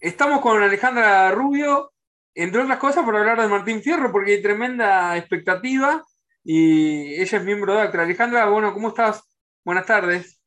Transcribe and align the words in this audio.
Estamos 0.00 0.40
con 0.40 0.62
Alejandra 0.62 1.30
Rubio, 1.32 1.92
entre 2.34 2.62
otras 2.62 2.78
cosas, 2.78 3.04
por 3.04 3.16
hablar 3.16 3.40
de 3.40 3.48
Martín 3.48 3.82
Fierro, 3.82 4.12
porque 4.12 4.34
hay 4.34 4.42
tremenda 4.42 5.16
expectativa 5.16 6.04
y 6.44 7.14
ella 7.14 7.38
es 7.38 7.44
miembro 7.44 7.74
de 7.74 7.82
ACTRA. 7.82 8.04
Alejandra, 8.04 8.48
bueno, 8.48 8.72
¿cómo 8.72 8.88
estás? 8.88 9.22
Buenas 9.64 9.86
tardes. 9.86 10.40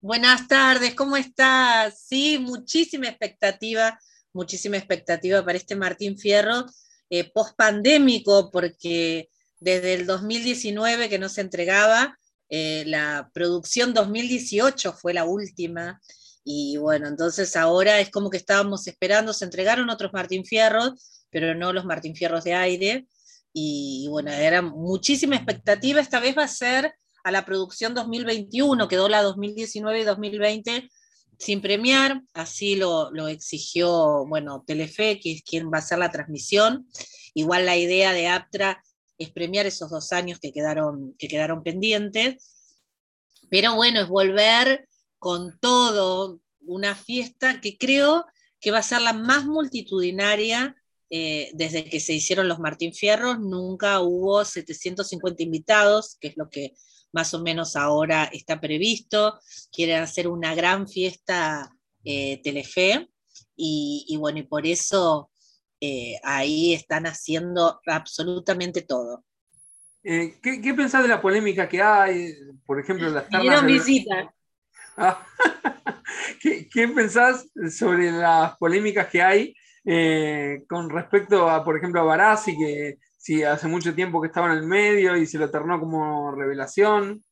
Buenas 0.00 0.48
tardes, 0.48 0.94
¿cómo 0.94 1.16
estás? 1.16 2.02
Sí, 2.06 2.38
muchísima 2.38 3.06
expectativa, 3.08 3.98
muchísima 4.32 4.76
expectativa 4.76 5.44
para 5.44 5.58
este 5.58 5.76
Martín 5.76 6.18
Fierro 6.18 6.66
eh, 7.08 7.30
post-pandémico, 7.32 8.50
porque 8.50 9.28
desde 9.60 9.94
el 9.94 10.06
2019 10.06 11.08
que 11.08 11.18
no 11.20 11.28
se 11.28 11.42
entregaba, 11.42 12.18
eh, 12.48 12.82
la 12.86 13.30
producción 13.32 13.94
2018 13.94 14.92
fue 14.94 15.14
la 15.14 15.24
última. 15.24 16.00
Y 16.48 16.76
bueno, 16.76 17.08
entonces 17.08 17.56
ahora 17.56 17.98
es 17.98 18.08
como 18.08 18.30
que 18.30 18.36
estábamos 18.36 18.86
esperando, 18.86 19.32
se 19.32 19.44
entregaron 19.44 19.90
otros 19.90 20.12
Martín 20.12 20.44
Fierros, 20.44 21.24
pero 21.28 21.56
no 21.56 21.72
los 21.72 21.84
Martín 21.84 22.14
Fierros 22.14 22.44
de 22.44 22.54
aire. 22.54 23.08
Y 23.52 24.06
bueno, 24.10 24.30
era 24.30 24.62
muchísima 24.62 25.34
expectativa. 25.34 26.00
Esta 26.00 26.20
vez 26.20 26.38
va 26.38 26.44
a 26.44 26.48
ser 26.48 26.94
a 27.24 27.32
la 27.32 27.44
producción 27.44 27.94
2021, 27.94 28.86
quedó 28.86 29.08
la 29.08 29.22
2019 29.22 30.00
y 30.00 30.04
2020 30.04 30.90
sin 31.36 31.60
premiar, 31.60 32.22
así 32.32 32.76
lo, 32.76 33.10
lo, 33.10 33.26
exigió, 33.26 34.24
bueno, 34.28 34.62
Telefe, 34.64 35.18
que 35.18 35.32
es 35.32 35.42
quien 35.42 35.66
va 35.66 35.78
a 35.78 35.80
hacer 35.80 35.98
la 35.98 36.12
transmisión. 36.12 36.86
Igual 37.34 37.66
la 37.66 37.76
idea 37.76 38.12
de 38.12 38.28
Aptra 38.28 38.80
es 39.18 39.30
premiar 39.32 39.66
esos 39.66 39.90
dos 39.90 40.12
años 40.12 40.38
que 40.38 40.52
quedaron, 40.52 41.16
que 41.18 41.26
quedaron 41.26 41.64
pendientes. 41.64 42.54
Pero 43.50 43.74
bueno, 43.74 44.00
es 44.00 44.08
volver 44.08 44.86
con 45.18 45.58
todo, 45.58 46.40
una 46.60 46.94
fiesta 46.94 47.60
que 47.60 47.78
creo 47.78 48.26
que 48.60 48.70
va 48.70 48.78
a 48.78 48.82
ser 48.82 49.02
la 49.02 49.12
más 49.12 49.46
multitudinaria 49.46 50.76
eh, 51.08 51.50
desde 51.54 51.84
que 51.84 52.00
se 52.00 52.14
hicieron 52.14 52.48
los 52.48 52.58
Martín 52.58 52.92
Fierros. 52.92 53.38
Nunca 53.38 54.00
hubo 54.00 54.44
750 54.44 55.42
invitados, 55.42 56.16
que 56.20 56.28
es 56.28 56.36
lo 56.36 56.48
que 56.50 56.74
más 57.12 57.32
o 57.34 57.42
menos 57.42 57.76
ahora 57.76 58.24
está 58.24 58.60
previsto. 58.60 59.38
Quieren 59.72 60.02
hacer 60.02 60.28
una 60.28 60.54
gran 60.54 60.88
fiesta 60.88 61.70
eh, 62.04 62.40
Telefe. 62.42 63.08
Y, 63.58 64.14
bueno, 64.18 64.38
y 64.38 64.42
por 64.42 64.66
eso 64.66 65.30
eh, 65.80 66.16
ahí 66.22 66.74
están 66.74 67.06
haciendo 67.06 67.80
absolutamente 67.86 68.82
todo. 68.82 69.24
¿qué, 70.02 70.60
¿qué, 70.62 70.74
pensás 70.74 71.02
de 71.02 71.08
la 71.08 71.20
polémica 71.20 71.68
que 71.68 71.82
hay? 71.82 72.32
Por 72.64 72.78
ejemplo, 72.78 73.08
las 73.10 73.28
ternas. 73.28 73.64
visita. 73.64 74.14
Ah, 74.20 74.35
¿Qué, 76.40 76.88
pensás 76.88 77.48
sobre 77.70 78.10
las 78.12 78.56
polémicas 78.56 79.08
que 79.08 79.22
hay 79.22 79.54
eh, 79.84 80.64
con 80.68 80.90
respecto 80.90 81.48
a, 81.48 81.64
por 81.64 81.76
ejemplo, 81.76 82.00
a 82.00 82.04
Barassi, 82.04 82.56
que 82.56 82.98
si 83.16 83.42
hace 83.42 83.68
mucho 83.68 83.94
tiempo 83.94 84.20
que 84.20 84.28
estaba 84.28 84.52
en 84.52 84.58
el 84.58 84.66
medio 84.66 85.16
y 85.16 85.26
se 85.26 85.38
lo 85.38 85.50
ternó 85.50 85.78
como 85.78 86.32
revelación? 86.32 87.24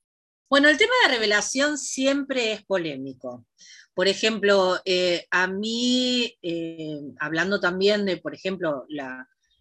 Bueno, 0.48 0.68
el 0.68 0.76
tema 0.76 0.92
de 1.02 1.14
revelación 1.14 1.78
siempre 1.78 2.52
es 2.52 2.64
polémico. 2.64 3.46
Por 3.94 4.08
ejemplo, 4.08 4.78
eh, 4.84 5.26
a 5.30 5.46
mí, 5.46 6.36
eh, 6.42 7.00
hablando 7.18 7.60
también 7.60 8.04
de, 8.04 8.16
por 8.18 8.34
ejemplo, 8.34 8.84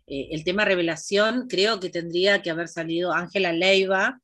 el 0.08 0.44
tema 0.44 0.66
revelación, 0.66 1.48
creo 1.48 1.80
que 1.80 1.90
tendría 1.90 2.42
que 2.42 2.50
haber 2.50 2.68
salido 2.68 3.14
Ángela 3.14 3.54
Leiva, 3.54 4.20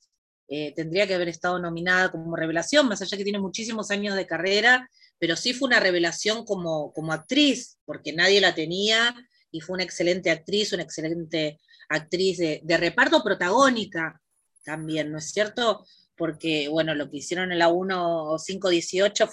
eh, 0.49 0.73
tendría 0.75 1.05
que 1.05 1.13
haber 1.13 1.29
estado 1.29 1.59
nominada 1.59 2.11
como 2.11 2.35
revelación, 2.35 2.87
más 2.87 3.01
allá 3.01 3.15
que 3.17 3.23
tiene 3.23 3.39
muchísimos 3.39 3.91
años 3.91 4.15
de 4.15 4.25
carrera, 4.25 4.89
pero 5.19 5.35
sí 5.35 5.53
fue 5.53 5.67
una 5.67 5.79
revelación 5.79 6.43
como, 6.43 6.91
como 6.93 7.13
actriz, 7.13 7.77
porque 7.85 8.13
nadie 8.13 8.41
la 8.41 8.55
tenía 8.55 9.15
y 9.51 9.61
fue 9.61 9.75
una 9.75 9.83
excelente 9.83 10.31
actriz, 10.31 10.73
una 10.73 10.83
excelente 10.83 11.59
actriz 11.89 12.37
de, 12.37 12.77
reparto 12.77 13.21
protagónica 13.23 14.21
también, 14.63 15.11
¿no 15.11 15.17
es 15.17 15.31
cierto? 15.31 15.85
Porque, 16.15 16.67
bueno, 16.67 16.95
lo 16.95 17.09
que 17.09 17.17
hicieron 17.17 17.51
en 17.51 17.59
la 17.59 17.69
1518 17.69 19.29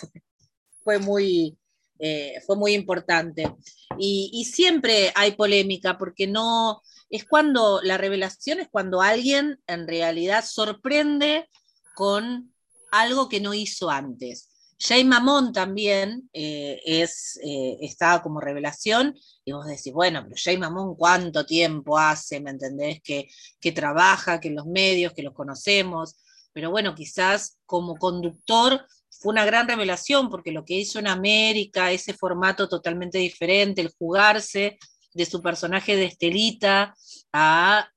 fue, 0.83 0.99
muy, 0.99 1.57
eh, 1.99 2.41
fue 2.47 2.57
muy 2.57 2.75
importante. 2.75 3.55
Y, 3.99 4.45
siempre 4.45 5.13
hay 5.15 5.33
polémica 5.33 5.99
porque 5.99 6.27
no, 6.27 6.83
es 7.11 7.25
cuando 7.25 7.81
la 7.83 7.99
revelación 7.99 8.61
es 8.61 8.69
cuando 8.69 9.01
alguien 9.01 9.61
en 9.67 9.87
realidad 9.87 10.45
sorprende 10.45 11.49
con 11.95 12.53
algo 12.91 13.29
que 13.29 13.41
no 13.41 13.55
hizo 13.55 13.91
antes. 13.91 14.49
Jay 14.79 15.05
Mamón 15.05 15.53
también 15.53 16.29
eh, 16.35 16.81
es, 16.85 17.41
eh, 17.43 17.79
estaba 17.81 18.23
como 18.23 18.41
revelación, 18.41 19.15
y 19.45 19.53
vos 19.53 19.67
decís, 19.67 19.93
bueno, 19.93 20.23
pero 20.23 20.37
Jay 20.37 20.59
Mamón, 20.59 20.97
¿cuánto 20.97 21.47
tiempo 21.47 21.97
hace? 21.97 22.41
¿Me 22.41 22.51
entendés? 22.51 23.01
Que, 23.03 23.29
que 23.59 23.73
trabaja, 23.73 24.39
que 24.39 24.51
los 24.51 24.67
medios, 24.67 25.15
que 25.15 25.23
los 25.23 25.33
conocemos. 25.33 26.17
Pero 26.53 26.71
bueno, 26.71 26.95
quizás 26.95 27.59
como 27.65 27.97
conductor 27.97 28.87
fue 29.09 29.33
una 29.33 29.47
gran 29.47 29.67
revelación, 29.67 30.29
porque 30.29 30.53
lo 30.53 30.65
que 30.65 30.75
hizo 30.75 30.99
en 30.99 31.07
América, 31.07 31.91
ese 31.91 32.13
formato 32.13 32.69
totalmente 32.69 33.17
diferente, 33.19 33.81
el 33.81 33.95
jugarse 33.99 34.79
de 35.17 35.27
su 35.27 35.43
personaje 35.43 35.97
de 35.97 36.05
Estelita 36.05 36.95
a 37.33 37.89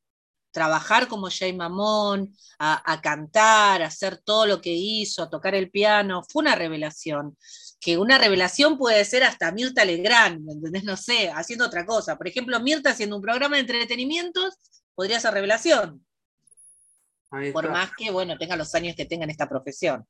trabajar 0.51 1.07
como 1.07 1.29
Jay 1.29 1.53
Mamón, 1.53 2.33
a, 2.57 2.99
cantar, 3.01 3.81
a 3.81 3.87
hacer 3.87 4.17
todo 4.17 4.45
lo 4.45 4.61
que 4.61 4.73
hizo, 4.73 5.23
a 5.23 5.29
tocar 5.29 5.55
el 5.55 5.69
piano, 5.69 6.23
fue 6.27 6.41
una 6.41 6.55
revelación. 6.55 7.37
Que 7.79 7.97
una 7.97 8.17
revelación 8.17 8.77
puede 8.77 9.05
ser 9.05 9.23
hasta 9.23 9.51
Mirta 9.51 9.85
Legrand, 9.85 10.43
¿me 10.43 10.53
entendés? 10.53 10.83
No 10.83 10.97
sé, 10.97 11.29
haciendo 11.29 11.65
otra 11.65 11.85
cosa. 11.85 12.17
Por 12.17 12.27
ejemplo, 12.27 12.59
Mirta 12.59 12.89
haciendo 12.89 13.15
un 13.15 13.21
programa 13.21 13.55
de 13.55 13.61
entretenimientos 13.61 14.55
podría 14.95 15.19
ser 15.19 15.33
revelación. 15.33 16.05
Por 17.53 17.69
más 17.69 17.91
que, 17.95 18.11
bueno, 18.11 18.37
tenga 18.37 18.57
los 18.57 18.73
años 18.75 18.95
que 18.95 19.05
tenga 19.05 19.23
en 19.23 19.29
esta 19.29 19.47
profesión. 19.47 20.05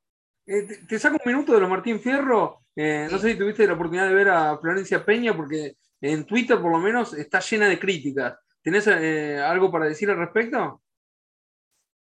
Eh, 0.48 0.64
te, 0.88 0.98
saco 0.98 1.18
un 1.24 1.31
minuto 1.31 1.53
de 1.53 1.59
lo 1.59 1.69
Martín 1.69 2.00
Fierro. 2.00 2.62
Eh, 2.75 3.08
no 3.12 3.19
sé 3.19 3.34
si 3.34 3.38
tuviste 3.38 3.68
la 3.68 3.74
oportunidad 3.74 4.08
de 4.08 4.16
ver 4.16 4.30
a 4.30 4.58
Florencia 4.58 5.06
Peña, 5.06 5.36
porque 5.36 5.75
en 6.02 6.26
Twitter 6.26 6.62
por 6.62 6.72
lo 6.72 6.80
menos 6.80 7.14
está 7.14 7.40
llena 7.40 7.68
de 7.68 7.80
críticas. 7.80 8.38
¿Tenés 8.62 8.88
eh, 8.88 9.40
algo 9.40 9.72
para 9.72 9.86
decir 9.86 10.10
al 10.10 10.18
respecto? 10.18 10.82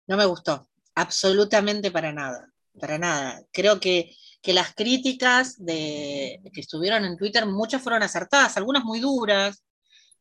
No 0.08 0.18
me 0.18 0.26
gustó, 0.26 0.70
absolutamente 0.96 1.92
para 1.92 2.12
nada, 2.12 2.52
para 2.80 2.98
nada. 2.98 3.42
Creo 3.52 3.80
que, 3.80 4.16
las 4.46 4.76
críticas 4.76 5.64
de, 5.64 6.42
que 6.54 6.60
estuvieron 6.60 7.06
en 7.06 7.18
Twitter, 7.18 7.46
muchas 7.46 7.82
fueron 7.82 8.04
acertadas, 8.04 8.58
algunas 8.58 8.84
muy 8.84 9.00
duras. 9.00 9.64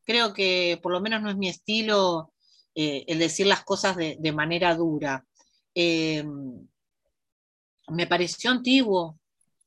Creo 0.04 0.32
que 0.32 0.78
por 0.80 0.92
lo 0.92 1.00
menos 1.00 1.22
no 1.22 1.30
es 1.30 1.36
mi 1.36 1.48
estilo 1.48 2.32
eh, 2.74 3.04
el 3.08 3.18
decir 3.18 3.46
las 3.46 3.64
cosas 3.64 3.96
de, 3.96 4.32
manera 4.32 4.76
dura. 4.76 5.24
Eh, 5.74 6.24
me 7.88 8.06
pareció 8.06 8.52
antiguo, 8.52 9.18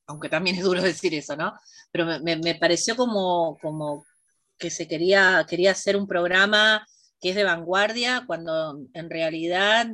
aunque 0.08 0.30
también 0.30 0.58
es 0.58 0.64
duro 0.64 0.82
decir 0.82 1.14
eso, 1.14 1.36
¿no? 1.36 1.54
Pero 1.92 2.20
me, 2.22 2.56
pareció 2.56 2.96
como, 2.96 3.58
como 3.62 4.06
que 4.58 4.70
se 4.70 4.88
quería, 4.88 5.46
quería 5.50 5.72
hacer 5.72 5.98
un 5.98 6.08
programa 6.08 6.86
que 7.20 7.30
es 7.30 7.36
de 7.36 7.44
vanguardia, 7.44 8.24
cuando 8.28 8.80
en 8.94 9.10
realidad 9.10 9.88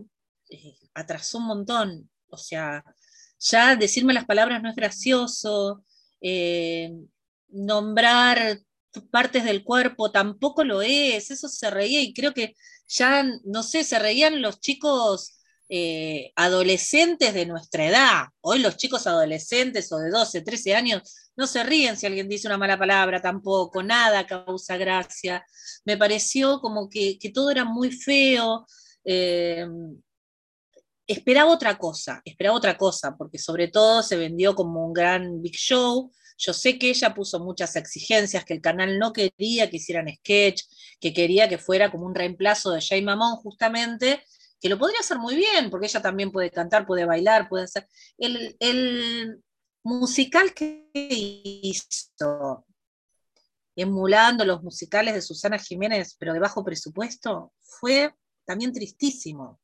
eh, 0.50 0.76
atrasó 0.94 1.38
un 1.38 1.48
montón. 1.48 2.10
O 2.30 2.38
sea, 2.38 2.84
ya 3.40 3.76
decirme 3.76 4.14
las 4.14 4.26
palabras 4.26 4.62
no 4.62 4.70
es 4.70 4.76
gracioso, 4.76 5.84
eh, 6.22 6.92
nombrar 7.50 8.60
partes 9.12 9.44
del 9.46 9.64
cuerpo 9.64 10.12
tampoco 10.12 10.64
lo 10.64 10.82
es, 10.82 11.32
eso 11.32 11.48
se 11.48 11.70
reía 11.70 12.02
y 12.02 12.14
creo 12.14 12.34
que 12.34 12.56
ya, 12.88 13.24
no 13.46 13.64
sé, 13.64 13.84
se 13.84 14.00
reían 14.00 14.42
los 14.42 14.60
chicos 14.60 15.41
eh, 15.74 16.34
adolescentes 16.36 17.34
de 17.34 17.46
nuestra 17.46 17.86
edad. 17.86 18.26
Hoy 18.42 18.60
los 18.60 18.76
chicos 18.76 19.08
adolescentes 19.08 19.90
o 19.94 20.00
de 20.00 20.10
12, 20.10 20.42
13 20.42 20.76
años 20.76 21.32
no 21.38 21.48
se 21.48 21.64
ríen 21.64 21.96
si 21.96 22.06
alguien 22.06 22.28
dice 22.28 22.50
una 22.50 22.58
mala 22.58 22.78
palabra 22.78 23.22
tampoco, 23.22 23.82
nada 23.82 24.28
causa 24.28 24.76
gracia. 24.76 25.46
Me 25.86 25.96
pareció 25.96 26.60
como 26.60 26.90
que, 26.90 27.18
todo 27.34 27.52
era 27.52 27.64
muy 27.64 27.90
feo. 27.90 28.66
Eh, 29.06 29.66
esperaba 31.08 31.50
otra 31.50 31.78
cosa, 31.78 32.22
esperaba 32.26 32.58
otra 32.58 32.78
cosa, 32.78 33.16
porque 33.18 33.38
sobre 33.38 33.70
todo 33.70 34.04
se 34.04 34.18
vendió 34.18 34.54
como 34.56 34.86
un 34.86 34.92
gran 34.92 35.42
big 35.42 35.56
show. 35.56 36.12
Yo 36.38 36.52
sé 36.54 36.78
que 36.78 36.90
ella 36.90 37.14
puso 37.14 37.40
muchas 37.40 37.78
exigencias, 37.78 38.44
que 38.44 38.56
el 38.56 38.62
canal 38.62 39.00
no 39.00 39.14
quería 39.14 39.70
que 39.70 39.78
hicieran 39.78 40.14
sketch, 40.18 40.64
que 41.00 41.14
quería 41.14 41.48
que 41.48 41.58
fuera 41.58 41.90
como 41.90 42.08
un 42.08 42.16
reemplazo 42.16 42.72
de 42.72 42.82
Jay 42.82 43.02
Mamón, 43.02 43.38
justamente, 43.38 44.22
que 44.62 44.70
lo 44.70 44.78
podría 44.78 45.00
hacer 45.00 45.18
muy 45.18 45.36
bien, 45.36 45.72
porque 45.72 45.88
ella 45.88 46.02
también 46.02 46.32
puede 46.32 46.52
cantar, 46.52 46.86
puede 46.86 47.06
bailar, 47.06 47.50
puede 47.50 47.64
hacer. 47.64 47.88
El, 48.18 49.42
musical 49.84 50.54
que 50.54 50.92
hizo, 50.94 52.68
emulando 53.76 54.46
los 54.46 54.62
musicales 54.62 55.16
de 55.16 55.24
Susana 55.24 55.58
Jiménez, 55.58 56.16
pero 56.20 56.34
de 56.34 56.40
bajo 56.40 56.64
presupuesto, 56.64 57.52
fue 57.60 58.14
también 58.46 58.72
tristísimo. 58.72 59.60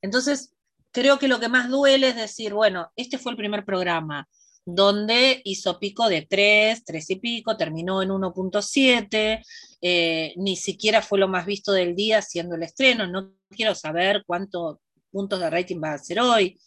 Entonces, 0.00 0.54
creo 0.90 1.18
que 1.18 1.28
lo 1.28 1.38
que 1.38 1.50
más 1.50 1.68
duele 1.68 2.08
es 2.08 2.16
decir, 2.16 2.54
bueno, 2.54 2.90
este 2.96 3.18
fue 3.18 3.32
el 3.32 3.36
primer 3.36 3.66
programa, 3.66 4.26
donde 4.64 5.40
hizo 5.44 5.78
pico 5.78 6.08
de 6.08 6.22
3, 6.22 6.84
3 6.84 7.10
y 7.10 7.16
pico, 7.16 7.56
terminó 7.56 8.02
en 8.02 8.10
1.7, 8.10 9.42
eh, 9.80 10.34
ni 10.36 10.56
siquiera 10.56 11.02
fue 11.02 11.18
lo 11.18 11.28
más 11.28 11.46
visto 11.46 11.72
del 11.72 11.94
día 11.94 12.22
siendo 12.22 12.54
el 12.54 12.62
estreno, 12.62 13.06
no 13.06 13.32
quiero 13.48 13.74
saber 13.74 14.24
cuántos 14.26 14.78
puntos 15.10 15.40
de 15.40 15.50
rating 15.50 15.80
va 15.82 15.92
a 15.92 15.94
hacer 15.94 16.20
hoy. 16.20 16.58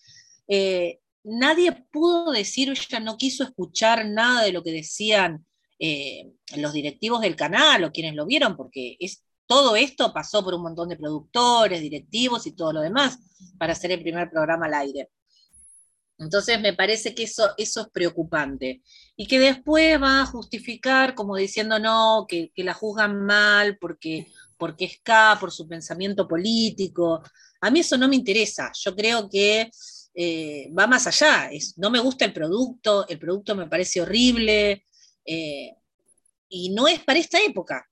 Eh, 0.47 0.99
nadie 1.23 1.71
pudo 1.91 2.31
decir, 2.31 2.69
ella 2.69 2.99
no 2.99 3.17
quiso 3.17 3.43
escuchar 3.43 4.07
nada 4.07 4.43
de 4.43 4.51
lo 4.51 4.63
que 4.63 4.71
decían 4.71 5.45
eh, 5.79 6.31
los 6.57 6.73
directivos 6.73 7.21
del 7.21 7.35
canal 7.35 7.83
o 7.83 7.91
quienes 7.91 8.15
lo 8.15 8.25
vieron, 8.25 8.55
porque 8.57 8.97
es, 8.99 9.23
todo 9.45 9.75
esto 9.75 10.13
pasó 10.13 10.43
por 10.43 10.53
un 10.53 10.63
montón 10.63 10.89
de 10.89 10.97
productores, 10.97 11.81
directivos 11.81 12.47
y 12.47 12.53
todo 12.53 12.73
lo 12.73 12.81
demás 12.81 13.19
para 13.57 13.73
hacer 13.73 13.91
el 13.91 14.01
primer 14.01 14.29
programa 14.29 14.65
al 14.65 14.73
aire. 14.75 15.09
Entonces 16.23 16.59
me 16.59 16.73
parece 16.73 17.13
que 17.13 17.23
eso, 17.23 17.53
es 17.57 17.75
preocupante. 17.91 18.81
Y 19.15 19.27
que 19.27 19.39
después 19.39 20.01
va 20.01 20.21
a 20.21 20.25
justificar 20.25 21.15
como 21.15 21.35
diciendo 21.35 21.79
no, 21.79 22.25
que, 22.27 22.51
la 22.57 22.73
juzgan 22.73 23.25
mal 23.25 23.77
porque, 23.79 24.27
porque 24.57 24.85
es 24.85 24.99
K, 25.03 25.37
por 25.39 25.51
su 25.51 25.67
pensamiento 25.67 26.27
político. 26.27 27.21
A 27.61 27.69
mí 27.69 27.81
eso 27.81 27.97
no 27.97 28.07
me 28.07 28.15
interesa. 28.15 28.71
Yo 28.73 28.95
creo 28.95 29.29
que 29.29 29.69
eh, 30.15 30.71
va 30.77 30.87
más 30.87 31.07
allá. 31.07 31.49
No 31.77 31.89
me 31.89 31.99
gusta 31.99 32.25
el 32.25 32.33
producto, 32.33 33.07
el 33.07 33.19
producto 33.19 33.55
me 33.55 33.67
parece 33.67 34.01
horrible. 34.01 34.83
Eh, 35.25 35.75
y 36.49 36.69
no 36.69 36.87
es 36.87 37.03
para 37.03 37.19
esta 37.19 37.41
época. 37.41 37.87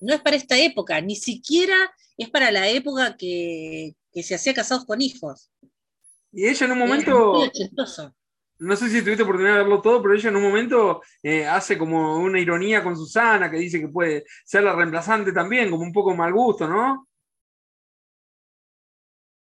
No 0.00 0.14
es 0.14 0.20
para 0.20 0.36
esta 0.36 0.58
época. 0.58 1.00
Ni 1.00 1.16
siquiera 1.16 1.76
es 2.16 2.30
para 2.30 2.50
la 2.50 2.68
época 2.68 3.16
que 3.16 3.94
se 4.14 4.34
hacía 4.34 4.54
casados 4.54 4.84
con 4.84 5.02
hijos. 5.02 5.50
Y 6.34 6.48
ella 6.48 6.66
en 6.66 6.72
un 6.72 6.78
momento. 6.78 7.38
No 8.58 8.76
sé 8.76 8.88
si 8.88 9.02
tuviste 9.02 9.24
oportunidad 9.24 9.54
de 9.56 9.62
verlo 9.62 9.82
todo, 9.82 10.00
pero 10.00 10.14
ella 10.14 10.28
en 10.28 10.36
un 10.36 10.42
momento 10.42 11.02
eh, 11.22 11.44
hace 11.44 11.76
como 11.76 12.18
una 12.18 12.38
ironía 12.38 12.84
con 12.84 12.96
Susana, 12.96 13.50
que 13.50 13.58
dice 13.58 13.80
que 13.80 13.88
puede 13.88 14.24
ser 14.44 14.62
la 14.62 14.74
reemplazante 14.74 15.32
también, 15.32 15.70
como 15.70 15.82
un 15.82 15.92
poco 15.92 16.14
mal 16.14 16.32
gusto, 16.32 16.68
¿no? 16.68 17.08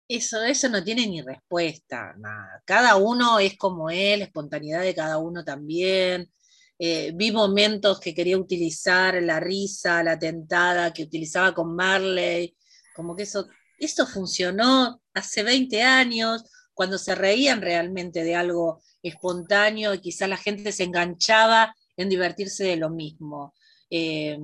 Eso, 0.09 0.43
eso 0.43 0.69
no 0.69 0.83
tiene 0.83 1.07
ni 1.07 1.23
respuesta, 1.23 2.15
nada. 2.19 2.63
Cada 2.65 2.97
uno 2.97 3.39
es 3.39 3.57
como 3.57 3.89
él, 3.89 4.21
la 4.21 4.25
espontaneidad 4.25 4.83
de 4.83 4.95
cada 4.95 5.19
uno 5.19 5.45
también. 5.45 6.31
Eh, 6.79 7.13
vi 7.15 7.31
momentos 7.31 8.01
que 8.01 8.15
quería 8.15 8.39
utilizar 8.39 9.23
la 9.23 9.39
risa, 9.39 10.03
la 10.03 10.19
tentada 10.19 10.93
que 10.93 11.03
utilizaba 11.05 11.55
con 11.55 11.75
Marley, 11.75 12.57
como 12.95 13.15
que 13.15 13.25
eso, 13.25 13.49
eso 13.79 14.07
funcionó 14.07 15.01
hace 15.13 15.43
20 15.43 15.83
años, 15.83 16.45
cuando 16.79 16.97
se 16.97 17.17
reían 17.17 17.61
realmente 17.61 18.23
de 18.23 18.37
algo 18.37 18.81
espontáneo 19.03 19.95
y 19.95 19.99
quizás 19.99 20.29
la 20.29 20.37
gente 20.37 20.71
se 20.71 20.85
enganchaba 20.85 21.75
en 21.97 22.09
divertirse 22.09 22.63
de 22.63 22.77
lo 22.77 22.89
mismo. 22.89 23.53
Eh, 23.91 24.39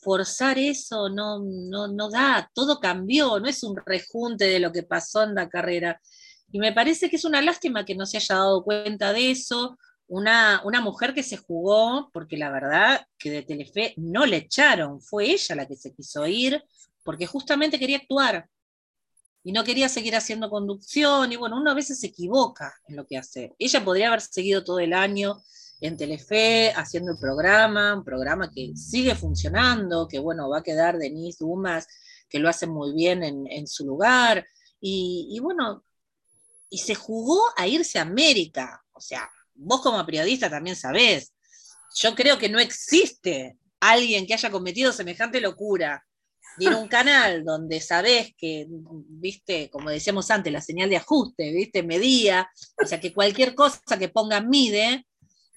forzar 0.00 0.56
eso 0.56 1.08
no, 1.08 1.40
no, 1.40 2.08
da, 2.08 2.48
todo 2.54 2.78
cambió, 2.78 3.40
no 3.40 3.48
es 3.48 3.64
un 3.64 3.76
rejunte 3.84 4.44
de 4.44 4.60
lo 4.60 4.70
que 4.70 4.84
pasó 4.84 5.24
en 5.24 5.34
la 5.34 5.48
carrera. 5.48 6.00
Y 6.52 6.60
me 6.60 6.72
parece 6.72 7.10
que 7.10 7.16
es 7.16 7.24
una 7.24 7.42
lástima 7.42 7.84
que 7.84 7.96
no 7.96 8.06
se 8.06 8.18
haya 8.18 8.36
dado 8.36 8.62
cuenta 8.62 9.12
de 9.12 9.32
eso, 9.32 9.76
una, 10.06 10.62
una, 10.64 10.80
mujer 10.80 11.12
que 11.12 11.24
se 11.24 11.38
jugó, 11.38 12.08
porque 12.12 12.36
la 12.36 12.52
verdad 12.52 13.04
que 13.18 13.32
de 13.32 13.42
Telefe 13.42 13.94
no 13.96 14.26
le 14.26 14.36
echaron, 14.36 15.00
fue 15.00 15.32
ella 15.32 15.56
la 15.56 15.66
que 15.66 15.74
se 15.74 15.92
quiso 15.92 16.24
ir, 16.28 16.62
porque 17.02 17.26
justamente 17.26 17.80
quería 17.80 17.96
actuar 17.96 18.48
y 19.42 19.52
no 19.52 19.64
quería 19.64 19.88
seguir 19.88 20.14
haciendo 20.16 20.50
conducción, 20.50 21.32
y 21.32 21.36
bueno, 21.36 21.58
uno 21.58 21.70
a 21.70 21.74
veces 21.74 22.00
se 22.00 22.08
equivoca 22.08 22.74
en 22.88 22.96
lo 22.96 23.06
que 23.06 23.16
hace. 23.16 23.54
Ella 23.58 23.84
podría 23.84 24.08
haber 24.08 24.20
seguido 24.20 24.64
todo 24.64 24.80
el 24.80 24.92
año 24.92 25.40
en 25.80 25.96
Telefe 25.96 26.72
haciendo 26.72 27.12
el 27.12 27.18
programa, 27.18 27.94
un 27.94 28.04
programa 28.04 28.50
que 28.50 28.72
sigue 28.76 29.14
funcionando, 29.14 30.06
que 30.08 30.18
bueno, 30.18 30.48
va 30.50 30.58
a 30.58 30.62
quedar 30.62 30.98
Denise 30.98 31.38
Dumas, 31.40 31.86
que 32.28 32.38
lo 32.38 32.48
hace 32.48 32.66
muy 32.66 32.94
bien 32.94 33.24
en, 33.24 33.66
su 33.66 33.86
lugar, 33.86 34.46
y, 34.80 35.28
y 35.30 35.40
bueno, 35.40 35.84
y 36.68 36.78
se 36.78 36.94
jugó 36.94 37.40
a 37.56 37.66
irse 37.66 37.98
a 37.98 38.02
América, 38.02 38.84
o 38.92 39.00
sea, 39.00 39.28
vos 39.54 39.80
como 39.80 40.04
periodista 40.04 40.48
también 40.48 40.76
sabés, 40.76 41.32
yo 41.96 42.14
creo 42.14 42.38
que 42.38 42.48
no 42.48 42.60
existe 42.60 43.58
alguien 43.80 44.26
que 44.26 44.34
haya 44.34 44.50
cometido 44.50 44.92
semejante 44.92 45.40
locura 45.40 46.06
tiene 46.58 46.76
un 46.76 46.88
canal 46.88 47.44
donde 47.44 47.80
sabes 47.80 48.34
que, 48.36 48.66
viste, 48.68 49.70
como 49.70 49.90
decíamos 49.90 50.30
antes, 50.30 50.52
la 50.52 50.60
señal 50.60 50.90
de 50.90 50.96
ajuste, 50.96 51.52
viste, 51.52 51.82
medía, 51.82 52.50
o 52.82 52.86
sea 52.86 53.00
que 53.00 53.12
cualquier 53.12 53.54
cosa 53.54 53.98
que 53.98 54.08
pongan 54.08 54.48
mide, 54.48 55.06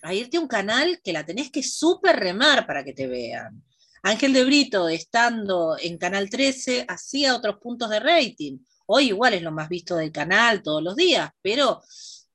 a 0.01 0.13
irte 0.13 0.38
a 0.38 0.42
un 0.42 0.48
canal 0.48 1.00
que 1.04 1.13
la 1.13 1.25
tenés 1.25 1.50
que 1.50 1.63
súper 1.63 2.18
remar 2.18 2.68
para 2.68 2.84
que 2.84 2.94
te 2.94 3.07
vean. 3.07 3.63
Ángel 4.04 4.34
de 4.34 4.44
Brito, 4.44 4.90
estando 4.90 5.78
en 5.80 5.98
Canal 5.98 6.30
13, 6.30 6.86
hacía 6.90 7.36
otros 7.36 7.57
puntos 7.62 7.89
de 7.89 8.01
rating. 8.01 8.57
Hoy 8.86 9.07
igual 9.07 9.34
es 9.34 9.42
lo 9.42 9.51
más 9.54 9.69
visto 9.69 9.96
del 9.96 10.12
canal 10.12 10.62
todos 10.62 10.84
los 10.84 10.98
días, 10.98 11.31
pero, 11.42 11.81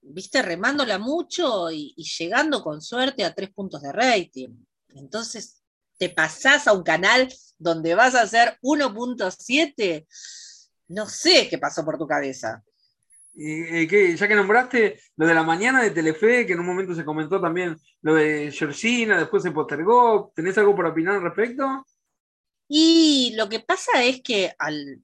viste, 0.01 0.41
remándola 0.41 0.99
mucho 0.99 1.71
y, 1.71 1.93
y 1.95 2.05
llegando 2.05 2.63
con 2.63 2.81
suerte 2.81 3.23
a 3.23 3.35
tres 3.35 3.51
puntos 3.51 3.83
de 3.83 3.93
rating. 3.93 4.49
Entonces, 4.95 5.58
te 5.99 6.09
pasás 6.09 6.67
a 6.67 6.73
un 6.73 6.83
canal 6.83 7.33
donde 7.59 7.95
vas 7.95 8.15
a 8.15 8.23
hacer 8.23 8.57
1.7, 8.63 10.07
no 10.89 11.07
sé 11.07 11.49
qué 11.49 11.59
pasó 11.59 11.85
por 11.85 11.99
tu 11.99 12.07
cabeza. 12.07 12.63
Eh, 13.41 14.17
ya 14.17 14.27
que 14.27 14.35
nombraste 14.35 15.01
lo 15.17 15.27
de 15.27 15.35
la 15.35 15.45
mañana 15.45 15.83
de 15.83 15.91
Telefe, 15.91 16.45
que 16.45 16.55
en 16.55 16.61
un 16.61 16.67
momento 16.67 16.95
se 16.95 17.05
comentó 17.05 17.41
también 17.41 17.77
lo 18.03 18.15
de 18.15 18.51
Georgina, 18.51 19.19
después 19.19 19.43
se 19.43 19.53
postergó, 19.53 20.33
¿tenés 20.35 20.59
algo 20.59 20.75
por 20.75 20.87
opinar 20.87 21.17
al 21.17 21.23
respecto? 21.23 21.85
Y 22.69 23.35
lo 23.37 23.49
que 23.49 23.61
pasa 23.61 24.03
es 24.03 24.23
que 24.23 24.53
al 24.59 25.03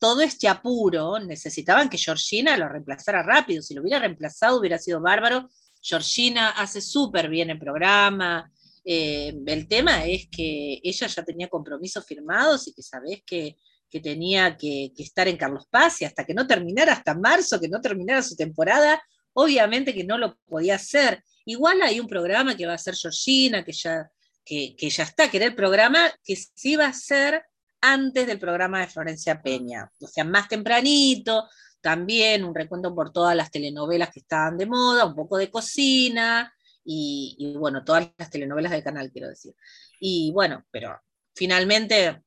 todo 0.00 0.22
este 0.22 0.48
apuro 0.48 1.18
necesitaban 1.20 1.88
que 1.88 1.98
Georgina 1.98 2.56
lo 2.56 2.68
reemplazara 2.68 3.22
rápido. 3.22 3.62
Si 3.62 3.74
lo 3.74 3.82
hubiera 3.82 3.98
reemplazado 3.98 4.58
hubiera 4.58 4.78
sido 4.78 5.00
bárbaro. 5.00 5.50
Georgina 5.82 6.50
hace 6.50 6.80
súper 6.80 7.28
bien 7.28 7.50
el 7.50 7.58
programa, 7.58 8.50
eh, 8.84 9.34
el 9.46 9.68
tema 9.68 10.06
es 10.06 10.28
que 10.30 10.80
ella 10.82 11.06
ya 11.06 11.22
tenía 11.22 11.48
compromisos 11.48 12.04
firmados 12.06 12.66
y 12.68 12.72
que 12.72 12.82
sabés 12.82 13.22
que, 13.26 13.56
tenía 14.02 14.56
que, 14.56 14.92
estar 14.98 15.28
en 15.28 15.36
Carlos 15.36 15.66
Paz 15.68 16.00
y 16.00 16.04
hasta 16.04 16.24
que 16.24 16.34
no 16.34 16.46
terminara, 16.46 16.92
hasta 16.92 17.14
marzo, 17.14 17.60
que 17.60 17.68
no 17.68 17.80
terminara 17.80 18.22
su 18.22 18.36
temporada, 18.36 19.02
obviamente 19.32 19.92
que 19.92 20.04
no 20.04 20.16
lo 20.16 20.38
podía 20.46 20.76
hacer. 20.76 21.22
Igual 21.44 21.82
hay 21.82 21.98
un 22.00 22.06
programa 22.06 22.56
que 22.56 22.66
va 22.66 22.74
a 22.74 22.78
ser 22.78 22.94
Georgina, 22.94 23.64
que 23.64 23.72
ya, 23.72 24.10
que, 24.44 24.74
ya 24.78 25.04
está, 25.04 25.30
que 25.30 25.38
era 25.38 25.46
el 25.46 25.54
programa 25.54 26.10
que 26.24 26.36
sí 26.36 26.76
va 26.76 26.86
a 26.86 26.92
ser 26.92 27.42
antes 27.80 28.26
del 28.26 28.38
programa 28.38 28.80
de 28.80 28.88
Florencia 28.88 29.40
Peña, 29.42 29.90
o 30.00 30.06
sea, 30.06 30.22
más 30.22 30.48
tempranito, 30.48 31.48
también 31.80 32.44
un 32.44 32.54
recuento 32.54 32.94
por 32.94 33.10
todas 33.10 33.34
las 33.34 33.50
telenovelas 33.50 34.10
que 34.10 34.20
estaban 34.20 34.58
de 34.58 34.66
moda, 34.66 35.06
un 35.06 35.14
poco 35.14 35.38
de 35.38 35.50
cocina, 35.50 36.52
y, 36.84 37.54
bueno, 37.58 37.84
todas 37.84 38.10
las 38.18 38.30
telenovelas 38.30 38.72
del 38.72 38.82
canal, 38.82 39.10
quiero 39.10 39.28
decir. 39.28 39.54
Y 40.00 40.32
bueno, 40.32 40.64
pero 40.70 41.00
finalmente, 41.34 42.22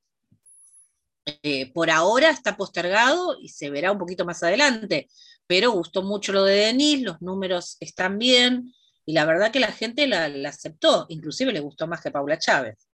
eh, 1.25 1.72
por 1.74 1.89
ahora 1.89 2.29
está 2.29 2.55
postergado 2.55 3.38
y 3.41 3.50
se 3.50 3.69
verá 3.69 3.91
un 3.91 3.98
poquito 3.98 4.25
más 4.25 4.43
adelante, 4.43 5.10
pero 5.48 5.72
gustó 5.72 6.03
mucho 6.03 6.33
lo 6.33 6.43
de 6.43 6.55
Denise, 6.55 7.03
los 7.03 7.22
números 7.22 7.77
están 7.79 8.17
bien 8.17 8.74
y 9.05 9.13
la 9.13 9.25
verdad 9.25 9.51
que 9.51 9.60
la 9.60 9.72
gente 9.72 10.07
la, 10.07 10.25
aceptó, 10.48 11.05
inclusive 11.10 11.51
le 11.51 11.60
gustó 11.60 11.88
más 11.88 12.01
que 12.01 12.12
Paula 12.12 12.38
Chávez. 12.38 12.88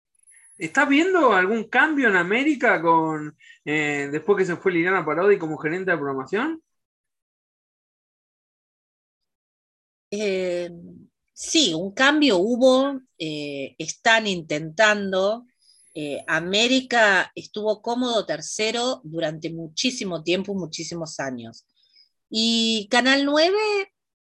¿Estás 0.58 0.88
viendo 0.88 1.34
algún 1.34 1.64
cambio 1.64 2.08
en 2.08 2.16
América 2.16 2.80
con 2.80 3.36
eh, 3.64 4.08
después 4.10 4.38
que 4.38 4.44
se 4.46 4.56
fue 4.56 4.72
Liliana 4.72 5.04
Parodi 5.04 5.36
como 5.38 5.58
gerente 5.58 5.90
de 5.90 5.98
programación? 5.98 6.62
Eh, 10.10 10.70
Sí, 11.38 11.74
un 11.74 11.92
cambio 11.92 12.38
hubo, 12.38 12.98
eh, 13.18 13.74
están 13.78 14.26
intentando. 14.26 15.44
Eh, 15.94 16.24
América 16.26 17.30
estuvo 17.34 17.82
cómodo 17.82 18.24
tercero 18.24 19.02
durante 19.04 19.50
muchísimo 19.50 20.22
tiempo, 20.22 20.54
muchísimos 20.54 21.20
años. 21.20 21.66
Y 22.30 22.88
Canal 22.90 23.26
9, 23.26 23.54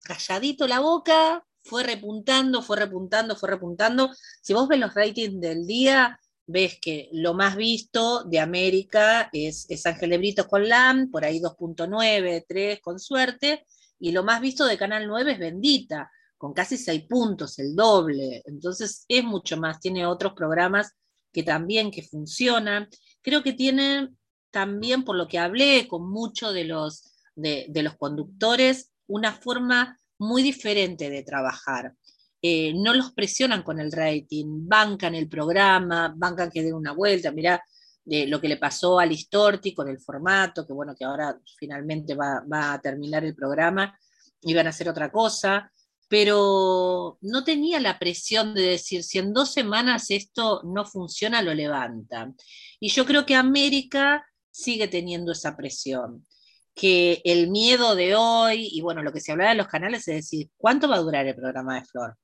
calladito 0.03 0.67
la 0.67 0.79
boca, 0.79 1.45
fue 1.65 1.83
repuntando, 1.83 2.61
fue 2.61 2.77
repuntando, 2.77 3.35
fue 3.35 3.49
repuntando. 3.49 4.09
Si 4.41 4.53
vos 4.53 4.69
ves 4.69 4.79
los 4.79 4.93
ratings 4.93 5.41
del 5.41 5.67
día, 5.67 6.17
ves 6.47 6.79
que 6.81 7.09
lo 7.11 7.33
más 7.33 7.57
visto 7.57 8.23
de 8.23 8.39
América 8.39 9.29
es, 9.33 9.65
es 9.69 9.85
Ángel 9.85 10.11
de 10.11 10.17
Brito 10.17 10.47
con 10.47 10.67
LAM, 10.69 11.11
por 11.11 11.25
ahí 11.25 11.41
2.9, 11.41 12.45
3 12.47 12.79
con 12.79 12.99
suerte, 12.99 13.65
y 13.99 14.13
lo 14.13 14.23
más 14.23 14.39
visto 14.39 14.65
de 14.65 14.77
Canal 14.77 15.07
9 15.07 15.33
es 15.33 15.39
Bendita 15.39 16.09
con 16.41 16.53
casi 16.53 16.75
seis 16.75 17.03
puntos, 17.07 17.59
el 17.59 17.75
doble. 17.75 18.41
Entonces 18.45 19.05
es 19.07 19.23
mucho 19.23 19.57
más. 19.57 19.79
Tiene 19.79 20.07
otros 20.07 20.33
programas 20.33 20.91
que 21.31 21.43
también 21.43 21.91
que 21.91 22.01
funcionan. 22.01 22.89
Creo 23.21 23.43
que 23.43 23.53
tiene 23.53 24.09
también, 24.49 25.03
por 25.03 25.17
lo 25.17 25.27
que 25.27 25.37
hablé 25.37 25.87
con 25.87 26.09
muchos 26.09 26.51
de 26.55 26.63
los, 26.63 27.13
de, 27.35 27.69
los 27.83 27.95
conductores, 27.95 28.91
una 29.05 29.33
forma 29.33 29.99
muy 30.17 30.41
diferente 30.41 31.11
de 31.11 31.21
trabajar. 31.21 31.93
eh, 32.41 32.73
no 32.73 32.95
los 32.95 33.11
presionan 33.13 33.61
con 33.61 33.79
el 33.79 33.91
rating, 33.91 34.67
bancan 34.67 35.13
el 35.13 35.29
programa, 35.29 36.11
bancan 36.17 36.49
que 36.49 36.63
den 36.63 36.73
una 36.73 36.93
vuelta, 36.93 37.31
mirá 37.31 37.63
de 38.03 38.25
lo 38.25 38.41
que 38.41 38.47
le 38.47 38.57
pasó 38.57 38.99
a 38.99 39.05
Listorti 39.05 39.75
con 39.75 39.87
el 39.89 39.99
formato, 39.99 40.65
que 40.65 40.73
bueno, 40.73 40.95
que 40.95 41.05
ahora 41.05 41.39
finalmente 41.59 42.15
va, 42.15 42.43
va 42.51 42.73
a 42.73 42.81
terminar 42.81 43.23
el 43.23 43.35
programa, 43.35 43.95
iban 44.41 44.65
a 44.65 44.71
hacer 44.71 44.89
otra 44.89 45.11
cosa, 45.11 45.71
pero 46.11 47.17
no 47.21 47.45
tenía 47.45 47.79
la 47.79 47.97
presión 47.97 48.53
de 48.53 48.63
decir, 48.63 49.01
si 49.01 49.17
en 49.17 49.31
dos 49.31 49.53
semanas 49.53 50.11
esto 50.11 50.61
no 50.65 50.83
funciona, 50.83 51.41
lo 51.41 51.53
levanta. 51.53 52.33
Y 52.81 52.89
yo 52.89 53.05
creo 53.05 53.25
que 53.25 53.35
América 53.35 54.25
sigue 54.49 54.89
teniendo 54.89 55.31
esa 55.31 55.55
presión 55.55 56.27
que 56.75 57.21
el 57.23 57.49
miedo 57.49 57.95
de 57.95 58.15
hoy, 58.15 58.67
y 58.73 58.81
bueno, 58.81 59.03
lo 59.03 59.13
que 59.13 59.21
se 59.21 59.31
hablaba 59.31 59.53
en 59.53 59.59
los 59.59 59.69
canales 59.69 60.05
es 60.09 60.15
decir, 60.15 60.49
¿cuánto 60.57 60.89
va 60.89 60.97
a 60.97 61.01
durar 61.01 61.25
el 61.27 61.35
programa 61.35 61.75
de 61.75 61.85
Flor? 61.85 62.17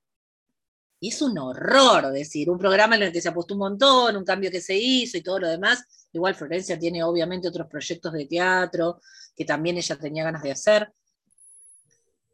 Y 1.00 1.08
es 1.08 1.22
un 1.22 1.38
horror 1.38 2.12
decir, 2.12 2.50
un 2.50 2.58
programa 2.58 2.96
en 2.96 3.04
el 3.04 3.12
que 3.12 3.22
se 3.22 3.30
apostó 3.30 3.54
un 3.54 3.60
montón, 3.60 4.16
un 4.18 4.24
cambio 4.24 4.50
que 4.50 4.60
se 4.60 4.76
hizo 4.76 5.16
y 5.16 5.22
todo 5.22 5.38
lo 5.38 5.48
demás. 5.48 5.82
Igual 6.12 6.34
Florencia 6.34 6.78
tiene 6.78 7.02
obviamente 7.02 7.48
otros 7.48 7.66
proyectos 7.66 8.12
de 8.12 8.26
teatro 8.26 9.00
que 9.34 9.46
también 9.46 9.78
ella 9.78 9.96
tenía 9.96 10.24
ganas 10.24 10.42
de 10.42 10.50
hacer. 10.50 10.92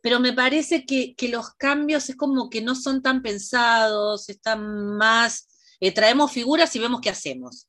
Pero 0.04 0.20
me 0.20 0.34
parece 0.34 0.84
que, 0.84 1.16
los 1.30 1.54
cambios 1.54 2.10
es 2.10 2.16
como 2.16 2.50
que 2.50 2.60
no 2.60 2.74
son 2.74 3.00
tan 3.00 3.22
pensados, 3.22 4.28
están 4.28 4.98
más, 4.98 5.48
eh, 5.80 5.92
traemos 5.92 6.30
figuras 6.30 6.76
y 6.76 6.78
vemos 6.78 7.00
qué 7.00 7.08
hacemos. 7.08 7.68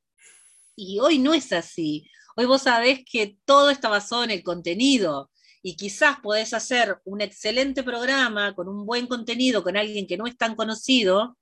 Y 0.75 0.99
hoy 0.99 1.17
no 1.17 1.33
es 1.33 1.53
así. 1.53 2.09
Hoy 2.35 2.43
vos 2.45 2.63
sabés 2.63 3.05
que 3.09 3.37
todo 3.45 3.69
está 3.69 3.87
basado 3.87 4.25
en 4.25 4.31
el 4.31 4.43
contenido 4.43 5.31
y 5.63 5.77
quizás 5.77 6.19
podés 6.19 6.53
hacer 6.53 6.99
un 7.05 7.21
excelente 7.21 7.83
programa 7.83 8.53
con 8.53 8.67
un 8.67 8.85
buen 8.85 9.07
contenido, 9.07 9.63
con 9.63 9.77
alguien 9.77 10.05
que 10.05 10.17
no 10.17 10.27
es 10.27 10.37
tan 10.37 10.55
conocido, 10.55 11.37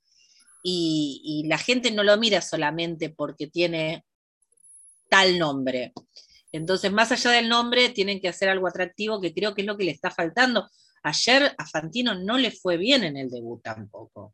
y, 0.61 1.43
la 1.47 1.57
gente 1.57 1.89
no 1.89 2.03
lo 2.03 2.15
mira 2.17 2.39
solamente 2.39 3.09
porque 3.09 3.47
tiene 3.47 4.05
tal 5.09 5.39
nombre. 5.39 5.91
Entonces, 6.51 6.91
más 6.91 7.11
allá 7.11 7.31
del 7.31 7.49
nombre, 7.49 7.89
tienen 7.89 8.21
que 8.21 8.29
hacer 8.29 8.47
algo 8.47 8.67
atractivo, 8.67 9.19
que 9.19 9.33
creo 9.33 9.55
que 9.55 9.61
es 9.61 9.67
lo 9.67 9.75
que 9.75 9.85
le 9.85 9.91
está 9.91 10.11
faltando. 10.11 10.69
Ayer 11.03 11.53
a 11.57 11.65
Fantino 11.65 12.15
no 12.15 12.37
le 12.37 12.51
fue 12.51 12.77
bien 12.77 13.03
en 13.03 13.17
el 13.17 13.29
debut 13.29 13.61
tampoco. 13.61 14.33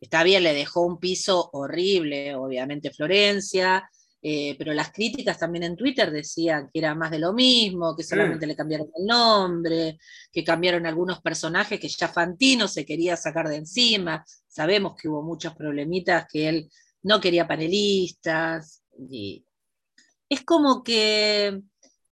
Está 0.00 0.22
bien, 0.22 0.42
le 0.42 0.54
dejó 0.54 0.82
un 0.82 0.98
piso 0.98 1.50
horrible, 1.52 2.34
obviamente 2.34 2.90
Florencia, 2.90 3.88
eh, 4.22 4.54
pero 4.58 4.72
las 4.72 4.92
críticas 4.92 5.38
también 5.38 5.64
en 5.64 5.76
Twitter 5.76 6.10
decían 6.10 6.68
que 6.72 6.78
era 6.78 6.94
más 6.94 7.10
de 7.10 7.18
lo 7.18 7.32
mismo, 7.32 7.96
que 7.96 8.04
solamente 8.04 8.46
le 8.46 8.56
cambiaron 8.56 8.90
el 8.94 9.06
nombre, 9.06 9.98
que 10.30 10.44
cambiaron 10.44 10.86
algunos 10.86 11.20
personajes 11.20 11.80
que 11.80 11.88
ya 11.88 12.08
Fantino 12.08 12.68
se 12.68 12.84
quería 12.84 13.16
sacar 13.16 13.48
de 13.48 13.56
encima. 13.56 14.24
Sabemos 14.46 14.94
que 14.94 15.08
hubo 15.08 15.22
muchos 15.22 15.54
problemitas, 15.54 16.26
que 16.30 16.48
él 16.48 16.70
no 17.02 17.20
quería 17.20 17.48
panelistas. 17.48 18.82
Y 19.10 19.44
es 20.28 20.44
como 20.44 20.82
que 20.82 21.60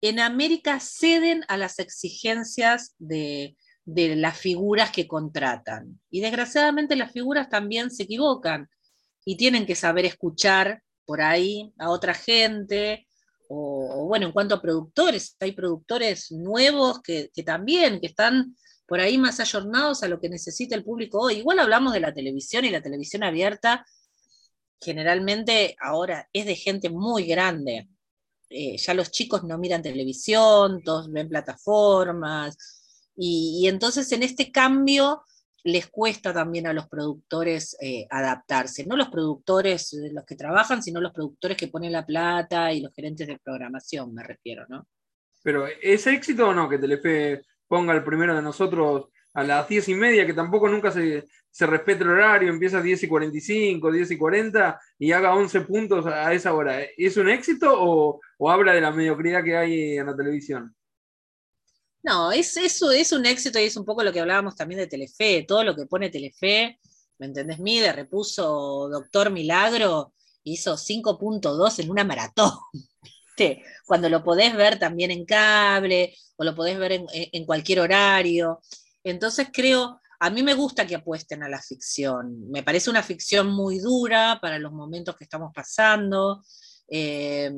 en 0.01 0.19
América 0.19 0.79
ceden 0.79 1.43
a 1.47 1.57
las 1.57 1.79
exigencias 1.79 2.95
de, 2.97 3.55
las 3.85 4.37
figuras 4.37 4.91
que 4.91 5.07
contratan. 5.07 5.99
Y 6.09 6.21
desgraciadamente 6.21 6.95
las 6.95 7.11
figuras 7.11 7.49
también 7.49 7.91
se 7.91 8.03
equivocan 8.03 8.67
y 9.25 9.37
tienen 9.37 9.65
que 9.65 9.75
saber 9.75 10.05
escuchar 10.05 10.81
por 11.05 11.21
ahí 11.21 11.73
a 11.77 11.89
otra 11.89 12.13
gente, 12.13 13.07
o, 13.47 14.05
bueno, 14.07 14.27
en 14.27 14.31
cuanto 14.31 14.55
a 14.55 14.61
productores, 14.61 15.35
hay 15.39 15.51
productores 15.51 16.31
nuevos 16.31 17.01
que, 17.01 17.29
también, 17.45 17.99
que 17.99 18.07
están 18.07 18.55
por 18.87 19.01
ahí 19.01 19.17
más 19.17 19.39
ayornados 19.39 20.03
a 20.03 20.07
lo 20.07 20.19
que 20.19 20.29
necesita 20.29 20.73
el 20.73 20.85
público 20.85 21.19
hoy. 21.19 21.35
Igual 21.39 21.59
hablamos 21.59 21.93
de 21.93 21.99
la 21.99 22.13
televisión 22.13 22.65
y 22.65 22.69
la 22.69 22.81
televisión 22.81 23.23
abierta, 23.23 23.85
generalmente 24.79 25.75
ahora 25.81 26.29
es 26.31 26.45
de 26.45 26.55
gente 26.55 26.89
muy 26.89 27.25
grande. 27.25 27.89
Eh, 28.51 28.77
ya 28.77 28.93
los 28.93 29.11
chicos 29.11 29.43
no 29.43 29.57
miran 29.57 29.81
televisión, 29.81 30.83
todos 30.83 31.11
ven 31.11 31.29
plataformas, 31.29 32.57
y 33.15 33.67
entonces 33.67 34.11
en 34.11 34.23
este 34.23 34.51
cambio 34.51 35.23
les 35.63 35.87
cuesta 35.87 36.33
también 36.33 36.67
a 36.67 36.73
los 36.73 36.87
productores 36.87 37.77
eh, 37.81 38.07
adaptarse. 38.09 38.85
No 38.85 38.95
los 38.95 39.09
productores 39.09 39.93
eh, 39.93 40.11
los 40.11 40.25
que 40.25 40.35
trabajan, 40.35 40.81
sino 40.81 40.99
los 40.99 41.11
productores 41.11 41.57
que 41.57 41.67
ponen 41.67 41.91
la 41.91 42.05
plata 42.05 42.73
y 42.73 42.81
los 42.81 42.93
gerentes 42.93 43.27
de 43.27 43.39
programación, 43.43 44.13
me 44.13 44.23
refiero, 44.23 44.65
¿no? 44.67 44.87
Pero, 45.43 45.65
¿es 45.67 46.05
éxito 46.07 46.49
o 46.49 46.53
no 46.53 46.69
que 46.69 46.77
Telefe 46.77 47.43
ponga 47.67 47.93
el 47.93 48.03
primero 48.03 48.35
de 48.35 48.41
nosotros 48.41 49.05
a 49.33 49.43
las 49.43 49.67
diez 49.67 49.87
y 49.89 49.95
media, 49.95 50.25
que 50.25 50.33
tampoco 50.33 50.67
nunca 50.67 50.91
se, 50.91 51.25
se 51.51 51.65
respeta 51.67 52.03
el 52.03 52.09
horario, 52.09 52.49
empieza 52.49 52.79
a 52.79 52.81
10 52.81 53.03
y 53.03 53.07
45, 53.07 53.91
10 53.91 54.11
y 54.11 54.17
40 54.17 54.81
y 54.99 55.11
haga 55.11 55.35
11 55.35 55.61
puntos 55.61 56.05
a 56.05 56.33
esa 56.33 56.53
hora? 56.53 56.81
¿Es 56.97 57.17
un 57.17 57.29
éxito 57.29 57.73
o, 57.77 58.21
o 58.37 58.51
habla 58.51 58.73
de 58.73 58.81
la 58.81 58.91
mediocridad 58.91 59.43
que 59.43 59.57
hay 59.57 59.97
en 59.97 60.05
la 60.05 60.15
televisión? 60.15 60.75
No, 62.03 62.31
es, 62.31 62.57
eso 62.57 62.91
es 62.91 63.11
un 63.11 63.25
éxito 63.25 63.59
y 63.59 63.63
es 63.63 63.77
un 63.77 63.85
poco 63.85 64.03
lo 64.03 64.11
que 64.11 64.21
hablábamos 64.21 64.55
también 64.55 64.79
de 64.79 64.87
Telefe, 64.87 65.45
todo 65.47 65.63
lo 65.63 65.75
que 65.75 65.85
pone 65.85 66.09
Telefe, 66.09 66.79
¿me 67.19 67.27
entendés? 67.27 67.59
Mide, 67.59 67.93
repuso 67.93 68.89
Doctor 68.89 69.29
Milagro, 69.29 70.13
hizo 70.43 70.77
5.2 70.77 71.79
en 71.79 71.91
una 71.91 72.03
maratón. 72.03 72.51
Cuando 73.85 74.09
lo 74.09 74.23
podés 74.23 74.55
ver 74.55 74.79
también 74.79 75.11
en 75.11 75.25
cable 75.25 76.15
o 76.35 76.43
lo 76.43 76.55
podés 76.55 76.77
ver 76.77 77.03
en, 77.11 77.45
cualquier 77.45 77.79
horario. 77.79 78.61
Entonces 79.03 79.47
creo, 79.51 80.00
a 80.23 80.29
mí 80.29 80.43
me 80.43 80.53
gusta 80.53 80.85
que 80.85 80.95
apuesten 80.95 81.41
a 81.41 81.49
la 81.49 81.61
ficción. 81.61 82.49
Me 82.51 82.61
parece 82.61 82.91
una 82.91 83.01
ficción 83.01 83.51
muy 83.51 83.79
dura 83.79 84.37
para 84.39 84.59
los 84.59 84.71
momentos 84.71 85.15
que 85.15 85.23
estamos 85.23 85.51
pasando. 85.53 86.43
Eh, 86.87 87.51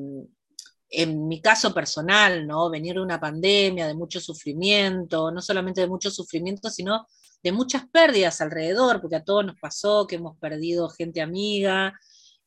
en 0.89 1.27
mi 1.27 1.41
caso 1.41 1.73
personal, 1.73 2.47
¿no? 2.47 2.69
Venir 2.69 2.95
de 2.95 3.01
una 3.01 3.19
pandemia, 3.19 3.87
de 3.87 3.95
mucho 3.95 4.21
sufrimiento, 4.21 5.29
no 5.31 5.41
solamente 5.41 5.81
de 5.81 5.87
mucho 5.87 6.09
sufrimiento, 6.09 6.69
sino 6.69 7.05
de 7.41 7.51
muchas 7.51 7.87
pérdidas 7.89 8.39
alrededor, 8.39 9.01
porque 9.01 9.17
a 9.17 9.23
todos 9.23 9.45
nos 9.45 9.59
pasó 9.59 10.07
que 10.07 10.15
hemos 10.15 10.37
perdido 10.37 10.87
gente 10.89 11.19
amiga, 11.19 11.93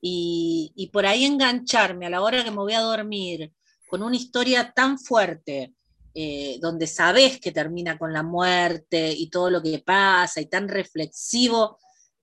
y, 0.00 0.90
por 0.92 1.04
ahí 1.04 1.24
engancharme 1.24 2.06
a 2.06 2.10
la 2.10 2.22
hora 2.22 2.44
que 2.44 2.50
me 2.50 2.58
voy 2.58 2.74
a 2.74 2.80
dormir 2.80 3.52
con 3.88 4.02
una 4.02 4.16
historia 4.16 4.72
tan 4.74 4.98
fuerte, 4.98 5.74
eh, 6.18 6.56
donde 6.62 6.86
sabes 6.86 7.38
que 7.38 7.52
termina 7.52 7.98
con 7.98 8.10
la 8.10 8.22
muerte 8.22 9.12
y 9.12 9.28
todo 9.28 9.50
lo 9.50 9.62
que 9.62 9.80
pasa, 9.80 10.40
y 10.40 10.46
tan 10.46 10.66
reflexivo, 10.66 11.78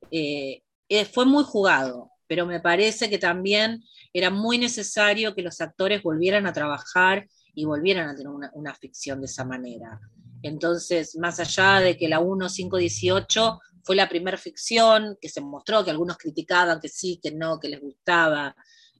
eh, 0.10 0.64
eh, 0.90 1.06
fue 1.06 1.28
muy 1.28 1.44
jugado, 1.44 2.10
pero 2.28 2.48
me 2.48 2.60
parece 2.60 3.08
que 3.08 3.20
también 3.20 3.84
era 4.12 4.32
muy 4.32 4.58
necesario 4.58 5.36
que 5.36 5.44
los 5.44 5.62
actores 5.62 6.02
volvieran 6.02 6.48
a 6.48 6.54
trabajar 6.54 7.30
y 7.54 7.66
volvieran 7.66 8.10
a 8.10 8.16
tener 8.16 8.32
una, 8.54 8.74
ficción 8.74 9.22
de 9.22 9.28
esa 9.28 9.46
manera. 9.46 10.00
Entonces, 10.42 11.16
más 11.18 11.40
allá 11.40 11.80
de 11.80 11.96
que 11.96 12.10
la 12.10 12.20
1518 12.20 13.60
fue 13.84 13.96
la 13.96 14.10
primera 14.10 14.38
ficción, 14.40 15.20
que 15.22 15.30
se 15.30 15.40
mostró 15.40 15.86
que 15.86 15.92
algunos 15.92 16.18
criticaban 16.18 16.80
que 16.80 16.90
sí, 16.90 17.20
que 17.22 17.32
no, 17.32 17.60
que 17.60 17.70
les 17.70 17.80
gustaba, 17.80 18.56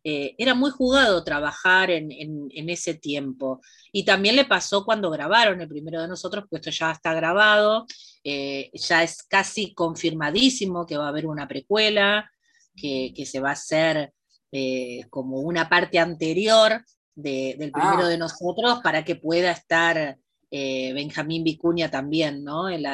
eh, 0.06 0.36
era 0.38 0.54
muy 0.54 0.70
jugado 0.70 1.24
trabajar 1.24 1.90
en, 1.90 2.50
ese 2.70 2.94
tiempo. 2.94 3.62
Y 3.92 4.04
también 4.04 4.36
le 4.36 4.44
pasó 4.44 4.84
cuando 4.84 5.10
grabaron 5.10 5.62
el 5.62 5.70
primero 5.70 6.02
de 6.02 6.10
nosotros, 6.10 6.46
pues 6.50 6.60
esto 6.60 6.72
ya 6.72 6.92
está 6.92 7.14
grabado, 7.14 7.86
eh, 8.24 8.70
ya 8.74 9.04
es 9.04 9.24
casi 9.24 9.74
confirmadísimo 9.74 10.86
que 10.86 10.98
va 10.98 11.06
a 11.06 11.10
haber 11.10 11.26
una 11.26 11.48
precuela, 11.48 12.30
que, 12.76 13.14
que 13.16 13.26
se 13.26 13.40
va 13.40 13.50
a 13.50 13.54
hacer 13.54 14.14
eh, 14.52 15.06
como 15.10 15.38
una 15.40 15.70
parte 15.70 16.00
anterior 16.00 16.84
del 17.16 17.72
primero 17.72 18.06
ah. 18.06 18.10
de 18.10 18.18
nosotros 18.18 18.80
para 18.84 19.06
que 19.06 19.16
pueda 19.16 19.52
estar 19.52 20.18
Benjamín 20.52 21.44
Vicuña 21.44 21.90
también, 21.90 22.44
¿no? 22.44 22.70
En, 22.70 22.86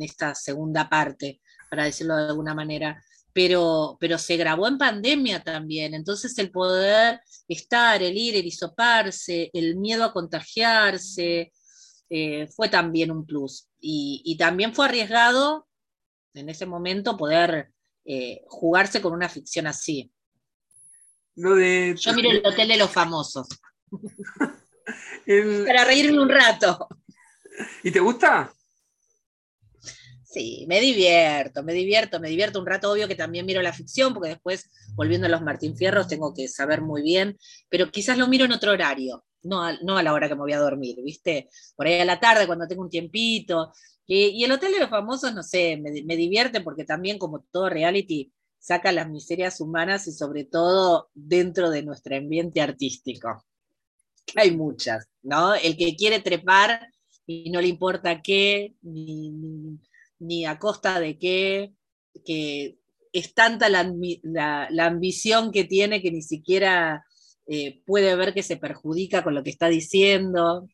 esta 0.00 0.34
segunda 0.34 0.88
parte, 0.88 1.42
para 1.68 1.84
decirlo 1.84 2.16
de 2.16 2.28
alguna 2.28 2.54
manera. 2.54 3.02
Pero, 3.34 3.98
pero 4.00 4.16
se 4.16 4.36
grabó 4.36 4.68
en 4.68 4.78
pandemia 4.78 5.42
también, 5.42 5.92
entonces 5.92 6.38
el 6.38 6.50
poder 6.50 7.20
estar, 7.48 8.02
el 8.02 8.16
ir, 8.16 8.36
el 8.36 8.46
hisoparse, 8.46 9.50
el 9.52 9.76
miedo 9.76 10.04
a 10.04 10.12
contagiarse, 10.12 11.52
eh, 12.08 12.46
fue 12.46 12.68
también 12.68 13.10
un 13.10 13.26
plus. 13.26 13.68
Y, 13.80 14.36
también 14.38 14.74
fue 14.74 14.86
arriesgado 14.86 15.66
en 16.32 16.48
ese 16.48 16.64
momento 16.64 17.16
poder 17.16 17.70
jugarse 18.46 19.02
con 19.02 19.12
una 19.12 19.28
ficción 19.28 19.66
así. 19.66 20.12
Yo 21.36 22.14
miro 22.14 22.30
el 22.30 22.46
hotel 22.46 22.68
de 22.68 22.76
los 22.76 22.90
famosos. 22.90 23.48
Para 25.66 25.84
reírme 25.84 26.20
un 26.20 26.28
rato. 26.28 26.88
¿Y 27.82 27.90
te 27.90 28.00
gusta? 28.00 28.52
Sí, 30.34 30.64
me 30.68 30.80
divierto, 30.80 31.62
me 31.62 31.72
divierto, 31.72 32.18
me 32.18 32.28
divierto 32.28 32.58
un 32.58 32.66
rato. 32.66 32.90
Obvio 32.90 33.06
que 33.06 33.14
también 33.14 33.46
miro 33.46 33.62
la 33.62 33.72
ficción, 33.72 34.12
porque 34.12 34.30
después, 34.30 34.68
volviendo 34.96 35.28
a 35.28 35.30
los 35.30 35.42
Martín 35.42 35.76
Fierros, 35.76 36.08
tengo 36.08 36.34
que 36.34 36.48
saber 36.48 36.80
muy 36.82 37.02
bien, 37.02 37.38
pero 37.68 37.88
quizás 37.88 38.18
lo 38.18 38.26
miro 38.26 38.44
en 38.44 38.50
otro 38.50 38.72
horario, 38.72 39.24
no 39.42 39.62
a, 39.62 40.02
la 40.02 40.12
hora 40.12 40.28
que 40.28 40.34
me 40.34 40.40
voy 40.40 40.52
a 40.52 40.58
dormir, 40.58 40.96
¿viste? 41.04 41.48
Por 41.76 41.86
ahí 41.86 42.00
a 42.00 42.04
la 42.04 42.18
tarde, 42.18 42.48
cuando 42.48 42.66
tengo 42.66 42.82
un 42.82 42.90
tiempito. 42.90 43.72
Y, 44.08 44.42
el 44.42 44.50
Hotel 44.50 44.72
de 44.72 44.80
los 44.80 44.90
Famosos, 44.90 45.32
no 45.32 45.44
sé, 45.44 45.76
me 45.76 46.16
divierte 46.16 46.60
porque 46.62 46.84
también 46.84 47.16
como 47.16 47.44
todo 47.52 47.68
reality 47.68 48.32
saca 48.58 48.90
las 48.90 49.08
miserias 49.08 49.60
humanas 49.60 50.08
y 50.08 50.12
sobre 50.12 50.44
todo 50.44 51.10
dentro 51.14 51.70
de 51.70 51.84
nuestro 51.84 52.16
ambiente 52.16 52.60
artístico. 52.60 53.44
Hay 54.34 54.56
muchas, 54.56 55.06
¿no? 55.22 55.54
El 55.54 55.76
que 55.76 55.94
quiere 55.94 56.18
trepar 56.18 56.88
y 57.24 57.50
no 57.50 57.60
le 57.60 57.68
importa 57.68 58.20
qué, 58.20 58.74
ni, 58.82 59.78
a 60.46 60.58
costa 60.58 61.00
de 61.00 61.18
qué, 61.18 61.72
que 62.24 62.78
es 63.12 63.34
tanta 63.34 63.68
la, 63.68 64.86
ambición 64.86 65.52
que 65.52 65.64
tiene 65.64 66.02
que 66.02 66.10
ni 66.10 66.22
siquiera 66.22 67.04
eh, 67.46 67.82
puede 67.86 68.16
ver 68.16 68.34
que 68.34 68.42
se 68.42 68.56
perjudica 68.56 69.22
con 69.22 69.34
lo 69.34 69.42
que 69.42 69.50
está 69.50 69.68
diciendo. 69.68 70.68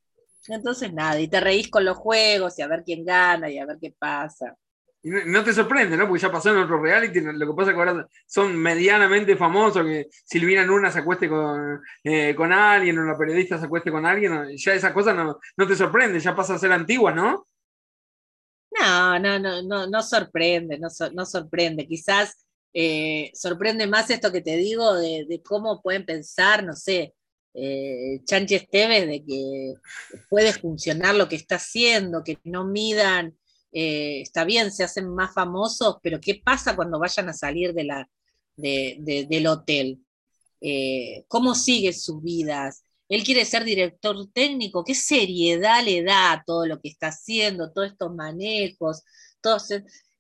Entonces, 0.49 0.93
nada, 0.93 1.21
y 1.21 1.29
te 1.29 1.41
reís 1.41 1.69
con 1.69 1.85
los 1.85 1.99
juegos 1.99 2.59
y 2.59 2.63
a 2.63 2.69
ver 2.69 2.83
quién 2.85 3.05
gana 3.05 3.51
y 3.51 3.59
a 3.59 3.67
ver 3.67 3.77
qué 3.81 3.95
pasa. 3.97 4.57
Y 5.03 5.11
no, 5.11 5.43
te 5.43 5.53
sorprende, 5.53 5.97
¿no? 5.97 6.07
Porque 6.07 6.23
ya 6.23 6.33
pasó 6.33 6.51
en 6.51 6.59
otro 6.59 6.81
reality, 6.81 7.21
lo 7.21 7.47
que 7.47 7.55
pasa 7.55 7.71
es 7.71 7.75
que 7.75 7.81
ahora 7.83 8.07
son 8.27 8.55
medianamente 8.57 9.35
famosos, 9.35 9.85
que 9.85 10.09
Silvina 10.11 10.63
Luna 10.63 10.91
se 10.91 10.99
acueste 10.99 11.27
con, 11.27 11.81
eh, 12.05 12.35
con 12.35 12.53
alguien, 12.53 12.99
o 12.99 13.03
una 13.03 13.17
periodista 13.17 13.59
se 13.59 13.65
acueste 13.65 13.91
con 13.91 14.05
alguien, 14.05 14.57
ya 14.57 14.75
esas 14.75 14.93
cosas 14.93 15.17
no, 15.17 15.39
no 15.57 15.67
te 15.67 15.75
sorprende, 15.75 16.21
ya 16.21 16.37
pasa 16.37 16.55
a 16.55 16.59
ser 16.59 16.73
antiguas, 16.73 17.15
¿no? 17.15 17.47
No, 18.79 19.19
no, 19.19 19.39
no, 19.39 19.63
no, 19.63 19.87
no 19.87 20.03
sorprende, 20.03 20.79
no, 20.79 21.25
sorprende. 21.27 21.87
Quizás 21.87 22.45
eh, 22.73 23.31
sorprende 23.35 23.87
más 23.87 24.11
esto 24.11 24.31
que 24.33 24.41
te 24.41 24.57
digo 24.57 24.95
de, 24.95 25.27
de 25.29 25.43
cómo 25.43 25.83
pueden 25.83 26.05
pensar, 26.07 26.65
no 26.65 26.75
sé, 26.75 27.15
eh, 27.55 28.21
Chanchi 28.25 28.55
Esteves, 28.55 29.07
de 29.07 29.25
que 29.25 29.75
puede 30.29 30.53
funcionar 30.53 31.15
lo 31.17 31.29
que 31.29 31.37
está 31.37 31.57
haciendo, 31.57 32.23
que 32.25 32.39
no 32.45 32.65
midan 32.65 33.37
eh, 33.73 34.21
está 34.23 34.45
bien, 34.45 34.73
se 34.73 34.85
hacen 34.85 35.09
más 35.15 35.33
famosos, 35.33 35.97
pero 36.03 36.21
¿qué 36.21 36.41
pasa 36.45 36.75
cuando 36.77 36.99
vayan 36.99 37.29
a 37.29 37.33
salir 37.33 37.73
de 37.73 37.85
la, 37.85 38.09
del 38.57 39.47
hotel? 39.47 40.05
Eh, 40.61 41.25
¿Cómo 41.29 41.55
sigue 41.55 41.93
sus 41.93 42.23
vidas? 42.23 42.85
Él 43.11 43.25
quiere 43.25 43.45
ser 43.45 43.65
director 43.65 44.17
técnico, 44.33 44.85
¿qué 44.85 44.95
seriedad 44.95 45.85
le 45.85 46.03
da 46.03 46.43
todo 46.47 46.65
lo 46.67 46.81
que 46.81 46.89
está 46.89 47.09
haciendo, 47.09 47.73
todos 47.73 47.89
estos 47.89 48.15
manejos? 48.15 49.03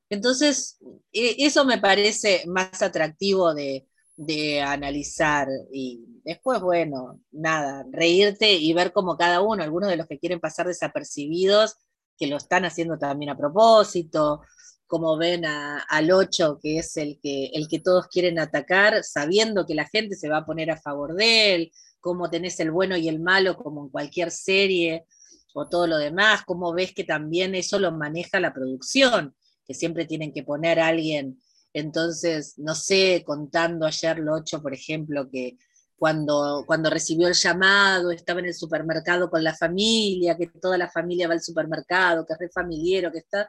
entonces, 0.08 0.78
e, 1.12 1.36
eso 1.38 1.64
me 1.64 1.78
parece 1.78 2.44
más 2.46 2.82
atractivo 2.82 3.54
de, 3.54 3.86
de 4.16 4.60
analizar 4.60 5.48
y 5.72 6.04
después, 6.24 6.60
bueno, 6.60 7.20
nada, 7.30 7.86
reírte 7.90 8.52
y 8.54 8.72
ver 8.72 8.92
cómo 8.92 9.16
cada 9.16 9.40
uno, 9.40 9.62
algunos 9.62 9.88
de 9.88 9.96
los 9.96 10.06
que 10.06 10.18
quieren 10.18 10.40
pasar 10.40 10.66
desapercibidos, 10.66 11.76
que 12.18 12.26
lo 12.26 12.36
están 12.36 12.64
haciendo 12.64 12.98
también 12.98 13.30
a 13.30 13.36
propósito, 13.36 14.42
como 14.90 15.16
ven 15.16 15.44
al 15.46 16.10
8, 16.10 16.58
que 16.60 16.78
es 16.78 16.96
el 16.96 17.20
que, 17.22 17.46
el 17.54 17.68
que 17.68 17.78
todos 17.78 18.08
quieren 18.08 18.40
atacar, 18.40 19.04
sabiendo 19.04 19.64
que 19.64 19.76
la 19.76 19.86
gente 19.86 20.16
se 20.16 20.28
va 20.28 20.38
a 20.38 20.44
poner 20.44 20.72
a 20.72 20.80
favor 20.80 21.14
de 21.14 21.54
él, 21.54 21.72
cómo 22.00 22.28
tenés 22.28 22.58
el 22.58 22.72
bueno 22.72 22.96
y 22.96 23.08
el 23.08 23.20
malo 23.20 23.56
como 23.56 23.84
en 23.84 23.90
cualquier 23.90 24.32
serie 24.32 25.06
o 25.54 25.68
todo 25.68 25.86
lo 25.86 25.96
demás, 25.96 26.42
cómo 26.44 26.72
ves 26.72 26.92
que 26.92 27.04
también 27.04 27.54
eso 27.54 27.78
lo 27.78 27.92
maneja 27.92 28.40
la 28.40 28.52
producción, 28.52 29.36
que 29.64 29.74
siempre 29.74 30.06
tienen 30.06 30.32
que 30.32 30.42
poner 30.42 30.80
a 30.80 30.88
alguien. 30.88 31.40
Entonces, 31.72 32.54
no 32.58 32.74
sé, 32.74 33.22
contando 33.24 33.86
ayer 33.86 34.18
lo 34.18 34.34
8, 34.34 34.60
por 34.60 34.74
ejemplo, 34.74 35.30
que 35.30 35.56
cuando, 35.96 36.64
cuando 36.66 36.90
recibió 36.90 37.28
el 37.28 37.34
llamado, 37.34 38.10
estaba 38.10 38.40
en 38.40 38.46
el 38.46 38.54
supermercado 38.54 39.30
con 39.30 39.44
la 39.44 39.54
familia, 39.54 40.36
que 40.36 40.48
toda 40.48 40.76
la 40.76 40.90
familia 40.90 41.28
va 41.28 41.34
al 41.34 41.42
supermercado, 41.42 42.26
que 42.26 42.32
es 42.32 42.40
re 42.40 42.48
familiero, 42.48 43.12
que 43.12 43.18
está... 43.18 43.48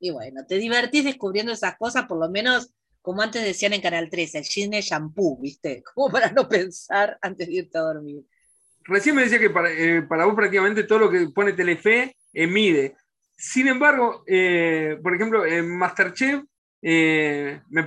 Y 0.00 0.10
bueno, 0.10 0.44
te 0.46 0.56
divertís 0.56 1.04
descubriendo 1.04 1.52
esas 1.52 1.76
cosas, 1.76 2.06
por 2.06 2.18
lo 2.18 2.28
menos 2.28 2.74
como 3.02 3.22
antes 3.22 3.42
decían 3.42 3.72
en 3.72 3.80
Canal 3.80 4.10
13, 4.10 4.38
el 4.38 4.44
cine 4.44 4.82
shampoo, 4.82 5.38
¿viste? 5.40 5.82
Como 5.94 6.10
para 6.10 6.30
no 6.32 6.48
pensar 6.48 7.18
antes 7.22 7.46
de 7.46 7.54
irte 7.54 7.78
a 7.78 7.82
dormir. 7.82 8.24
Recién 8.84 9.14
me 9.14 9.22
decía 9.22 9.38
que 9.38 9.50
para, 9.50 9.70
eh, 9.70 10.00
vos 10.00 10.34
prácticamente 10.34 10.84
todo 10.84 10.98
lo 10.98 11.10
que 11.10 11.28
pone 11.34 11.52
Telefe 11.52 12.16
eh, 12.32 12.46
mide. 12.46 12.96
Sin 13.36 13.68
embargo, 13.68 14.22
eh, 14.26 14.98
por 15.02 15.14
ejemplo, 15.14 15.46
en 15.46 15.78
Masterchef, 15.78 16.42
me, 16.82 17.84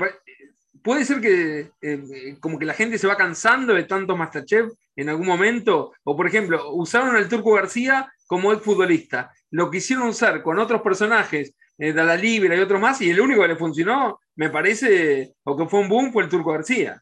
puede 0.83 1.05
ser 1.05 1.21
que 1.21 1.71
eh, 1.81 2.37
como 2.39 2.59
que 2.59 2.65
la 2.65 2.73
gente 2.73 2.97
se 2.97 3.07
va 3.07 3.15
cansando 3.15 3.73
de 3.73 3.85
tanto 3.85 4.17
Masterchef 4.17 4.71
en 4.95 5.09
algún 5.09 5.25
momento, 5.25 5.93
o 6.03 6.15
por 6.15 6.27
ejemplo, 6.27 6.71
usaron 6.73 7.15
al 7.15 7.29
Turco 7.29 7.53
García 7.53 8.11
como 8.27 8.55
futbolista, 8.59 9.31
lo 9.49 9.71
quisieron 9.71 10.09
usar 10.09 10.43
con 10.43 10.59
otros 10.59 10.81
personajes, 10.81 11.55
eh, 11.77 11.93
de 11.93 12.03
la 12.03 12.15
Libra 12.15 12.55
y 12.55 12.59
otros 12.59 12.79
más, 12.79 13.01
y 13.01 13.09
el 13.09 13.19
único 13.19 13.41
que 13.41 13.49
le 13.49 13.55
funcionó, 13.55 14.19
me 14.35 14.49
parece, 14.49 15.35
o 15.43 15.55
que 15.55 15.67
fue 15.67 15.79
un 15.81 15.89
boom, 15.89 16.11
fue 16.11 16.23
el 16.23 16.29
Turco 16.29 16.51
García. 16.51 17.01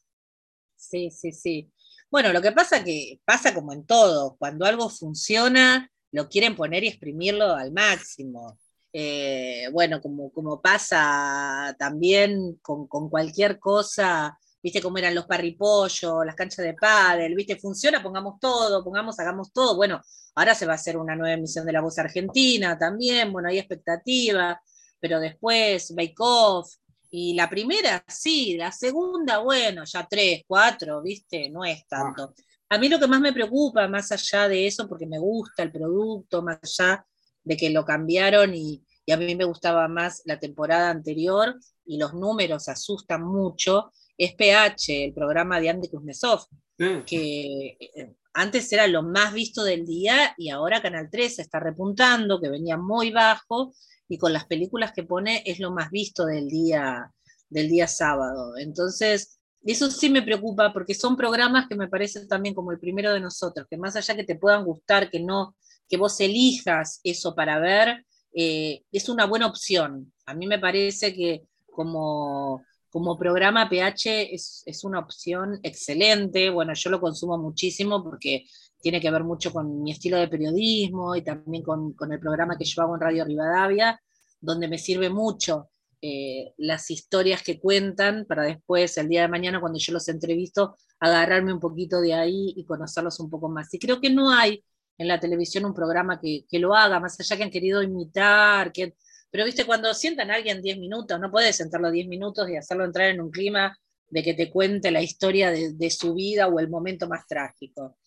Sí, 0.75 1.11
sí, 1.11 1.31
sí. 1.31 1.71
Bueno, 2.09 2.33
lo 2.33 2.41
que 2.41 2.51
pasa 2.51 2.83
que 2.83 3.19
pasa 3.23 3.53
como 3.53 3.71
en 3.71 3.85
todo, 3.85 4.35
cuando 4.37 4.65
algo 4.65 4.89
funciona, 4.89 5.89
lo 6.11 6.27
quieren 6.27 6.55
poner 6.55 6.83
y 6.83 6.89
exprimirlo 6.89 7.55
al 7.55 7.71
máximo. 7.71 8.57
Eh, 8.93 9.69
bueno, 9.71 10.01
como, 10.01 10.31
como 10.31 10.61
pasa 10.61 11.75
también 11.79 12.59
con, 12.61 12.87
cualquier 12.87 13.59
cosa, 13.59 14.37
viste 14.61 14.81
cómo 14.81 14.97
eran 14.97 15.15
los 15.15 15.25
parripollos, 15.25 16.25
las 16.25 16.35
canchas 16.35 16.65
de 16.65 16.73
pádel, 16.73 17.35
viste, 17.35 17.57
funciona, 17.57 18.01
pongamos 18.01 18.39
todo, 18.39 18.83
pongamos, 18.83 19.19
hagamos 19.19 19.51
todo. 19.51 19.75
Bueno, 19.75 20.01
ahora 20.35 20.55
se 20.55 20.65
va 20.65 20.73
a 20.73 20.75
hacer 20.75 20.97
una 20.97 21.15
nueva 21.15 21.33
emisión 21.33 21.65
de 21.65 21.73
La 21.73 21.81
Voz 21.81 21.97
Argentina 21.99 22.77
también, 22.77 23.31
bueno, 23.31 23.49
hay 23.49 23.59
expectativa, 23.59 24.61
pero 24.99 25.19
después 25.19 25.93
Bake 25.95 26.15
Off, 26.19 26.75
y 27.13 27.33
la 27.33 27.49
primera, 27.49 28.03
sí, 28.07 28.55
la 28.57 28.71
segunda, 28.71 29.39
bueno, 29.39 29.83
ya 29.83 30.07
tres, 30.09 30.43
cuatro, 30.47 31.01
viste, 31.01 31.49
no 31.49 31.65
es 31.65 31.85
tanto. 31.85 32.33
A 32.69 32.77
mí 32.77 32.87
lo 32.87 32.97
que 32.99 33.07
más 33.07 33.19
me 33.19 33.33
preocupa, 33.33 33.85
más 33.89 34.13
allá 34.13 34.47
de 34.47 34.65
eso, 34.65 34.87
porque 34.87 35.05
me 35.05 35.19
gusta 35.19 35.61
el 35.61 35.73
producto, 35.73 36.41
más 36.41 36.59
allá 36.63 37.05
de 37.43 37.57
que 37.57 37.69
lo 37.69 37.83
cambiaron 37.83 38.55
y, 38.55 38.81
a 39.11 39.17
mí 39.17 39.35
me 39.35 39.43
gustaba 39.43 39.89
más 39.89 40.21
la 40.23 40.39
temporada 40.39 40.89
anterior 40.89 41.59
y 41.85 41.97
los 41.97 42.13
números 42.13 42.69
asustan 42.69 43.23
mucho, 43.23 43.91
es 44.23 44.35
PH, 44.35 45.05
el 45.05 45.13
programa 45.13 45.59
de 45.59 45.69
Andy 45.69 45.89
Kuznetsov, 45.89 46.45
que 46.77 47.77
eh, 47.79 48.15
antes 48.33 48.71
era 48.71 48.87
lo 48.87 49.01
más 49.01 49.33
visto 49.33 49.63
del 49.63 49.85
día 49.85 50.35
y 50.37 50.49
ahora 50.49 50.81
Canal 50.81 51.09
13 51.09 51.41
está 51.41 51.59
repuntando, 51.59 52.39
que 52.39 52.49
venía 52.49 52.77
muy 52.77 53.11
bajo 53.11 53.73
y 54.07 54.19
con 54.19 54.31
las 54.31 54.45
películas 54.45 54.91
que 54.93 55.03
pone 55.03 55.41
es 55.45 55.59
lo 55.59 55.71
más 55.71 55.89
visto 55.89 56.25
del 56.27 56.47
día, 56.47 57.11
del 57.49 57.67
día 57.67 57.87
sábado. 57.87 58.57
Entonces, 58.57 59.39
eso 59.63 59.89
sí 59.89 60.09
me 60.11 60.21
preocupa 60.21 60.71
porque 60.71 60.93
son 60.93 61.17
programas 61.17 61.67
que 61.67 61.75
me 61.75 61.87
parecen 61.87 62.27
también 62.27 62.53
como 62.53 62.71
el 62.71 62.79
primero 62.79 63.13
de 63.13 63.21
nosotros, 63.21 63.65
que 63.67 63.77
más 63.77 63.95
allá 63.95 64.15
que 64.15 64.23
te 64.23 64.35
puedan 64.35 64.65
gustar, 64.65 65.09
que 65.09 65.19
no 65.19 65.55
que 65.89 65.97
vos 65.97 66.19
elijas 66.21 67.01
eso 67.03 67.33
para 67.33 67.59
ver, 67.59 68.05
eh, 68.33 68.83
es 68.91 69.09
una 69.09 69.25
buena 69.25 69.47
opción. 69.47 70.13
A 70.27 70.35
mí 70.35 70.45
me 70.45 70.59
parece 70.59 71.13
que 71.13 71.43
como, 71.71 72.63
como 72.91 73.17
programa 73.17 73.69
PH 73.69 74.33
es, 74.35 74.83
una 74.83 74.99
opción 74.99 75.59
excelente. 75.63 76.49
Bueno, 76.49 76.73
yo 76.73 76.89
lo 76.89 76.99
consumo 76.99 77.37
muchísimo 77.37 78.03
porque 78.03 78.43
tiene 78.81 78.99
que 78.99 79.09
ver 79.09 79.23
mucho 79.23 79.53
con 79.53 79.81
mi 79.81 79.91
estilo 79.91 80.17
de 80.17 80.27
periodismo 80.27 81.15
y 81.15 81.23
también 81.23 81.63
con, 81.63 81.95
el 82.11 82.19
programa 82.19 82.57
que 82.57 82.65
yo 82.65 82.81
hago 82.81 82.95
en 82.95 83.01
Radio 83.01 83.23
Rivadavia, 83.23 83.99
donde 84.41 84.67
me 84.67 84.77
sirve 84.77 85.09
mucho 85.09 85.69
eh, 86.01 86.53
las 86.57 86.91
historias 86.91 87.43
que 87.43 87.59
cuentan 87.61 88.25
para 88.25 88.43
después, 88.43 88.97
el 88.97 89.07
día 89.07 89.21
de 89.21 89.27
mañana, 89.29 89.61
cuando 89.61 89.79
yo 89.79 89.93
los 89.93 90.09
entrevisto, 90.09 90.75
agarrarme 90.99 91.53
un 91.53 91.59
poquito 91.61 92.01
de 92.01 92.13
ahí 92.13 92.53
y 92.57 92.65
conocerlos 92.65 93.21
un 93.21 93.29
poco 93.29 93.47
más. 93.47 93.73
Y 93.73 93.79
creo 93.79 94.01
que 94.01 94.09
no 94.09 94.31
hay 94.31 94.65
en 94.97 95.07
la 95.07 95.19
televisión 95.19 95.63
un 95.63 95.73
programa 95.73 96.19
que, 96.19 96.45
lo 96.59 96.75
haga, 96.75 96.99
más 96.99 97.17
allá 97.19 97.37
que 97.37 97.43
han 97.43 97.51
querido 97.51 97.81
imitar, 97.81 98.73
que, 98.73 98.95
pero 99.31 99.45
viste, 99.45 99.65
cuando 99.65 99.93
sientan 99.93 100.29
a 100.29 100.35
alguien 100.35 100.61
10 100.61 100.77
minutos, 100.77 101.19
no 101.19 101.31
puedes 101.31 101.55
sentarlo 101.55 101.89
10 101.89 102.07
minutos 102.07 102.49
y 102.49 102.57
hacerlo 102.57 102.85
entrar 102.85 103.09
en 103.09 103.21
un 103.21 103.31
clima 103.31 103.77
de 104.09 104.23
que 104.23 104.33
te 104.33 104.51
cuente 104.51 104.91
la 104.91 105.01
historia 105.01 105.51
de, 105.51 105.89
su 105.89 106.13
vida 106.13 106.47
o 106.47 106.59
el 106.59 106.69
momento 106.69 107.07
más 107.07 107.25
trágico. 107.25 107.97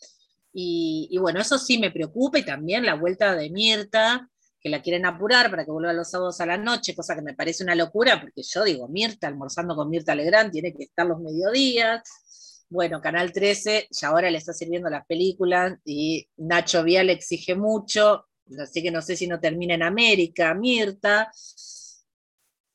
Y, 0.52 1.16
bueno, 1.18 1.40
eso 1.40 1.58
sí 1.58 1.78
me 1.78 1.90
preocupa 1.90 2.38
y 2.38 2.44
también 2.44 2.86
la 2.86 2.94
vuelta 2.94 3.34
de 3.34 3.50
Mirta, 3.50 4.28
que 4.60 4.68
la 4.68 4.82
quieren 4.82 5.06
apurar 5.06 5.50
para 5.50 5.64
que 5.64 5.70
vuelva 5.70 5.92
los 5.92 6.10
sábados 6.10 6.40
a 6.40 6.46
la 6.46 6.58
noche, 6.58 6.94
cosa 6.94 7.16
que 7.16 7.22
me 7.22 7.34
parece 7.34 7.64
una 7.64 7.74
locura, 7.74 8.20
porque 8.20 8.42
yo 8.42 8.62
digo, 8.62 8.86
Mirta, 8.88 9.26
almorzando 9.26 9.74
con 9.74 9.90
Mirta 9.90 10.14
Legrand, 10.14 10.52
tiene 10.52 10.74
que 10.74 10.84
estar 10.84 11.06
los 11.06 11.20
mediodías, 11.20 12.02
bueno, 12.74 13.00
Canal 13.00 13.32
13 13.32 13.88
ya 13.90 14.08
ahora 14.08 14.30
le 14.30 14.38
está 14.38 14.52
sirviendo 14.52 14.90
las 14.90 15.06
películas 15.06 15.74
y 15.84 16.28
Nacho 16.36 16.82
Vial 16.82 17.10
exige 17.10 17.54
mucho, 17.54 18.26
así 18.60 18.82
que 18.82 18.90
no 18.90 19.02
sé 19.02 19.16
si 19.16 19.26
no 19.26 19.40
termina 19.40 19.74
en 19.74 19.82
América, 19.82 20.54
Mirta. 20.54 21.30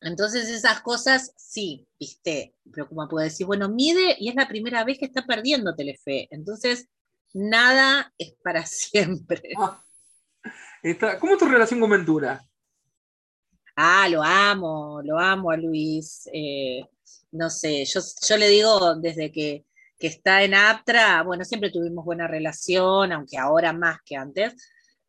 Entonces 0.02 0.50
esas 0.50 0.82
cosas, 0.82 1.34
sí, 1.36 1.88
viste, 2.00 2.56
pero 2.72 2.88
como 2.88 3.08
puedo 3.08 3.24
decir, 3.24 3.46
bueno, 3.46 3.68
mide 3.70 4.16
y 4.20 4.30
es 4.30 4.36
la 4.36 4.48
primera 4.48 4.84
vez 4.84 4.98
que 4.98 5.06
está 5.06 5.26
perdiendo 5.26 5.76
Telefe, 5.76 6.28
entonces 6.32 6.88
nada 7.34 8.14
es 8.18 8.34
para 8.44 8.66
siempre. 8.66 9.42
¿Cómo 11.20 11.34
es 11.34 11.40
tu 11.40 11.46
relación 11.46 11.80
con 11.80 11.90
Ventura? 11.90 12.42
Ah, 13.76 14.08
lo 14.10 14.22
amo, 14.22 15.02
lo 15.04 15.18
amo 15.18 15.52
a 15.52 15.58
Luis. 15.58 16.30
Eh, 16.34 16.82
no 17.32 17.50
sé, 17.50 17.86
yo, 17.86 18.02
yo 18.28 18.38
le 18.38 18.50
digo 18.50 18.96
desde 18.96 19.32
que, 19.32 19.66
está 20.00 20.44
en 20.44 20.54
Aptra, 20.54 21.24
bueno, 21.24 21.44
siempre 21.44 21.72
tuvimos 21.72 22.06
buena 22.06 22.26
relación, 22.26 23.12
aunque 23.12 23.38
ahora 23.38 23.74
más 23.74 23.98
que 24.06 24.16
antes, 24.16 24.56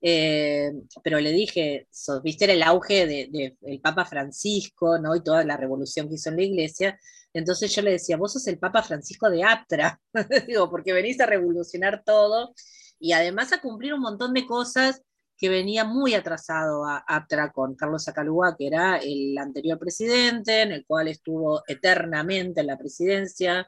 eh, 0.02 0.72
pero 1.02 1.20
le 1.20 1.32
dije, 1.32 1.86
viste 2.22 2.50
el 2.50 2.62
auge 2.62 3.06
del 3.06 3.32
de, 3.32 3.80
Papa 3.82 4.04
Francisco, 4.04 4.98
¿no? 4.98 5.14
Y 5.14 5.22
toda 5.22 5.44
la 5.44 5.56
revolución 5.56 6.08
que 6.08 6.14
hizo 6.14 6.30
en 6.30 6.36
la 6.36 6.42
iglesia. 6.42 6.98
Entonces 7.32 7.74
yo 7.74 7.82
le 7.82 7.92
decía, 7.92 8.16
vos 8.16 8.32
sos 8.32 8.46
el 8.46 8.58
Papa 8.58 8.82
Francisco 8.82 9.30
de 9.30 9.44
Aptra, 9.44 10.00
porque 10.70 10.92
venís 10.92 11.20
a 11.20 11.26
revolucionar 11.26 12.02
todo 12.04 12.54
y 12.98 13.12
además 13.12 13.52
a 13.52 13.60
cumplir 13.60 13.94
un 13.94 14.00
montón 14.00 14.34
de 14.34 14.46
cosas 14.46 15.02
que 15.40 15.48
venía 15.48 15.84
muy 15.84 16.14
atrasado 16.14 16.84
a 16.84 16.98
Aptra 17.08 17.50
con 17.50 17.74
Carlos 17.74 18.06
Acalúa, 18.08 18.56
que 18.58 18.66
era 18.66 18.98
el 18.98 19.36
anterior 19.38 19.78
presidente, 19.78 20.62
en 20.62 20.72
el 20.72 20.84
cual 20.84 21.08
estuvo 21.08 21.62
eternamente 21.66 22.60
en 22.60 22.66
la 22.66 22.76
presidencia 22.76 23.66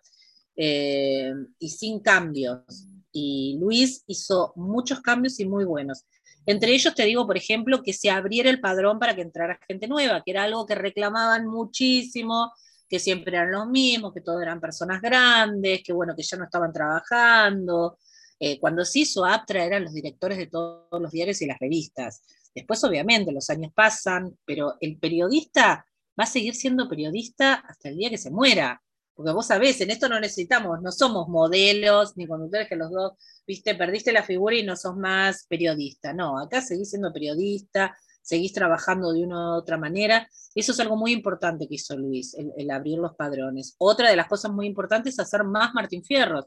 eh, 0.54 1.32
y 1.58 1.70
sin 1.70 2.00
cambios. 2.00 2.86
Y 3.10 3.56
Luis 3.58 4.04
hizo 4.06 4.52
muchos 4.56 5.00
cambios 5.00 5.40
y 5.40 5.46
muy 5.46 5.64
buenos. 5.64 6.04
Entre 6.46 6.72
ellos 6.72 6.94
te 6.94 7.04
digo, 7.04 7.26
por 7.26 7.36
ejemplo, 7.36 7.82
que 7.82 7.92
se 7.92 8.10
abriera 8.10 8.50
el 8.50 8.60
padrón 8.60 8.98
para 8.98 9.14
que 9.14 9.22
entrara 9.22 9.60
gente 9.68 9.88
nueva, 9.88 10.22
que 10.24 10.32
era 10.32 10.44
algo 10.44 10.66
que 10.66 10.74
reclamaban 10.74 11.46
muchísimo, 11.46 12.52
que 12.88 12.98
siempre 12.98 13.36
eran 13.36 13.52
los 13.52 13.66
mismos, 13.68 14.12
que 14.12 14.20
todos 14.20 14.42
eran 14.42 14.60
personas 14.60 15.00
grandes, 15.00 15.82
que 15.82 15.92
bueno, 15.92 16.14
que 16.16 16.22
ya 16.22 16.36
no 16.36 16.44
estaban 16.44 16.72
trabajando, 16.72 17.98
eh, 18.44 18.58
cuando 18.58 18.84
se 18.84 18.98
hizo 18.98 19.24
Aptra 19.24 19.64
eran 19.64 19.84
los 19.84 19.94
directores 19.94 20.36
de 20.36 20.48
todos 20.48 21.00
los 21.00 21.12
diarios 21.12 21.40
y 21.42 21.46
las 21.46 21.60
revistas. 21.60 22.22
Después, 22.52 22.82
obviamente, 22.82 23.30
los 23.30 23.48
años 23.50 23.72
pasan, 23.72 24.36
pero 24.44 24.74
el 24.80 24.98
periodista 24.98 25.86
va 26.18 26.24
a 26.24 26.26
seguir 26.26 26.54
siendo 26.56 26.88
periodista 26.88 27.54
hasta 27.54 27.88
el 27.88 27.96
día 27.96 28.10
que 28.10 28.18
se 28.18 28.32
muera. 28.32 28.82
Porque 29.14 29.32
vos 29.32 29.46
sabés, 29.46 29.80
en 29.80 29.90
esto 29.90 30.08
no 30.08 30.18
necesitamos, 30.18 30.80
no 30.82 30.90
somos 30.90 31.28
modelos 31.28 32.16
ni 32.16 32.26
conductores 32.26 32.68
que 32.68 32.76
los 32.76 32.90
dos, 32.90 33.12
viste, 33.46 33.74
perdiste 33.74 34.12
la 34.12 34.22
figura 34.22 34.56
y 34.56 34.62
no 34.62 34.76
sos 34.76 34.96
más 34.96 35.46
periodista. 35.46 36.12
No, 36.12 36.38
acá 36.38 36.60
seguís 36.60 36.90
siendo 36.90 37.12
periodista, 37.12 37.96
seguís 38.22 38.52
trabajando 38.52 39.12
de 39.12 39.22
una 39.22 39.54
u 39.54 39.58
otra 39.58 39.76
manera. 39.76 40.28
Eso 40.54 40.72
es 40.72 40.80
algo 40.80 40.96
muy 40.96 41.12
importante 41.12 41.68
que 41.68 41.74
hizo 41.74 41.96
Luis, 41.96 42.34
el, 42.34 42.52
el 42.56 42.70
abrir 42.70 42.98
los 42.98 43.14
padrones. 43.14 43.74
Otra 43.78 44.10
de 44.10 44.16
las 44.16 44.28
cosas 44.28 44.52
muy 44.52 44.66
importantes 44.66 45.14
es 45.14 45.20
hacer 45.20 45.44
más 45.44 45.74
Martín 45.74 46.02
Fierros. 46.04 46.46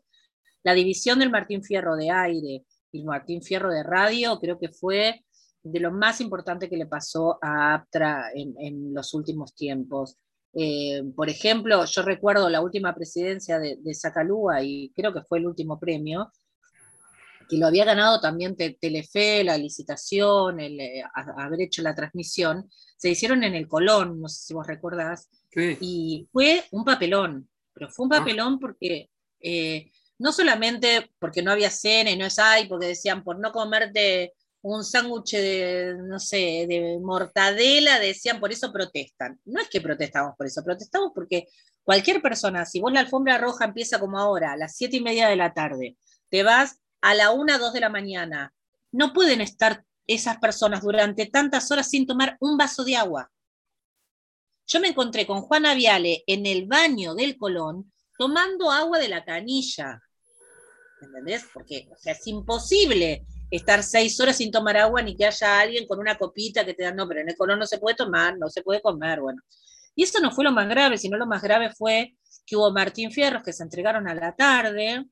La 0.63 0.73
división 0.73 1.19
del 1.19 1.29
Martín 1.29 1.63
Fierro 1.63 1.95
de 1.95 2.09
aire 2.09 2.65
y 2.91 3.03
Martín 3.03 3.41
Fierro 3.41 3.69
de 3.71 3.83
radio 3.83 4.39
creo 4.39 4.57
que 4.57 4.69
fue 4.69 5.23
de 5.65 5.79
lo 5.79 5.91
más 5.91 6.21
importante 6.21 6.69
que 6.69 6.77
le 6.77 6.85
pasó 6.85 7.39
a 7.41 7.73
Aptra 7.73 8.31
en, 8.33 8.93
los 8.93 9.13
últimos 9.13 9.55
tiempos. 9.55 10.17
Eh, 10.57 11.03
por 11.15 11.29
ejemplo, 11.29 11.83
yo 11.85 12.01
recuerdo 12.01 12.49
la 12.49 12.61
última 12.61 12.95
presidencia 12.95 13.59
de, 13.59 13.77
de 13.77 13.93
Sacalúa 13.93 14.63
y 14.63 14.91
creo 14.95 15.13
que 15.13 15.23
fue 15.23 15.39
el 15.39 15.47
último 15.47 15.79
premio, 15.79 16.31
que 17.47 17.57
lo 17.57 17.67
había 17.67 17.85
ganado 17.85 18.19
también 18.19 18.55
Telefe, 18.55 19.43
la 19.43 19.57
licitación, 19.57 20.59
el, 20.59 20.79
eh, 20.79 21.03
haber 21.37 21.61
hecho 21.61 21.81
la 21.81 21.95
transmisión, 21.95 22.69
se 22.97 23.09
hicieron 23.09 23.43
en 23.43 23.53
el 23.53 23.67
Colón, 23.67 24.19
no 24.19 24.27
sé 24.29 24.45
si 24.45 24.53
vos 24.53 24.67
recordás, 24.67 25.29
y 25.55 26.27
fue 26.31 26.63
un 26.71 26.83
papelón, 26.83 27.47
pero 27.73 27.89
fue 27.89 28.05
un 28.05 28.13
ah. 28.13 28.19
papelón 28.19 28.59
porque 28.59 29.09
eh, 29.39 29.91
no 30.17 30.31
solamente 30.31 31.11
porque 31.19 31.41
no 31.41 31.51
había 31.51 31.69
cena 31.69 32.11
y 32.11 32.17
no 32.17 32.25
es 32.25 32.39
ahí, 32.39 32.67
porque 32.67 32.87
decían 32.87 33.23
por 33.23 33.39
no 33.39 33.51
comerte 33.51 34.33
un 34.67 34.83
sándwich 34.83 35.33
de, 35.33 35.95
no 35.95 36.19
sé, 36.19 36.65
de 36.67 36.97
mortadela, 36.99 37.99
decían 37.99 38.39
por 38.39 38.51
eso 38.51 38.73
protestan. 38.73 39.39
No 39.45 39.61
es 39.61 39.69
que 39.69 39.79
protestamos 39.79 40.35
por 40.35 40.47
eso, 40.47 40.63
protestamos 40.63 41.11
porque 41.13 41.47
cualquier 41.83 42.19
persona, 42.19 42.65
si 42.65 42.79
vos 42.79 42.91
la 42.91 43.01
alfombra 43.01 43.37
roja 43.37 43.65
empieza 43.65 43.99
como 43.99 44.17
ahora, 44.17 44.53
a 44.53 44.57
las 44.57 44.75
siete 44.75 44.97
y 44.97 45.01
media 45.01 45.27
de 45.27 45.35
la 45.35 45.53
tarde, 45.53 45.97
te 46.29 46.41
vas 46.41 46.79
a 47.01 47.13
la 47.13 47.29
una, 47.29 47.59
dos 47.59 47.73
de 47.73 47.79
la 47.79 47.89
mañana, 47.89 48.55
no 48.91 49.13
pueden 49.13 49.39
estar 49.39 49.85
esas 50.07 50.37
personas 50.37 50.81
durante 50.81 51.27
tantas 51.27 51.69
horas 51.69 51.87
sin 51.87 52.07
tomar 52.07 52.35
un 52.39 52.57
vaso 52.57 52.83
de 52.83 52.95
agua. 52.95 53.31
Yo 54.65 54.79
me 54.79 54.87
encontré 54.87 55.27
con 55.27 55.41
Juana 55.41 55.75
Viale 55.75 56.23
en 56.25 56.47
el 56.47 56.65
baño 56.65 57.13
del 57.13 57.37
Colón 57.37 57.93
tomando 58.17 58.71
agua 58.71 58.97
de 58.97 59.09
la 59.09 59.23
canilla. 59.23 60.01
¿Entendés? 61.01 61.45
Porque 61.53 61.87
es 62.03 62.25
imposible 62.25 63.27
estar 63.51 63.83
seis 63.83 64.19
horas 64.19 64.37
sin 64.37 64.51
tomar 64.51 64.77
agua 64.77 65.01
ni 65.01 65.15
que 65.15 65.25
haya 65.25 65.59
alguien 65.59 65.87
con 65.87 65.99
una 65.99 66.17
copita 66.17 66.65
que 66.65 66.73
te 66.73 66.83
da, 66.83 66.91
no, 66.91 67.07
pero 67.07 67.21
en 67.21 67.29
el 67.29 67.37
colon 67.37 67.59
no 67.59 67.65
se 67.65 67.77
puede 67.77 67.95
tomar, 67.95 68.37
no 68.37 68.49
se 68.49 68.61
puede 68.63 68.81
comer, 68.81 69.21
bueno. 69.21 69.41
Y 69.95 70.03
eso 70.03 70.19
no 70.19 70.31
fue 70.31 70.43
lo 70.43 70.51
más 70.51 70.67
grave, 70.67 70.97
sino 70.97 71.17
lo 71.17 71.25
más 71.25 71.41
grave 71.41 71.71
fue 71.71 72.15
que 72.45 72.55
hubo 72.55 72.71
Martín 72.71 73.11
Fierros 73.11 73.43
que 73.43 73.53
se 73.53 73.63
entregaron 73.63 74.07
a 74.07 74.15
la 74.15 74.35
tarde, 74.35 75.05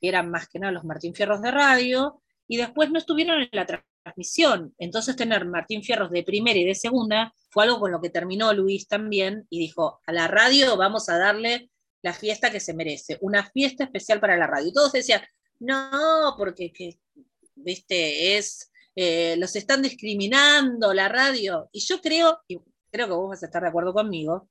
que 0.00 0.08
eran 0.08 0.30
más 0.30 0.48
que 0.48 0.58
nada 0.58 0.72
los 0.72 0.84
Martín 0.84 1.14
Fierros 1.14 1.40
de 1.40 1.50
radio, 1.50 2.20
y 2.46 2.56
después 2.56 2.90
no 2.90 2.98
estuvieron 2.98 3.40
en 3.40 3.48
la 3.52 3.66
transmisión. 3.66 4.74
Entonces 4.78 5.16
tener 5.16 5.46
Martín 5.46 5.82
Fierros 5.82 6.10
de 6.10 6.22
primera 6.22 6.58
y 6.58 6.64
de 6.64 6.74
segunda 6.74 7.34
fue 7.50 7.64
algo 7.64 7.80
con 7.80 7.90
lo 7.90 8.00
que 8.00 8.10
terminó 8.10 8.52
Luis 8.52 8.86
también 8.86 9.46
y 9.50 9.58
dijo, 9.58 10.00
a 10.06 10.12
la 10.12 10.28
radio 10.28 10.76
vamos 10.76 11.08
a 11.08 11.18
darle 11.18 11.70
la 12.02 12.12
fiesta 12.12 12.50
que 12.50 12.60
se 12.60 12.74
merece, 12.74 13.18
una 13.20 13.44
fiesta 13.44 13.84
especial 13.84 14.20
para 14.20 14.36
la 14.36 14.46
radio. 14.46 14.68
Y 14.68 14.72
todos 14.72 14.92
decían, 14.92 15.22
no, 15.60 16.34
porque, 16.36 16.72
viste, 17.64 18.36
es, 18.36 18.70
eh, 18.94 19.36
los 19.38 19.54
están 19.56 19.82
discriminando 19.82 20.92
la 20.92 21.08
radio. 21.08 21.68
Y 21.72 21.80
yo 21.80 22.00
creo, 22.00 22.40
y 22.48 22.58
creo 22.90 23.06
que 23.06 23.14
vos 23.14 23.30
vas 23.30 23.42
a 23.42 23.46
estar 23.46 23.62
de 23.62 23.68
acuerdo 23.68 23.92
conmigo, 23.92 24.48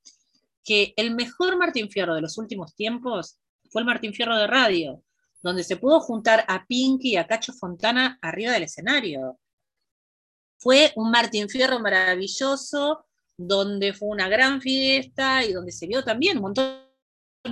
que 0.64 0.94
el 0.98 1.16
mejor 1.16 1.58
Martín 1.58 1.90
Fierro 1.90 2.16
de 2.16 2.22
los 2.22 2.38
últimos 2.38 2.76
tiempos 2.76 3.40
fue 3.70 3.82
el 3.82 3.86
Martín 3.86 4.14
Fierro 4.14 4.38
de 4.38 4.48
radio, 4.48 5.04
donde 5.42 5.64
se 5.64 5.78
pudo 5.78 6.00
juntar 6.00 6.46
a 6.48 6.66
Pinky 6.66 7.12
y 7.12 7.18
a 7.18 7.28
Cacho 7.28 7.54
Fontana 7.54 8.20
arriba 8.22 8.52
del 8.52 8.64
escenario. 8.64 9.40
Fue 10.58 10.92
un 10.96 11.12
Martín 11.12 11.50
Fierro 11.50 11.80
maravilloso, 11.80 13.06
donde 13.38 13.94
fue 13.94 14.10
una 14.10 14.28
gran 14.28 14.62
fiesta 14.62 15.46
y 15.46 15.54
donde 15.54 15.72
se 15.72 15.88
vio 15.88 16.04
también 16.04 16.38
un 16.38 16.44
montón 16.44 16.88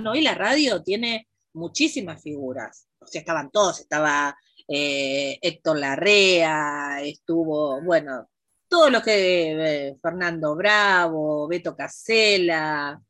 Hoy 0.04 0.20
la 0.20 0.34
radio 0.34 0.82
tiene 0.82 1.28
muchísimas 1.54 2.22
figuras. 2.22 2.88
O 2.98 3.06
sea, 3.06 3.20
estaban 3.20 3.50
todos, 3.50 3.80
estaba 3.80 4.36
eh, 4.68 5.38
Héctor 5.42 5.78
Larrea, 5.78 7.00
estuvo, 7.02 7.82
bueno, 7.82 8.28
todo 8.68 8.90
lo 8.90 9.02
que 9.02 9.88
eh, 9.90 9.96
Fernando 10.02 10.56
Bravo, 10.56 11.48
Beto 11.48 11.76
Casella. 11.76 13.00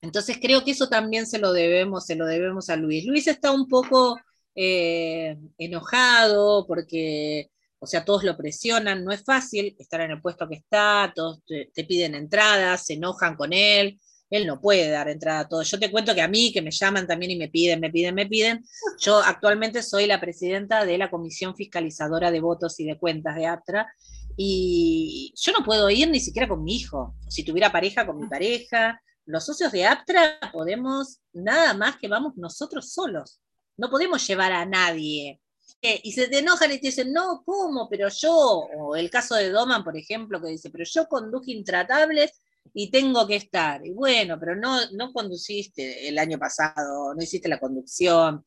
Entonces 0.00 0.38
creo 0.40 0.64
que 0.64 0.72
eso 0.72 0.88
también 0.88 1.26
se 1.26 1.38
lo 1.38 1.52
debemos, 1.52 2.06
se 2.06 2.16
lo 2.16 2.26
debemos 2.26 2.68
a 2.70 2.76
Luis. 2.76 3.06
Luis 3.06 3.26
está 3.28 3.52
un 3.52 3.68
poco 3.68 4.18
eh, 4.54 5.38
enojado 5.58 6.66
porque, 6.66 7.50
o 7.78 7.86
sea, 7.86 8.04
todos 8.04 8.24
lo 8.24 8.36
presionan, 8.36 9.04
no 9.04 9.12
es 9.12 9.24
fácil 9.24 9.76
estar 9.78 10.00
en 10.02 10.12
el 10.12 10.20
puesto 10.20 10.48
que 10.48 10.56
está, 10.56 11.12
todos 11.14 11.40
te 11.46 11.84
piden 11.84 12.14
entradas, 12.14 12.86
se 12.86 12.94
enojan 12.94 13.36
con 13.36 13.52
él 13.52 13.98
él 14.32 14.46
no 14.46 14.60
puede 14.60 14.88
dar 14.88 15.08
entrada 15.10 15.40
a 15.40 15.48
todo. 15.48 15.62
Yo 15.62 15.78
te 15.78 15.90
cuento 15.90 16.14
que 16.14 16.22
a 16.22 16.28
mí, 16.28 16.52
que 16.52 16.62
me 16.62 16.70
llaman 16.70 17.06
también 17.06 17.32
y 17.32 17.36
me 17.36 17.48
piden, 17.48 17.80
me 17.80 17.90
piden, 17.90 18.14
me 18.14 18.26
piden, 18.26 18.64
yo 18.98 19.18
actualmente 19.18 19.82
soy 19.82 20.06
la 20.06 20.20
presidenta 20.20 20.86
de 20.86 20.96
la 20.96 21.10
Comisión 21.10 21.54
Fiscalizadora 21.54 22.30
de 22.30 22.40
Votos 22.40 22.80
y 22.80 22.86
de 22.86 22.98
Cuentas 22.98 23.36
de 23.36 23.46
APTRA, 23.46 23.92
y 24.36 25.34
yo 25.36 25.52
no 25.52 25.62
puedo 25.62 25.90
ir 25.90 26.08
ni 26.08 26.18
siquiera 26.18 26.48
con 26.48 26.64
mi 26.64 26.76
hijo, 26.76 27.14
si 27.28 27.44
tuviera 27.44 27.70
pareja, 27.70 28.06
con 28.06 28.18
mi 28.18 28.26
pareja. 28.26 28.98
Los 29.26 29.44
socios 29.44 29.70
de 29.70 29.84
APTRA 29.84 30.40
podemos, 30.50 31.20
nada 31.34 31.74
más 31.74 31.96
que 31.98 32.08
vamos 32.08 32.32
nosotros 32.36 32.90
solos, 32.90 33.40
no 33.76 33.90
podemos 33.90 34.26
llevar 34.26 34.52
a 34.52 34.64
nadie. 34.64 35.40
Eh, 35.82 36.00
y 36.04 36.12
se 36.12 36.28
te 36.28 36.38
enojan 36.38 36.72
y 36.72 36.78
te 36.78 36.86
dicen, 36.86 37.12
no, 37.12 37.42
¿cómo? 37.44 37.88
Pero 37.90 38.08
yo, 38.08 38.32
o 38.34 38.96
el 38.96 39.10
caso 39.10 39.34
de 39.34 39.50
Doman, 39.50 39.84
por 39.84 39.96
ejemplo, 39.96 40.40
que 40.40 40.48
dice, 40.48 40.70
pero 40.70 40.84
yo 40.84 41.06
conduje 41.06 41.52
intratables 41.52 42.32
y 42.74 42.90
tengo 42.90 43.26
que 43.26 43.36
estar. 43.36 43.84
Y 43.86 43.92
bueno, 43.92 44.38
pero 44.38 44.56
no, 44.56 44.78
no 44.92 45.12
conduciste 45.12 46.08
el 46.08 46.18
año 46.18 46.38
pasado, 46.38 47.14
no 47.14 47.22
hiciste 47.22 47.48
la 47.48 47.60
conducción. 47.60 48.44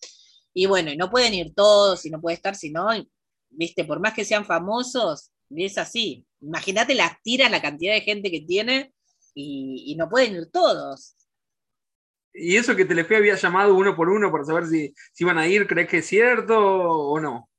Y 0.54 0.66
bueno, 0.66 0.92
y 0.92 0.98
no 0.98 1.10
pueden 1.10 1.34
ir 1.34 1.54
todos 1.54 2.06
y 2.06 2.10
no 2.10 2.22
puede 2.22 2.36
estar, 2.36 2.56
sino, 2.56 2.88
viste, 3.50 3.84
por 3.86 4.00
más 4.00 4.14
que 4.14 4.26
sean 4.26 4.46
famosos, 4.46 5.32
es 5.50 5.78
así. 5.78 6.26
Imagínate 6.42 6.96
las 6.96 7.22
tiras, 7.24 7.52
la 7.52 7.62
cantidad 7.62 7.94
de 7.94 8.02
gente 8.02 8.32
que 8.32 8.42
tiene 8.42 8.94
y, 9.34 9.96
no 9.98 10.10
pueden 10.10 10.36
ir 10.36 10.50
todos. 10.52 11.16
¿Y 12.34 12.58
eso 12.58 12.76
que 12.76 12.86
Telefe 12.86 13.16
había 13.16 13.36
llamado 13.36 13.76
uno 13.76 13.96
por 13.96 14.10
uno 14.10 14.32
para 14.32 14.44
saber 14.44 14.66
si, 14.66 14.94
si 15.14 15.24
iban 15.24 15.38
a 15.38 15.48
ir, 15.48 15.68
crees 15.68 15.90
que 15.90 15.98
es 16.00 16.06
cierto 16.06 16.58
o 16.58 17.20
no? 17.20 17.50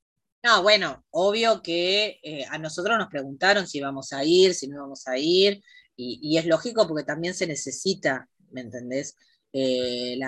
No, 0.42 0.62
bueno, 0.62 1.04
obvio 1.10 1.62
que 1.62 2.20
eh, 2.22 2.44
a 2.48 2.58
nosotros 2.58 2.96
nos 2.98 3.08
preguntaron 3.08 3.66
si 3.66 3.78
íbamos 3.78 4.12
a 4.12 4.24
ir, 4.24 4.54
si 4.54 4.68
no 4.68 4.76
íbamos 4.76 5.06
a 5.08 5.18
ir, 5.18 5.60
y, 5.96 6.36
es 6.36 6.46
lógico 6.46 6.86
porque 6.86 7.04
también 7.04 7.34
se 7.34 7.46
necesita, 7.46 8.28
¿me 8.50 8.60
entendés? 8.60 9.16
Eh, 9.52 10.18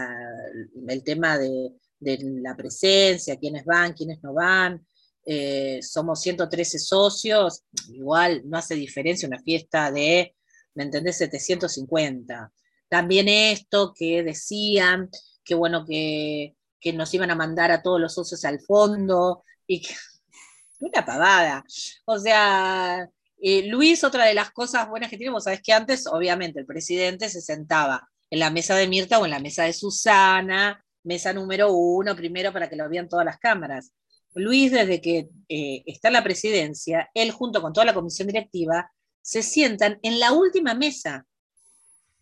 el 0.89 1.03
tema 1.05 1.39
de, 1.39 1.73
la 2.01 2.57
presencia, 2.57 3.37
quiénes 3.37 3.65
van, 3.65 3.93
quiénes 3.93 4.23
no 4.23 4.33
van. 4.35 4.87
Eh, 5.27 5.81
somos 5.83 6.21
113 6.23 6.79
socios, 6.79 7.65
igual 7.93 8.43
no 8.47 8.57
hace 8.57 8.75
diferencia 8.77 9.29
una 9.29 9.43
fiesta 9.43 9.91
de 9.91 10.35
¿me 10.79 10.85
entendés? 10.85 11.19
750. 11.19 12.53
También 12.89 13.29
esto 13.29 13.93
que 13.95 14.23
decían, 14.23 15.11
que 15.45 15.55
bueno, 15.55 15.85
que, 15.85 16.55
nos 16.95 17.13
iban 17.13 17.31
a 17.31 17.35
mandar 17.35 17.73
a 17.73 17.83
todos 17.83 18.01
los 18.01 18.15
socios 18.15 18.45
al 18.45 18.61
fondo, 18.61 19.45
y 19.67 19.83
que, 19.83 19.95
una 20.81 21.05
pavada. 21.05 21.65
O 22.07 22.19
sea, 22.19 23.11
eh, 23.41 23.67
Luis, 23.69 24.03
otra 24.05 24.25
de 24.25 24.35
las 24.35 24.51
cosas 24.51 24.89
buenas 24.89 25.11
que 25.11 25.17
tiene, 25.17 25.33
vos 25.33 25.45
sabés 25.45 25.63
que 25.63 25.73
antes, 25.73 26.07
obviamente, 26.07 26.61
el 26.61 26.67
presidente 26.67 27.29
se 27.29 27.41
sentaba 27.41 28.09
en 28.31 28.41
la 28.41 28.51
mesa 28.51 28.75
de 28.75 28.89
Mirta 28.89 29.19
o 29.19 29.25
en 29.25 29.31
la 29.31 29.39
mesa 29.39 29.65
de 29.65 29.73
Susana, 29.73 30.85
mesa 31.05 31.33
número 31.33 31.73
uno, 31.73 32.17
primero 32.17 32.53
para 32.53 32.69
que 32.69 32.77
lo 32.77 32.89
vean 32.89 33.09
todas 33.09 33.25
las 33.25 33.39
cámaras. 33.39 33.93
Luis, 34.35 34.73
desde 34.73 35.01
que 35.01 35.29
eh, 35.49 35.83
está 35.87 36.09
en 36.09 36.15
la 36.15 36.25
presidencia, 36.25 37.11
él 37.15 37.31
junto 37.31 37.63
con 37.63 37.73
toda 37.73 37.87
la 37.87 37.95
comisión 37.95 38.29
directiva, 38.29 38.91
se 39.23 39.43
sientan 39.43 39.99
en 40.03 40.21
la 40.21 40.33
última 40.33 40.75
mesa. 40.75 41.27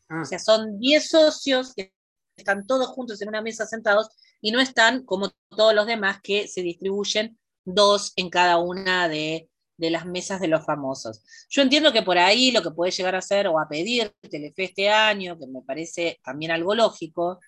Ah. 0.09 0.22
O 0.22 0.24
sea, 0.24 0.38
son 0.38 0.79
10 0.79 1.09
socios 1.09 1.74
que 1.74 1.92
están 2.37 2.66
todos 2.66 2.88
juntos 2.88 3.20
en 3.22 3.29
una 3.29 3.42
mesa 3.42 3.66
sentados 3.66 4.09
y 4.40 4.50
no 4.50 4.61
están 4.61 5.05
como 5.05 5.31
todos 5.48 5.74
los 5.74 5.87
demás 5.87 6.20
que 6.22 6.46
se 6.46 6.62
distribuyen 6.62 7.38
dos 7.64 8.12
en 8.16 8.31
cada 8.31 8.59
una 8.59 9.09
de, 9.09 9.48
de 9.76 9.90
las 9.90 10.06
mesas 10.06 10.40
de 10.40 10.48
los 10.48 10.64
famosos. 10.64 11.22
Yo 11.48 11.62
entiendo 11.62 11.92
que 11.92 12.02
por 12.02 12.18
ahí 12.18 12.50
lo 12.50 12.62
que 12.62 12.70
puede 12.70 12.92
llegar 12.92 13.14
a 13.14 13.18
hacer 13.18 13.46
o 13.48 13.58
a 13.58 13.68
pedir 13.68 14.12
Telefe 14.30 14.64
este 14.64 14.88
año, 14.88 15.38
que 15.38 15.46
me 15.46 15.62
parece 15.62 16.18
también 16.24 16.50
algo 16.50 16.74
lógico, 16.74 17.40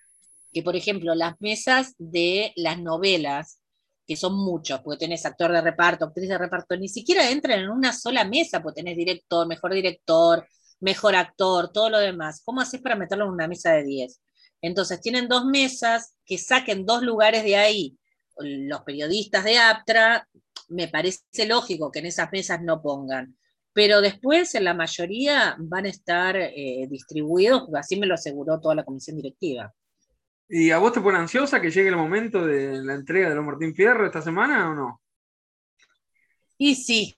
que 0.53 0.63
por 0.63 0.77
ejemplo 0.77 1.15
las 1.15 1.41
mesas 1.41 1.95
de 1.99 2.53
las 2.57 2.79
novelas, 2.81 3.61
que 4.07 4.17
son 4.17 4.35
muchos, 4.35 4.81
porque 4.81 5.01
tenés 5.01 5.27
actor 5.27 5.53
de 5.53 5.61
reparto, 5.61 6.07
actriz 6.07 6.29
de 6.29 6.39
reparto, 6.39 6.77
ni 6.77 6.89
siquiera 6.89 7.31
entran 7.31 7.61
en 7.61 7.71
una 7.71 7.93
sola 7.93 8.25
mesa, 8.25 8.63
porque 8.63 8.81
tenés 8.81 8.97
director, 8.97 9.47
mejor 9.47 9.75
director, 9.75 10.47
mejor 10.81 11.15
actor, 11.17 11.71
todo 11.73 11.91
lo 11.91 11.99
demás. 11.99 12.41
¿Cómo 12.45 12.61
haces 12.61 12.81
para 12.81 12.97
meterlo 12.97 13.27
en 13.27 13.33
una 13.33 13.49
mesa 13.49 13.73
de 13.73 13.85
10? 13.85 14.21
Entonces 14.63 15.01
tienen 15.01 15.29
dos 15.29 15.45
mesas, 15.45 16.15
que 16.25 16.39
saquen 16.39 16.87
dos 16.87 17.03
lugares 17.03 17.45
de 17.45 17.57
ahí. 17.57 17.99
Los 18.39 18.83
periodistas 18.83 19.45
de 19.45 19.59
APTRA, 19.59 20.27
me 20.69 20.89
parece 20.89 21.47
lógico 21.47 21.91
que 21.91 22.01
en 22.01 22.07
esas 22.07 22.31
mesas 22.33 22.63
no 22.63 22.81
pongan. 22.83 23.37
Pero 23.73 24.01
después, 24.01 24.55
en 24.55 24.65
la 24.65 24.75
mayoría, 24.75 25.57
van 25.59 25.87
a 25.87 25.91
estar 25.91 26.37
eh, 26.37 26.87
distribuidos, 26.91 27.69
así 27.75 27.99
me 27.99 28.07
lo 28.07 28.15
aseguró 28.15 28.61
toda 28.61 28.75
la 28.75 28.85
comisión 28.85 29.17
directiva. 29.17 29.73
¿Y 30.49 30.71
a 30.71 30.79
vos 30.79 30.93
te 30.93 31.01
pone 31.01 31.19
ansiosa 31.19 31.61
que 31.61 31.71
llegue 31.71 31.91
el 31.91 31.97
momento 31.97 32.45
de 32.47 32.83
la 32.83 32.95
entrega 32.95 33.29
de 33.29 33.35
los 33.35 33.45
Martín 33.45 33.75
Fierro 33.75 34.07
esta 34.07 34.23
semana 34.23 34.71
o 34.71 34.75
no? 34.75 35.03
Y 36.57 36.75
sí. 36.75 37.15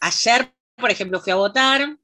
Ayer, 0.00 0.52
por 0.76 0.90
ejemplo, 0.90 1.20
fui 1.20 1.32
a 1.32 1.36
votar. 1.36 1.96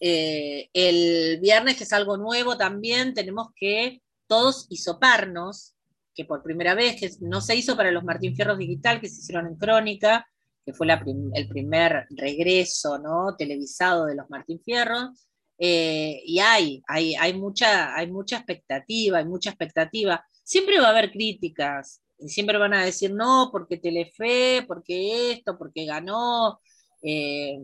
Eh, 0.00 0.70
el 0.72 1.40
viernes, 1.40 1.76
que 1.76 1.84
es 1.84 1.92
algo 1.92 2.16
nuevo 2.16 2.56
también, 2.56 3.12
tenemos 3.12 3.48
que 3.54 4.00
todos 4.26 4.66
hisoparnos, 4.70 5.74
que 6.14 6.24
por 6.24 6.42
primera 6.42 6.74
vez, 6.74 7.00
que 7.00 7.10
no 7.20 7.40
se 7.40 7.56
hizo 7.56 7.76
para 7.76 7.90
los 7.90 8.04
Martín 8.04 8.34
Fierros 8.34 8.58
Digital, 8.58 9.00
que 9.00 9.08
se 9.08 9.20
hicieron 9.20 9.46
en 9.46 9.56
Crónica, 9.56 10.26
que 10.64 10.72
fue 10.72 10.86
el 11.34 11.48
primer 11.48 12.06
regreso 12.10 12.98
¿no? 12.98 13.36
televisado 13.36 14.06
de 14.06 14.16
los 14.16 14.28
Martín 14.28 14.60
Fierros. 14.60 15.26
Eh, 15.58 16.22
y 16.24 16.38
hay, 16.38 16.82
hay, 16.88 17.14
hay, 17.14 17.34
mucha, 17.34 17.94
hay 17.94 18.10
mucha 18.10 18.36
expectativa, 18.36 19.18
hay 19.18 19.26
mucha 19.26 19.50
expectativa. 19.50 20.24
Siempre 20.42 20.80
va 20.80 20.88
a 20.88 20.90
haber 20.90 21.10
críticas, 21.10 22.02
y 22.20 22.28
siempre 22.28 22.58
van 22.58 22.74
a 22.74 22.84
decir, 22.84 23.12
no, 23.12 23.48
porque 23.50 23.78
Telefe, 23.78 24.64
porque 24.66 25.32
esto, 25.32 25.56
porque 25.58 25.86
ganó. 25.86 26.60
Eh, 27.02 27.58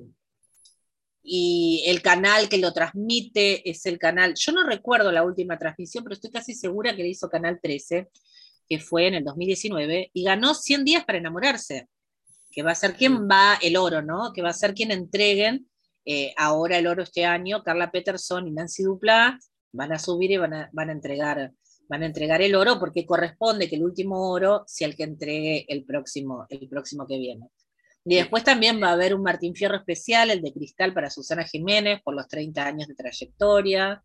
y 1.22 1.82
el 1.86 2.02
canal 2.02 2.48
que 2.48 2.58
lo 2.58 2.72
transmite 2.72 3.68
es 3.68 3.84
el 3.86 3.98
canal. 3.98 4.34
Yo 4.36 4.52
no 4.52 4.62
recuerdo 4.62 5.10
la 5.12 5.24
última 5.24 5.58
transmisión, 5.58 6.04
pero 6.04 6.14
estoy 6.14 6.30
casi 6.30 6.54
segura 6.54 6.94
que 6.94 7.02
le 7.02 7.08
hizo 7.10 7.28
Canal 7.28 7.58
13, 7.60 8.08
que 8.68 8.78
fue 8.78 9.06
en 9.08 9.14
el 9.14 9.24
2019, 9.24 10.10
y 10.12 10.24
ganó 10.24 10.54
100 10.54 10.84
días 10.84 11.04
para 11.04 11.18
enamorarse, 11.18 11.88
que 12.50 12.62
va 12.62 12.72
a 12.72 12.74
ser 12.76 12.94
quien 12.94 13.28
va 13.28 13.58
el 13.62 13.76
oro, 13.76 14.02
¿no? 14.02 14.32
Que 14.32 14.42
va 14.42 14.50
a 14.50 14.54
ser 14.54 14.74
quien 14.74 14.90
entreguen 14.90 15.68
eh, 16.04 16.32
ahora 16.36 16.78
el 16.78 16.86
oro 16.86 17.02
este 17.02 17.24
año, 17.24 17.62
Carla 17.62 17.90
Peterson 17.90 18.46
y 18.46 18.52
Nancy 18.52 18.84
Dupla 18.84 19.38
van 19.72 19.92
a 19.92 19.98
subir 19.98 20.30
y 20.30 20.36
van 20.36 20.54
a, 20.54 20.70
van 20.72 20.88
a, 20.88 20.92
entregar, 20.92 21.52
van 21.88 22.02
a 22.02 22.06
entregar 22.06 22.40
el 22.42 22.54
oro 22.54 22.78
porque 22.78 23.04
corresponde 23.04 23.68
que 23.68 23.76
el 23.76 23.82
último 23.82 24.30
oro 24.30 24.62
sea 24.66 24.86
el 24.86 24.96
que 24.96 25.02
entregue 25.02 25.66
el 25.68 25.84
próximo, 25.84 26.46
el 26.48 26.68
próximo 26.68 27.06
que 27.06 27.18
viene. 27.18 27.48
Y 28.04 28.14
después 28.14 28.44
también 28.44 28.80
va 28.80 28.90
a 28.90 28.92
haber 28.92 29.16
un 29.16 29.22
Martín 29.22 29.56
Fierro 29.56 29.76
especial, 29.76 30.30
el 30.30 30.40
de 30.40 30.52
cristal 30.52 30.94
para 30.94 31.10
Susana 31.10 31.44
Jiménez, 31.44 32.00
por 32.04 32.14
los 32.14 32.28
30 32.28 32.64
años 32.64 32.86
de 32.86 32.94
trayectoria. 32.94 34.00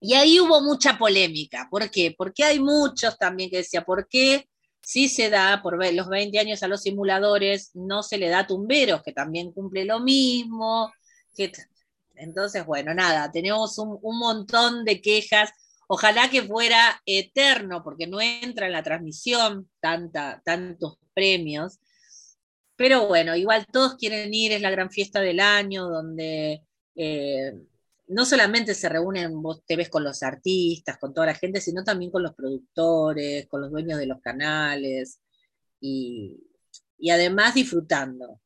Y 0.00 0.14
ahí 0.14 0.40
hubo 0.40 0.62
mucha 0.62 0.96
polémica. 0.98 1.68
¿Por 1.70 1.90
qué? 1.90 2.14
Porque 2.16 2.44
hay 2.44 2.58
muchos 2.58 3.18
también 3.18 3.50
que 3.50 3.58
decían, 3.58 3.84
¿por 3.84 4.08
qué 4.08 4.48
Sí 4.82 5.08
se 5.08 5.30
da 5.30 5.60
por 5.62 5.78
los 5.94 6.08
20 6.08 6.38
años 6.38 6.62
a 6.62 6.68
los 6.68 6.82
simuladores, 6.82 7.70
no 7.74 8.02
se 8.02 8.18
le 8.18 8.28
da 8.28 8.46
tumberos, 8.46 9.02
que 9.02 9.12
también 9.12 9.52
cumple 9.52 9.84
lo 9.84 10.00
mismo. 10.00 10.92
entonces, 12.16 12.66
bueno, 12.66 12.94
nada, 12.94 13.30
tenemos 13.32 13.78
un, 13.78 14.00
montón 14.02 14.84
de 14.84 15.00
quejas. 15.00 15.50
Ojalá 15.88 16.30
que 16.30 16.42
fuera 16.42 17.00
eterno, 17.06 17.82
porque 17.84 18.06
no 18.06 18.20
entra 18.20 18.66
en 18.66 18.72
la 18.72 18.82
transmisión 18.82 19.70
tantos 19.80 20.98
premios. 21.14 21.78
Pero 22.76 23.06
bueno, 23.08 23.36
igual 23.36 23.66
todos 23.72 23.96
quieren 23.96 24.32
ir, 24.34 24.52
es 24.52 24.62
la 24.62 24.70
gran 24.70 24.90
fiesta 24.90 25.20
del 25.20 25.40
año, 25.40 25.88
donde 25.88 26.62
eh, 26.96 27.52
no 28.10 28.24
solamente 28.24 28.74
se 28.74 28.88
reúnen, 28.88 29.40
vos 29.40 29.62
te 29.64 29.76
ves 29.76 29.88
con 29.88 30.02
los 30.02 30.22
artistas, 30.24 30.98
con 30.98 31.14
toda 31.14 31.28
la 31.28 31.34
gente, 31.34 31.60
sino 31.60 31.84
también 31.84 32.10
con 32.10 32.24
los 32.24 32.34
productores, 32.34 33.46
con 33.46 33.60
los 33.60 33.70
dueños 33.70 34.00
de 34.00 34.06
los 34.06 34.20
canales 34.20 35.20
y, 35.80 36.36
además 37.08 37.54
disfrutando. 37.54 38.40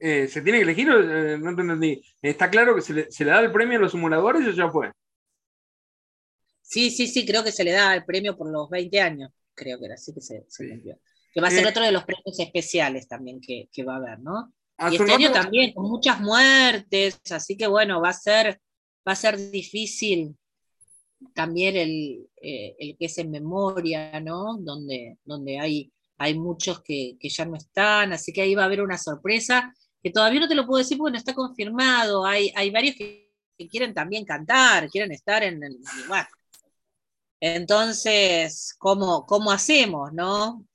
Eh, 0.00 0.26
¿Se 0.26 0.42
tiene 0.42 0.58
que 0.58 0.64
elegir 0.64 0.88
eh, 0.88 1.38
no 1.38 1.54
te 1.54 1.62
entendí? 1.62 2.02
¿Está 2.20 2.50
claro 2.50 2.74
que 2.74 2.82
se 2.82 2.92
le, 3.24 3.30
da 3.30 3.40
el 3.40 3.52
premio 3.52 3.78
a 3.78 3.82
los 3.82 3.92
simuladores 3.92 4.48
o 4.48 4.50
ya 4.50 4.68
fue? 4.68 4.90
Sí, 6.62 6.90
sí, 6.90 7.06
sí, 7.06 7.24
creo 7.24 7.44
que 7.44 7.52
se 7.52 7.62
le 7.62 7.70
da 7.70 7.94
el 7.94 8.04
premio 8.04 8.36
por 8.36 8.50
los 8.50 8.68
20 8.68 9.00
años, 9.00 9.30
creo 9.54 9.78
que 9.78 9.84
era 9.84 9.94
así 9.94 10.12
que 10.12 10.20
se, 10.20 10.46
cumplió. 10.58 10.98
Que 11.32 11.40
va 11.40 11.46
a 11.46 11.50
ser 11.50 11.64
eh, 11.64 11.68
otro 11.68 11.84
de 11.84 11.92
los 11.92 12.04
premios 12.04 12.40
especiales 12.40 13.06
también 13.06 13.40
que, 13.40 13.68
que 13.72 13.84
va 13.84 13.94
a 13.94 13.98
haber, 13.98 14.18
¿no? 14.18 14.52
Y 14.90 14.96
este 14.96 15.12
año 15.12 15.32
también, 15.32 15.72
con 15.72 15.88
muchas 15.88 16.20
muertes, 16.20 17.20
así 17.30 17.56
que 17.56 17.66
bueno, 17.66 18.00
va 18.00 18.10
a 18.10 18.14
ser, 18.14 18.60
va 19.06 19.12
a 19.12 19.16
ser 19.16 19.36
difícil 19.50 20.36
también 21.34 21.76
el, 21.76 22.28
eh, 22.40 22.74
el 22.78 22.96
que 22.96 23.06
es 23.06 23.18
en 23.18 23.30
memoria, 23.30 24.20
¿no? 24.20 24.56
Donde, 24.58 25.18
donde 25.24 25.58
hay, 25.58 25.92
hay 26.18 26.38
muchos 26.38 26.82
que, 26.82 27.16
ya 27.20 27.44
no 27.44 27.56
están, 27.56 28.12
así 28.12 28.32
que 28.32 28.42
ahí 28.42 28.54
va 28.54 28.62
a 28.62 28.66
haber 28.66 28.82
una 28.82 28.98
sorpresa 28.98 29.72
que 30.02 30.10
todavía 30.10 30.40
no 30.40 30.48
te 30.48 30.54
lo 30.54 30.66
puedo 30.66 30.78
decir 30.78 30.98
porque 30.98 31.12
no 31.12 31.18
está 31.18 31.34
confirmado. 31.34 32.24
Hay, 32.24 32.52
hay 32.56 32.70
varios 32.70 32.96
que, 32.96 33.30
quieren 33.70 33.94
también 33.94 34.24
cantar, 34.24 34.88
quieren 34.88 35.12
estar 35.12 35.44
en 35.44 35.62
el. 35.62 35.78
lugar. 36.04 36.26
entonces, 37.38 38.74
¿cómo, 38.76 39.24
¿cómo 39.24 39.52
hacemos, 39.52 40.12
no? 40.12 40.66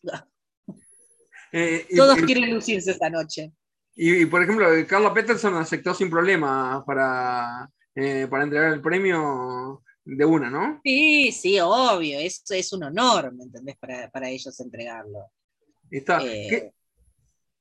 Eh, 1.51 1.87
Todos 1.95 2.17
quieren 2.23 2.53
lucirse 2.53 2.91
esta 2.91 3.09
noche. 3.09 3.53
Y, 3.99 4.27
por 4.27 4.43
ejemplo, 4.43 4.67
Carla 4.87 5.11
Peterson 5.11 5.55
aceptó 5.55 5.91
sin 5.91 6.07
problema 6.07 6.83
para, 6.85 7.67
eh, 7.95 8.27
para 8.29 8.43
entregar 8.43 8.73
el 8.73 8.81
premio 8.81 9.81
de 10.05 10.23
una, 10.23 10.51
¿no? 10.51 10.79
Sí, 10.83 11.31
sí, 11.31 11.59
obvio, 11.59 12.19
es, 12.19 12.43
es 12.51 12.73
un 12.73 12.83
honor, 12.83 13.33
¿me 13.33 13.45
entendés? 13.45 13.75
Para, 13.77 14.29
ellos 14.29 14.59
entregarlo. 14.59 15.31
Está. 15.89 16.23
Eh, 16.23 16.71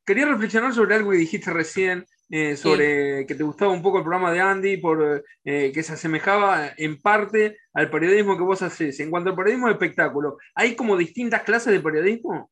quería 0.05 0.27
reflexionar 0.27 0.75
sobre 0.75 0.96
algo 0.96 1.12
que 1.12 1.16
dijiste 1.16 1.51
recién, 1.55 2.05
eh, 2.29 2.55
sobre 2.59 3.25
que 3.25 3.35
te 3.35 3.42
gustaba 3.42 3.72
un 3.72 3.83
poco 3.83 3.99
el 3.99 4.05
programa 4.05 4.31
de 4.31 4.40
Andy, 4.40 4.77
por 4.77 5.25
que 5.42 5.83
se 5.83 5.94
asemejaba 5.94 6.75
en 6.77 7.01
parte 7.01 7.57
al 7.72 7.88
periodismo 7.88 8.37
que 8.37 8.42
vos 8.42 8.61
haces. 8.61 9.01
En 9.01 9.11
cuanto 9.11 9.31
al 9.31 9.37
periodismo 9.37 9.68
de 9.68 9.72
espectáculo, 9.72 10.37
¿hay 10.55 10.77
como 10.77 10.99
distintas 10.99 11.44
clases 11.44 11.72
de 11.72 11.81
periodismo? 11.81 12.51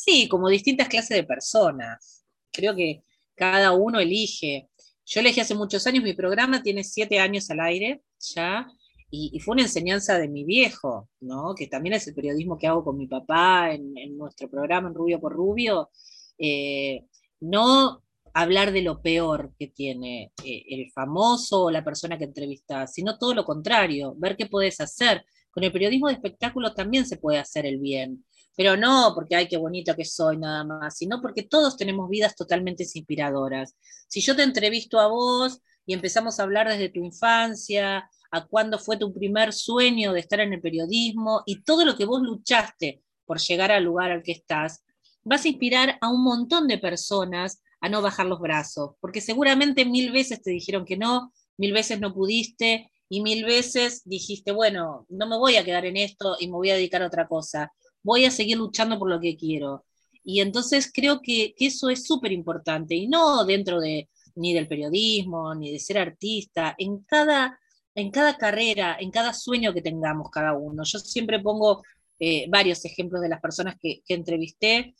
Sí, 0.00 0.28
como 0.28 0.48
distintas 0.48 0.88
clases 0.88 1.16
de 1.16 1.24
personas. 1.24 2.24
Creo 2.52 2.76
que 2.76 3.02
cada 3.34 3.72
uno 3.72 3.98
elige. 3.98 4.68
Yo 5.04 5.20
elegí 5.20 5.40
hace 5.40 5.56
muchos 5.56 5.88
años, 5.88 6.04
mi 6.04 6.14
programa 6.14 6.62
tiene 6.62 6.84
siete 6.84 7.18
años 7.18 7.50
al 7.50 7.58
aire 7.60 8.02
ya, 8.20 8.68
y, 9.10 9.40
fue 9.40 9.54
una 9.54 9.62
enseñanza 9.62 10.18
de 10.18 10.28
mi 10.28 10.44
viejo, 10.44 11.08
¿no? 11.20 11.54
que 11.56 11.66
también 11.66 11.94
es 11.94 12.06
el 12.06 12.14
periodismo 12.14 12.58
que 12.58 12.68
hago 12.68 12.84
con 12.84 12.96
mi 12.96 13.08
papá 13.08 13.72
en, 13.72 14.16
nuestro 14.16 14.48
programa, 14.48 14.88
en 14.88 14.94
Rubio 14.94 15.20
por 15.20 15.32
Rubio. 15.32 15.90
Eh, 16.38 17.04
no 17.40 18.04
hablar 18.34 18.70
de 18.70 18.82
lo 18.82 19.02
peor 19.02 19.52
que 19.58 19.66
tiene 19.66 20.32
eh, 20.44 20.62
el 20.68 20.92
famoso 20.92 21.64
o 21.64 21.70
la 21.72 21.82
persona 21.84 22.18
que 22.18 22.24
entrevista, 22.24 22.86
sino 22.86 23.18
todo 23.18 23.34
lo 23.34 23.44
contrario, 23.44 24.14
ver 24.16 24.36
qué 24.36 24.46
puedes 24.46 24.80
hacer. 24.80 25.24
Con 25.50 25.64
el 25.64 25.72
periodismo 25.72 26.06
de 26.06 26.14
espectáculo 26.14 26.72
también 26.72 27.04
se 27.04 27.16
puede 27.16 27.38
hacer 27.38 27.66
el 27.66 27.80
bien 27.80 28.24
pero 28.58 28.76
no 28.76 29.12
porque, 29.14 29.36
ay, 29.36 29.46
qué 29.46 29.56
bonito 29.56 29.94
que 29.94 30.04
soy 30.04 30.36
nada 30.36 30.64
más, 30.64 30.96
sino 30.96 31.22
porque 31.22 31.44
todos 31.44 31.76
tenemos 31.76 32.10
vidas 32.10 32.34
totalmente 32.34 32.82
inspiradoras. 32.82 33.76
Si 34.08 34.20
yo 34.20 34.34
te 34.34 34.42
entrevisto 34.42 34.98
a 34.98 35.06
vos 35.06 35.60
y 35.86 35.94
empezamos 35.94 36.40
a 36.40 36.42
hablar 36.42 36.68
desde 36.68 36.88
tu 36.88 36.98
infancia, 36.98 38.10
a 38.32 38.46
cuándo 38.48 38.80
fue 38.80 38.96
tu 38.96 39.14
primer 39.14 39.52
sueño 39.52 40.12
de 40.12 40.18
estar 40.18 40.40
en 40.40 40.52
el 40.54 40.60
periodismo 40.60 41.44
y 41.46 41.62
todo 41.62 41.84
lo 41.84 41.96
que 41.96 42.04
vos 42.04 42.20
luchaste 42.20 43.00
por 43.26 43.38
llegar 43.38 43.70
al 43.70 43.84
lugar 43.84 44.10
al 44.10 44.24
que 44.24 44.32
estás, 44.32 44.84
vas 45.22 45.44
a 45.44 45.48
inspirar 45.48 45.96
a 46.00 46.08
un 46.08 46.24
montón 46.24 46.66
de 46.66 46.78
personas 46.78 47.62
a 47.80 47.88
no 47.88 48.02
bajar 48.02 48.26
los 48.26 48.40
brazos, 48.40 48.96
porque 49.00 49.20
seguramente 49.20 49.84
mil 49.84 50.10
veces 50.10 50.42
te 50.42 50.50
dijeron 50.50 50.84
que 50.84 50.96
no, 50.96 51.32
mil 51.58 51.72
veces 51.72 52.00
no 52.00 52.12
pudiste 52.12 52.90
y 53.08 53.22
mil 53.22 53.44
veces 53.44 54.02
dijiste, 54.04 54.50
bueno, 54.50 55.06
no 55.08 55.28
me 55.28 55.38
voy 55.38 55.54
a 55.54 55.64
quedar 55.64 55.86
en 55.86 55.96
esto 55.96 56.36
y 56.40 56.48
me 56.48 56.54
voy 56.54 56.70
a 56.70 56.74
dedicar 56.74 57.02
a 57.02 57.06
otra 57.06 57.28
cosa, 57.28 57.72
voy 58.08 58.24
a 58.24 58.30
seguir 58.30 58.56
luchando 58.58 58.98
por 58.98 59.10
lo 59.10 59.20
que 59.20 59.36
quiero. 59.36 59.84
Y 60.24 60.40
entonces 60.40 60.90
creo 60.92 61.20
que, 61.22 61.54
eso 61.58 61.90
es 61.90 62.06
súper 62.06 62.32
importante, 62.32 62.94
y 62.94 63.06
no 63.08 63.44
dentro 63.44 63.80
de 63.80 64.08
ni 64.36 64.54
del 64.54 64.68
periodismo, 64.68 65.54
ni 65.54 65.72
de 65.72 65.78
ser 65.78 65.98
artista, 65.98 66.74
en 66.78 67.00
cada, 67.04 67.58
en 67.94 68.10
cada 68.10 68.36
carrera, 68.36 68.96
en 69.00 69.10
cada 69.10 69.32
sueño 69.34 69.74
que 69.74 69.82
tengamos 69.82 70.30
cada 70.30 70.54
uno. 70.54 70.84
Yo 70.84 70.98
siempre 71.00 71.40
pongo 71.40 71.82
eh, 72.20 72.46
varios 72.48 72.84
ejemplos 72.84 73.20
de 73.22 73.28
las 73.28 73.40
personas 73.40 73.76
que, 73.80 74.02
que 74.06 74.14
entrevisté 74.14 74.94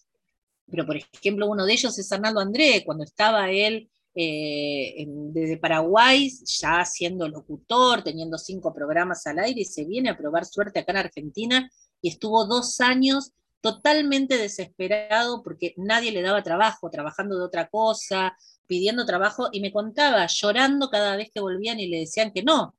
pero 0.70 0.86
por 0.86 0.96
ejemplo 0.96 1.48
uno 1.48 1.64
de 1.64 1.72
ellos 1.72 1.98
es 1.98 2.12
Arnaldo 2.12 2.40
André, 2.40 2.82
cuando 2.84 3.04
estaba 3.04 3.50
él 3.50 3.88
eh, 4.14 5.06
desde 5.06 5.58
Paraguay, 5.58 6.30
ya 6.44 6.84
siendo 6.84 7.28
locutor, 7.28 8.02
teniendo 8.02 8.36
cinco 8.36 8.74
programas 8.74 9.26
al 9.26 9.38
aire, 9.38 9.60
y 9.60 9.64
se 9.64 9.84
viene 9.84 10.10
a 10.10 10.16
probar 10.16 10.44
suerte 10.44 10.80
acá 10.80 10.92
en 10.92 10.98
Argentina 10.98 11.70
y 12.00 12.10
estuvo 12.10 12.46
dos 12.46 12.80
años 12.80 13.32
totalmente 13.60 14.36
desesperado 14.38 15.42
porque 15.42 15.74
nadie 15.76 16.12
le 16.12 16.22
daba 16.22 16.42
trabajo, 16.42 16.90
trabajando 16.90 17.36
de 17.36 17.44
otra 17.44 17.68
cosa, 17.68 18.36
pidiendo 18.66 19.04
trabajo, 19.06 19.48
y 19.50 19.60
me 19.60 19.72
contaba, 19.72 20.26
llorando 20.26 20.90
cada 20.90 21.16
vez 21.16 21.30
que 21.32 21.40
volvían 21.40 21.80
y 21.80 21.88
le 21.88 22.00
decían 22.00 22.32
que 22.32 22.42
no. 22.42 22.76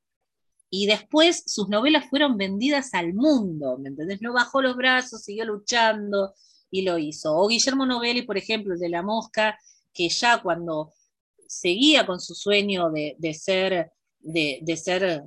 Y 0.70 0.86
después 0.86 1.42
sus 1.46 1.68
novelas 1.68 2.08
fueron 2.08 2.36
vendidas 2.36 2.94
al 2.94 3.12
mundo, 3.12 3.76
¿me 3.78 3.88
entendés? 3.88 4.22
No 4.22 4.32
bajó 4.32 4.62
los 4.62 4.76
brazos, 4.76 5.22
siguió 5.24 5.44
luchando, 5.44 6.32
y 6.70 6.82
lo 6.82 6.98
hizo. 6.98 7.36
O 7.36 7.48
Guillermo 7.48 7.86
Novelli, 7.86 8.22
por 8.22 8.38
ejemplo, 8.38 8.74
el 8.74 8.80
de 8.80 8.88
La 8.88 9.02
Mosca, 9.02 9.58
que 9.92 10.08
ya 10.08 10.40
cuando 10.40 10.92
seguía 11.46 12.06
con 12.06 12.20
su 12.20 12.34
sueño 12.34 12.90
de, 12.90 13.34
ser, 13.34 13.90
de, 14.20 14.76
ser 14.76 15.24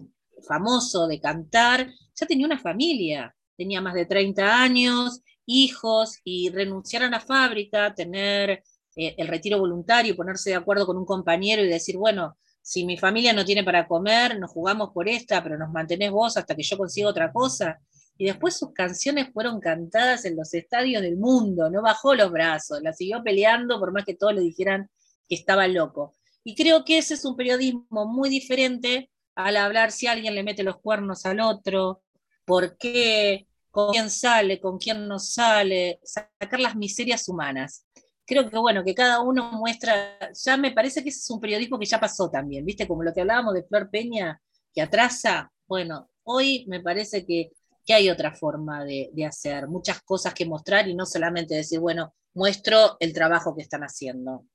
famoso, 0.48 1.08
de 1.08 1.20
cantar, 1.20 1.92
ya 2.16 2.26
tenía 2.26 2.46
una 2.46 2.60
familia, 2.60 3.36
tenía 3.58 3.82
más 3.82 3.94
de 3.94 4.06
30 4.06 4.62
años, 4.62 5.22
hijos, 5.46 6.20
y 6.24 6.50
renunciar 6.50 7.04
a 7.04 7.10
la 7.10 7.20
fábrica, 7.20 7.94
tener 7.94 8.64
eh, 8.96 9.16
el 9.18 9.28
retiro 9.28 9.60
voluntario, 9.60 10.16
ponerse 10.16 10.52
de 10.52 10.56
acuerdo 10.56 10.86
con 10.86 10.98
un 10.98 11.06
compañero 11.06 11.64
y 11.64 11.68
decir, 11.68 11.98
bueno, 11.98 12.38
si 12.62 12.86
mi 12.86 12.98
familia 12.98 13.34
no 13.34 13.44
tiene 13.44 13.64
para 13.64 13.88
comer, 13.88 14.40
nos 14.40 14.52
jugamos 14.52 14.92
por 14.92 15.10
esta, 15.10 15.44
pero 15.44 15.58
nos 15.58 15.72
mantenés 15.72 16.12
vos 16.12 16.38
hasta 16.38 16.56
que 16.56 16.64
yo 16.64 16.78
consiga 16.78 17.10
otra 17.10 17.32
cosa 17.32 17.80
y 18.18 18.26
después 18.26 18.58
sus 18.58 18.74
canciones 18.74 19.30
fueron 19.34 19.60
cantadas 19.60 20.26
en 20.26 20.36
los 20.36 20.54
estadios 20.54 21.02
del 21.02 21.18
mundo, 21.18 21.70
no 21.70 21.82
bajó 21.82 22.16
los 22.16 22.32
brazos, 22.32 22.82
la 22.82 22.94
siguió 22.94 23.24
peleando 23.24 23.80
por 23.80 23.92
más 23.92 24.06
que 24.06 24.16
todos 24.16 24.36
le 24.36 24.42
dijeran 24.42 24.90
que 25.28 25.36
estaba 25.36 25.68
loco. 25.68 26.16
Y 26.44 26.56
creo 26.56 26.86
que 26.86 26.98
ese 26.98 27.16
es 27.16 27.26
un 27.26 27.36
periodismo 27.36 28.06
muy 28.06 28.30
diferente 28.30 29.10
al 29.36 29.58
hablar 29.58 29.92
si 29.92 30.08
alguien 30.08 30.36
le 30.36 30.44
mete 30.44 30.64
los 30.64 30.78
cuernos 30.78 31.26
al 31.26 31.40
otro, 31.40 32.04
por 32.46 32.78
qué, 32.78 33.48
con 33.72 33.92
quién 33.92 34.10
sale, 34.10 34.60
con 34.60 34.78
quién 34.78 35.08
no 35.08 35.20
sale, 35.20 36.00
sacar 36.04 36.60
las 36.60 36.76
miserias 36.76 37.28
humanas. 37.28 37.86
Creo 38.26 38.50
que 38.50 38.58
bueno, 38.58 38.84
que 38.84 38.96
cada 38.96 39.22
uno 39.22 39.52
muestra, 39.52 40.18
ya 40.34 40.58
me 40.58 40.72
parece 40.72 41.04
que 41.04 41.10
ese 41.10 41.20
es 41.20 41.30
un 41.30 41.40
periodismo 41.40 41.78
que 41.78 41.86
ya 41.86 42.00
pasó 42.00 42.30
también, 42.30 42.66
¿viste? 42.66 42.88
Como 42.88 43.04
lo 43.04 43.14
que 43.14 43.22
hablábamos 43.22 43.54
de 43.54 43.64
Flor 43.64 43.90
Peña, 43.90 44.42
que 44.74 44.82
atrasa, 44.82 45.52
bueno, 45.68 46.10
hoy 46.24 46.66
me 46.68 46.80
parece 46.80 47.26
que 47.26 47.52
que 47.86 47.94
hay 47.94 48.10
otra 48.10 48.32
forma 48.32 48.84
de, 48.86 49.12
hacer, 49.28 49.68
muchas 49.68 50.02
cosas 50.02 50.34
que 50.34 50.46
mostrar 50.46 50.88
y 50.88 50.96
no 50.96 51.06
solamente 51.06 51.56
decir, 51.56 51.80
bueno, 51.80 52.14
muestro 52.34 52.98
el 53.00 53.14
trabajo 53.14 53.56
que 53.56 53.62
están 53.62 53.82
haciendo. 53.82 54.46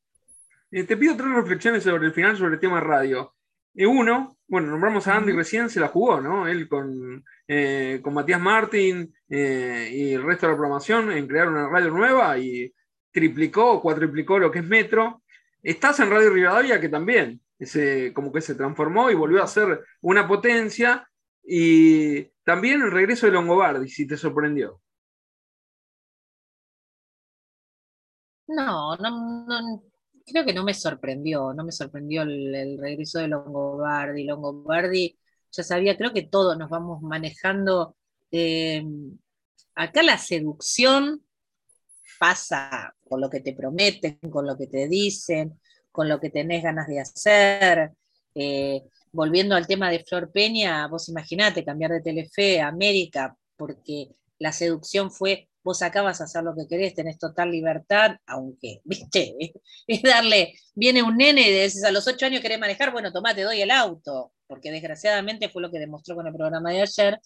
Eh, 0.71 0.85
te 0.85 0.97
pido 0.97 1.17
tres 1.17 1.31
reflexiones 1.31 1.83
sobre 1.83 2.07
el 2.07 2.13
final, 2.13 2.37
sobre 2.37 2.55
el 2.55 2.61
tema 2.61 2.81
radio. 2.81 3.35
Eh, 3.75 3.87
uno, 3.87 4.38
bueno, 4.49 4.69
nombramos 4.69 5.07
a 5.07 5.17
Andy 5.17 5.33
recién, 5.33 5.71
se 5.71 5.81
la 5.81 5.89
jugó, 5.89 6.21
¿no? 6.21 6.49
Él 6.49 6.69
con, 6.69 7.25
eh, 7.47 8.01
con 8.03 8.15
Matías 8.15 8.41
Martín 8.41 9.15
y 9.29 10.13
el 10.15 10.23
resto 10.23 10.47
de 10.47 10.53
la 10.53 10.57
programación 10.57 11.13
en 11.13 11.29
crear 11.29 11.49
una 11.49 11.69
radio 11.69 11.91
nueva 11.91 12.39
y 12.39 12.73
triplicó 13.13 13.73
o 13.73 13.83
cuatriplicó 13.83 14.39
lo 14.39 14.51
que 14.51 14.61
es 14.61 14.65
Metro. 14.65 15.23
Estás 15.63 16.01
en 16.01 16.11
Radio 16.11 16.31
Rivadavia, 16.31 16.81
que 16.81 16.89
también 16.89 17.41
ese, 17.59 18.13
como 18.15 18.33
que 18.33 18.41
se 18.41 18.55
transformó 18.55 19.11
y 19.11 19.15
volvió 19.15 19.43
a 19.43 19.47
ser 19.47 19.85
una 20.01 20.27
potencia. 20.27 21.09
Y 21.43 22.25
también 22.45 22.83
el 22.83 22.91
regreso 22.91 23.27
de 23.27 23.33
Longobardi, 23.33 23.89
si 23.89 24.07
te 24.07 24.17
sorprendió. 24.17 24.81
No, 28.47 28.97
no, 28.97 29.83
creo 30.31 30.45
que 30.45 30.53
no 30.53 30.65
me 30.65 30.75
sorprendió, 30.75 31.53
no 31.55 31.65
me 31.65 31.73
sorprendió 31.73 32.23
el, 32.23 32.79
regreso 32.79 33.19
de 33.19 33.29
Longobardi. 33.29 34.25
Longobardi, 34.25 35.19
ya 35.51 35.63
sabía, 35.63 35.97
creo 35.97 36.13
que 36.13 36.23
todos 36.23 36.57
nos 36.59 36.71
vamos 36.71 37.03
manejando. 37.03 37.97
Eh, 38.31 38.85
acá 39.75 40.03
la 40.03 40.19
seducción 40.19 41.25
pasa 42.19 42.95
con 43.09 43.21
lo 43.21 43.31
que 43.31 43.41
te 43.41 43.55
prometen, 43.55 44.19
con 44.31 44.47
lo 44.47 44.57
que 44.57 44.67
te 44.67 44.89
dicen, 44.89 45.61
con 45.91 46.09
lo 46.09 46.21
que 46.21 46.31
tenés 46.31 46.63
ganas 46.63 46.89
de 46.89 47.01
hacer. 47.01 47.93
Eh, 48.35 48.83
volviendo 49.13 49.55
al 49.55 49.67
tema 49.67 49.91
de 49.91 50.05
Flor 50.05 50.31
Peña, 50.31 50.87
vos 50.89 51.09
imaginate 51.09 51.65
cambiar 51.65 51.93
de 51.93 52.03
Telefe 52.03 52.61
a 52.61 52.69
América, 52.69 53.37
porque 53.57 54.11
la 54.39 54.53
seducción 54.53 55.11
fue, 55.11 55.48
vos 55.69 55.83
acabas 55.83 56.19
a 56.21 56.25
hacer 56.25 56.43
lo 56.45 56.55
que 56.55 56.67
querés, 56.67 56.95
tenés 56.95 57.19
total 57.19 57.51
libertad, 57.51 58.17
aunque, 58.27 58.81
viste, 58.85 59.37
es 59.87 60.03
darle, 60.03 60.55
viene 60.75 61.03
un 61.03 61.17
nene 61.19 61.43
y 61.47 61.53
decís 61.53 61.85
a 61.85 61.91
los 61.91 62.07
ocho 62.09 62.25
años 62.25 62.41
querés 62.41 62.59
manejar, 62.59 62.91
bueno, 62.91 63.13
tomate, 63.13 63.37
te 63.37 63.43
doy 63.43 63.61
el 63.61 63.71
auto, 63.71 64.33
porque 64.47 64.73
desgraciadamente 64.73 65.51
fue 65.51 65.61
lo 65.61 65.71
que 65.71 65.79
demostró 65.79 66.15
con 66.17 66.27
el 66.27 66.33
programa 66.33 66.71
de 66.71 66.81
ayer. 66.81 67.21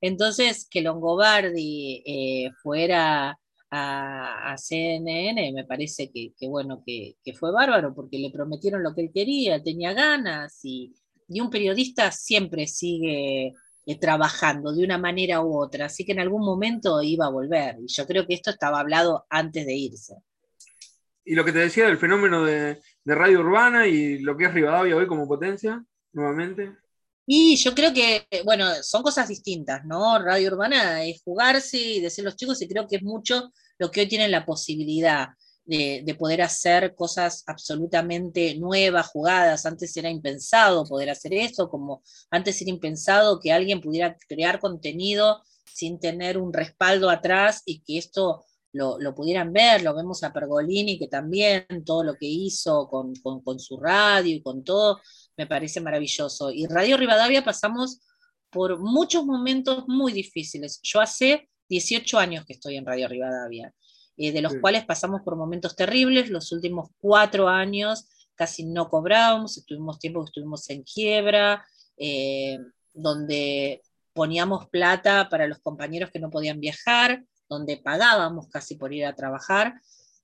Entonces, 0.00 0.66
que 0.70 0.80
Longobardi 0.80 2.02
eh, 2.06 2.50
fuera 2.62 3.38
a, 3.70 4.54
CNN, 4.56 5.52
me 5.52 5.64
parece 5.64 6.10
que, 6.10 6.32
bueno, 6.48 6.82
que, 6.86 7.16
que, 7.22 7.34
fue 7.34 7.52
bárbaro, 7.52 7.94
porque 7.94 8.18
le 8.18 8.30
prometieron 8.30 8.82
lo 8.82 8.94
que 8.94 9.02
él 9.02 9.10
quería, 9.12 9.62
tenía 9.62 9.92
ganas 9.92 10.60
y, 10.62 10.94
y 11.28 11.40
un 11.40 11.50
periodista 11.50 12.10
siempre 12.10 12.66
sigue 12.66 13.52
eh, 13.84 13.98
trabajando 13.98 14.72
de 14.72 14.84
una 14.84 14.98
manera 14.98 15.40
u 15.40 15.58
otra, 15.58 15.86
así 15.86 16.04
que 16.04 16.12
en 16.12 16.20
algún 16.20 16.42
momento 16.42 17.02
iba 17.02 17.26
a 17.26 17.30
volver. 17.30 17.76
Y 17.80 17.92
yo 17.92 18.06
creo 18.06 18.26
que 18.26 18.34
esto 18.34 18.50
estaba 18.50 18.80
hablado 18.80 19.26
antes 19.28 19.66
de 19.66 19.74
irse. 19.74 20.14
Y 21.24 21.34
lo 21.34 21.44
que 21.44 21.52
te 21.52 21.60
decía 21.60 21.86
del 21.86 21.98
fenómeno 21.98 22.44
de, 22.44 22.80
radio 23.04 23.40
urbana 23.40 23.86
y 23.86 24.18
lo 24.20 24.36
que 24.36 24.44
es 24.44 24.54
Rivadavia 24.54 24.96
hoy 24.96 25.06
como 25.06 25.26
potencia, 25.26 25.84
nuevamente. 26.12 26.76
Y 27.26 27.56
yo 27.56 27.74
creo 27.74 27.92
que, 27.92 28.26
bueno, 28.44 28.66
son 28.82 29.02
cosas 29.02 29.28
distintas, 29.28 29.84
¿no? 29.84 30.18
Radio 30.18 30.52
urbana 30.52 31.04
es 31.04 31.22
jugarse 31.24 31.78
y 31.78 32.00
decir 32.00 32.24
los 32.24 32.36
chicos, 32.36 32.60
y 32.62 32.68
creo 32.68 32.86
que 32.86 32.96
es 32.96 33.02
mucho 33.02 33.52
lo 33.78 33.90
que 33.90 34.00
hoy 34.00 34.08
tienen 34.08 34.30
la 34.30 34.44
posibilidad 34.44 35.28
de, 35.64 36.16
poder 36.18 36.42
hacer 36.42 36.94
cosas 36.94 37.44
absolutamente 37.46 38.54
nuevas, 38.56 39.08
jugadas. 39.08 39.66
Antes 39.66 39.96
era 39.96 40.10
impensado 40.10 40.84
poder 40.84 41.10
hacer 41.10 41.34
eso, 41.34 41.68
como 41.68 42.02
antes 42.30 42.60
era 42.60 42.70
impensado 42.70 43.38
que 43.40 43.52
alguien 43.52 43.80
pudiera 43.80 44.16
crear 44.28 44.60
contenido 44.60 45.42
sin 45.64 45.98
tener 46.00 46.38
un 46.38 46.52
respaldo 46.52 47.08
atrás 47.10 47.62
y 47.64 47.82
que 47.82 47.98
esto 47.98 48.44
lo, 48.72 48.98
pudieran 49.14 49.52
ver. 49.52 49.82
Lo 49.82 49.94
vemos 49.94 50.22
a 50.24 50.32
Pergolini, 50.32 50.98
que 50.98 51.08
también 51.08 51.66
todo 51.84 52.04
lo 52.04 52.14
que 52.16 52.26
hizo 52.26 52.88
con, 52.88 53.14
con 53.14 53.58
su 53.58 53.78
radio 53.78 54.34
y 54.34 54.42
con 54.42 54.64
todo, 54.64 55.00
me 55.36 55.46
parece 55.46 55.80
maravilloso. 55.80 56.50
Y 56.50 56.66
Radio 56.66 56.96
Rivadavia 56.96 57.44
pasamos 57.44 58.00
por 58.50 58.78
muchos 58.80 59.24
momentos 59.24 59.84
muy 59.86 60.12
difíciles. 60.12 60.80
Yo 60.82 61.00
hace 61.00 61.48
18 61.68 62.18
años 62.18 62.44
que 62.44 62.52
estoy 62.52 62.76
en 62.76 62.84
Radio 62.84 63.08
Rivadavia 63.08 63.72
eh, 64.16 64.32
de 64.32 64.42
los 64.42 64.54
cuales 64.56 64.84
pasamos 64.84 65.22
por 65.22 65.36
momentos 65.36 65.76
terribles. 65.76 66.30
Los 66.30 66.52
últimos 66.52 66.90
cuatro 67.00 67.48
años 67.48 68.06
casi 68.34 68.64
no 68.64 68.88
cobrábamos, 68.88 69.58
estuvimos 69.58 69.98
tiempo 69.98 70.20
que 70.20 70.26
estuvimos 70.26 70.68
en 70.70 70.82
quiebra, 70.82 71.64
eh, 71.96 72.58
donde 72.92 73.82
poníamos 74.12 74.68
plata 74.68 75.28
para 75.28 75.46
los 75.46 75.58
compañeros 75.60 76.10
que 76.10 76.18
no 76.18 76.30
podían 76.30 76.60
viajar, 76.60 77.24
donde 77.48 77.76
pagábamos 77.76 78.48
casi 78.48 78.76
por 78.76 78.92
ir 78.92 79.06
a 79.06 79.14
trabajar. 79.14 79.74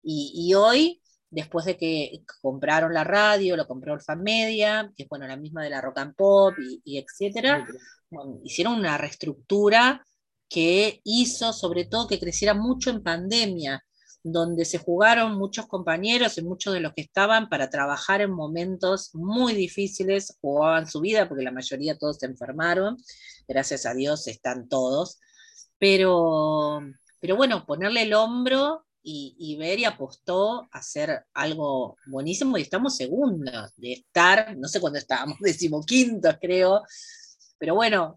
Y, 0.03 0.55
hoy, 0.55 1.03
después 1.31 1.67
de 1.67 1.77
que 1.77 2.23
compraron 2.41 2.95
la 2.95 3.05
radio, 3.05 3.57
lo 3.57 3.67
compró 3.67 3.93
Alfa 3.93 4.17
Media, 4.17 4.91
que 4.97 5.03
es 5.03 5.09
bueno, 5.09 5.27
la 5.27 5.37
misma 5.37 5.63
de 5.63 5.71
la 5.71 5.81
Rock 5.81 5.99
and 5.99 6.15
Pop 6.15 6.55
y, 6.85 6.99
etcétera, 6.99 7.67
hicieron 8.45 8.75
una 8.75 8.97
reestructura 8.97 10.05
que 10.49 11.01
hizo 11.05 11.53
sobre 11.53 11.85
todo 11.85 12.09
que 12.09 12.19
creciera 12.19 12.55
mucho 12.55 12.91
en 12.91 13.03
pandemia, 13.03 13.85
donde 14.23 14.65
se 14.65 14.79
jugaron 14.79 15.39
muchos 15.39 15.67
compañeros 15.67 16.39
y 16.39 16.43
muchos 16.43 16.75
de 16.75 16.81
los 16.81 16.93
que 16.93 17.03
estaban 17.03 17.49
para 17.49 17.71
trabajar 17.71 18.21
en 18.21 18.33
momentos 18.33 19.15
muy 19.15 19.55
difíciles, 19.55 20.37
jugaban 20.41 20.89
su 20.89 21.01
vida 21.01 21.29
porque 21.29 21.45
la 21.45 21.53
mayoría 21.53 21.99
todos 21.99 22.19
se 22.19 22.27
enfermaron, 22.27 22.97
gracias 23.47 23.87
a 23.87 23.95
Dios 23.95 24.27
están 24.27 24.69
todos, 24.69 25.19
pero, 25.79 26.81
pero 27.21 27.37
bueno, 27.37 27.65
ponerle 27.67 28.03
el 28.03 28.15
hombro 28.15 28.85
y, 29.11 29.57
ver 29.57 29.79
y 29.79 29.85
apostó 29.87 30.63
a 30.71 30.79
hacer 30.79 31.25
algo 31.33 31.97
buenísimo 32.07 32.59
y 32.59 32.63
estamos 32.63 32.97
segundos 32.97 33.73
de 33.77 33.93
estar, 33.93 34.55
no 34.59 34.69
sé 34.69 34.81
cuándo 34.81 34.99
estábamos, 34.99 35.39
decimoquintos 35.41 36.37
creo, 36.41 36.83
pero 37.59 37.75
bueno, 37.75 38.15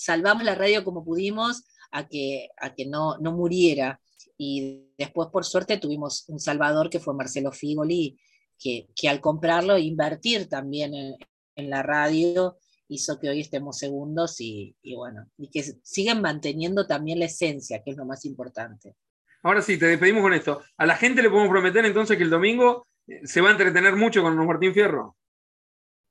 salvamos 0.00 0.44
la 0.44 0.54
radio 0.54 0.82
como 0.82 1.04
pudimos 1.04 1.64
a 1.90 2.08
que, 2.08 2.48
a 2.56 2.74
que 2.74 2.86
no, 2.86 3.18
no 3.18 3.32
muriera. 3.32 4.00
Y 4.38 4.86
después, 4.96 5.28
por 5.30 5.44
suerte, 5.44 5.76
tuvimos 5.76 6.24
un 6.28 6.40
salvador 6.40 6.88
que 6.88 7.00
fue 7.00 7.14
Marcelo 7.14 7.52
Figoli, 7.52 8.18
que, 8.58 8.88
que 8.96 9.08
al 9.08 9.20
comprarlo 9.20 9.76
e 9.76 9.80
invertir 9.80 10.48
también 10.48 10.94
en, 10.94 11.14
en, 11.54 11.70
la 11.70 11.82
radio 11.82 12.56
hizo 12.88 13.20
que 13.20 13.28
hoy 13.28 13.40
estemos 13.40 13.78
segundos 13.78 14.40
y, 14.40 14.74
y 14.82 14.94
bueno, 14.94 15.26
y 15.36 15.50
que 15.50 15.62
siguen 15.82 16.22
manteniendo 16.22 16.86
también 16.86 17.18
la 17.18 17.26
esencia, 17.26 17.82
que 17.82 17.90
es 17.90 17.96
lo 17.98 18.06
más 18.06 18.24
importante. 18.24 18.96
Ahora 19.42 19.60
sí, 19.60 19.78
te 19.78 19.86
despedimos 19.86 20.22
con 20.22 20.32
esto. 20.32 20.62
A 20.78 20.86
la 20.86 20.96
gente 20.96 21.22
le 21.22 21.28
podemos 21.28 21.50
prometer 21.50 21.84
entonces 21.84 22.16
que 22.16 22.24
el 22.24 22.30
domingo 22.30 22.86
eh, 23.06 23.20
se 23.24 23.42
va 23.42 23.48
a 23.48 23.52
entretener 23.52 23.96
mucho 23.96 24.22
con 24.22 24.34
Martín 24.46 24.72
Fierro. 24.72 25.16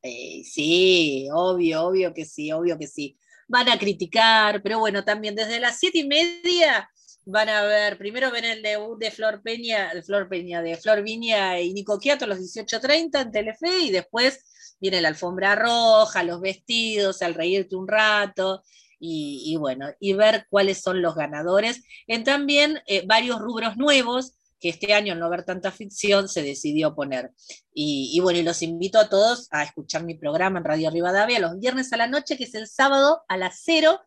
Eh, 0.01 0.43
sí, 0.45 1.27
obvio, 1.33 1.87
obvio 1.87 2.13
que 2.13 2.25
sí, 2.25 2.51
obvio 2.51 2.77
que 2.77 2.87
sí. 2.87 3.17
Van 3.49 3.67
a 3.67 3.77
criticar, 3.77 4.61
pero 4.63 4.79
bueno, 4.79 5.03
también 5.03 5.35
desde 5.35 5.59
las 5.59 5.77
siete 5.77 5.99
y 5.99 6.07
media 6.07 6.89
van 7.25 7.49
a 7.49 7.63
ver, 7.63 7.97
primero 7.97 8.31
ven 8.31 8.45
el 8.45 8.61
debut 8.63 8.97
de 8.99 9.11
Flor 9.11 9.41
Peña, 9.43 9.93
de 9.93 10.01
Flor 10.01 10.27
Peña, 10.29 10.61
de 10.61 10.77
Flor 10.77 11.03
Viña 11.03 11.59
y 11.59 11.73
Nico 11.73 11.99
Quiato 11.99 12.25
a 12.25 12.27
los 12.27 12.39
18.30 12.39 13.21
en 13.21 13.31
Telefe 13.31 13.79
y 13.81 13.91
después 13.91 14.75
viene 14.79 15.01
la 15.01 15.09
alfombra 15.09 15.55
roja, 15.55 16.23
los 16.23 16.41
vestidos, 16.41 17.21
al 17.21 17.35
reírte 17.35 17.75
un 17.75 17.87
rato 17.87 18.63
y, 19.01 19.55
bueno, 19.57 19.87
y 19.99 20.13
ver 20.13 20.45
cuáles 20.49 20.81
son 20.81 21.01
los 21.01 21.15
ganadores. 21.15 21.83
En 22.07 22.23
también 22.23 22.81
eh, 22.85 23.03
varios 23.05 23.39
rubros 23.39 23.77
nuevos 23.77 24.38
que 24.59 24.69
este 24.69 24.93
año 24.93 25.13
al 25.13 25.19
no 25.19 25.25
haber 25.25 25.43
tanta 25.43 25.71
ficción 25.71 26.27
se 26.27 26.41
decidió 26.41 26.95
poner. 26.95 27.31
Y, 27.73 28.19
bueno, 28.21 28.39
y 28.39 28.43
los 28.43 28.61
invito 28.61 28.99
a 28.99 29.09
todos 29.09 29.47
a 29.51 29.63
escuchar 29.63 30.03
mi 30.03 30.15
programa 30.15 30.59
en 30.59 30.65
Radio 30.65 30.89
Rivadavia 30.89 31.39
los 31.39 31.57
viernes 31.59 31.93
a 31.93 31.97
la 31.97 32.07
noche, 32.07 32.37
que 32.37 32.43
es 32.43 32.55
el 32.55 32.67
sábado 32.67 33.21
a 33.27 33.37
las 33.37 33.61
0 33.63 34.01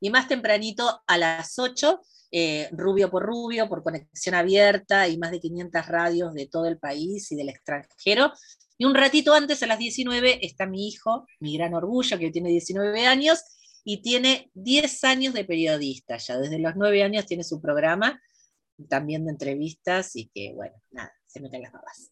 y 0.00 0.10
más 0.10 0.28
tempranito 0.28 1.02
a 1.06 1.18
las 1.18 1.58
8, 1.58 2.00
eh, 2.30 2.68
Rubio 2.72 3.10
por 3.10 3.24
Rubio, 3.24 3.68
por 3.68 3.82
conexión 3.82 4.34
abierta 4.34 5.08
y 5.08 5.18
más 5.18 5.30
de 5.30 5.40
500 5.40 5.86
radios 5.86 6.34
de 6.34 6.46
todo 6.46 6.66
el 6.66 6.78
país 6.78 7.32
y 7.32 7.36
del 7.36 7.48
extranjero. 7.48 8.32
Y 8.78 8.84
un 8.84 8.94
ratito 8.94 9.32
antes, 9.32 9.62
a 9.62 9.66
las 9.66 9.78
19, 9.78 10.44
está 10.46 10.66
mi 10.66 10.86
hijo, 10.86 11.26
mi 11.40 11.56
gran 11.56 11.74
orgullo, 11.74 12.18
que 12.18 12.30
tiene 12.30 12.50
19 12.50 13.06
años, 13.06 13.42
y 13.88 14.02
tiene 14.02 14.50
10 14.54 15.04
años 15.04 15.32
de 15.32 15.44
periodista 15.44 16.16
ya, 16.16 16.36
desde 16.38 16.58
los 16.58 16.74
9 16.74 17.04
años 17.04 17.24
tiene 17.24 17.44
su 17.44 17.60
programa, 17.62 18.20
también 18.88 19.24
de 19.24 19.32
entrevistas, 19.32 20.16
y 20.16 20.28
que 20.28 20.52
bueno, 20.54 20.74
nada, 20.90 21.12
se 21.26 21.40
meten 21.40 21.62
las 21.62 21.72
babas. 21.72 22.10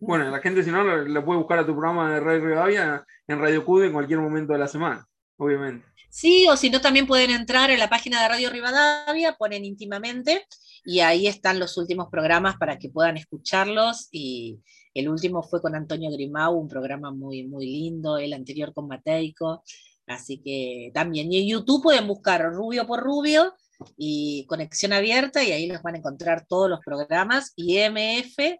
Bueno, 0.00 0.30
la 0.30 0.40
gente 0.40 0.62
si 0.62 0.70
no 0.70 0.82
lo, 0.82 1.24
puede 1.24 1.38
buscar 1.38 1.58
a 1.58 1.66
tu 1.66 1.72
programa 1.72 2.14
de 2.14 2.20
Radio 2.20 2.46
Rivadavia 2.46 3.04
en 3.26 3.38
Radio 3.38 3.64
CUDE 3.64 3.86
en 3.86 3.92
cualquier 3.92 4.18
momento 4.18 4.52
de 4.52 4.58
la 4.58 4.68
semana, 4.68 5.06
obviamente. 5.36 5.86
Sí, 6.08 6.46
o 6.48 6.56
si 6.56 6.70
no, 6.70 6.80
también 6.80 7.06
pueden 7.06 7.30
entrar 7.30 7.70
en 7.70 7.78
la 7.78 7.88
página 7.88 8.22
de 8.22 8.28
Radio 8.28 8.50
Rivadavia, 8.50 9.36
ponen 9.36 9.64
íntimamente, 9.64 10.44
y 10.84 11.00
ahí 11.00 11.26
están 11.28 11.58
los 11.58 11.76
últimos 11.76 12.08
programas 12.10 12.56
para 12.56 12.78
que 12.78 12.88
puedan 12.88 13.16
escucharlos. 13.16 14.08
Y 14.10 14.60
el 14.94 15.08
último 15.08 15.42
fue 15.42 15.60
con 15.60 15.74
Antonio 15.76 16.10
Grimau, 16.10 16.58
un 16.58 16.68
programa 16.68 17.12
muy, 17.12 17.46
muy 17.46 17.66
lindo, 17.66 18.18
el 18.18 18.32
anterior 18.32 18.72
con 18.74 18.88
Mateico. 18.88 19.62
Así 20.06 20.42
que 20.42 20.90
también, 20.92 21.32
y 21.32 21.42
en 21.42 21.48
YouTube 21.48 21.82
pueden 21.82 22.08
buscar 22.08 22.42
Rubio 22.52 22.86
por 22.86 23.00
Rubio 23.00 23.54
y 23.96 24.46
Conexión 24.46 24.92
Abierta, 24.92 25.42
y 25.42 25.52
ahí 25.52 25.66
los 25.66 25.82
van 25.82 25.94
a 25.94 25.98
encontrar 25.98 26.46
todos 26.46 26.68
los 26.68 26.80
programas, 26.80 27.52
y 27.56 27.78
MF, 27.78 28.58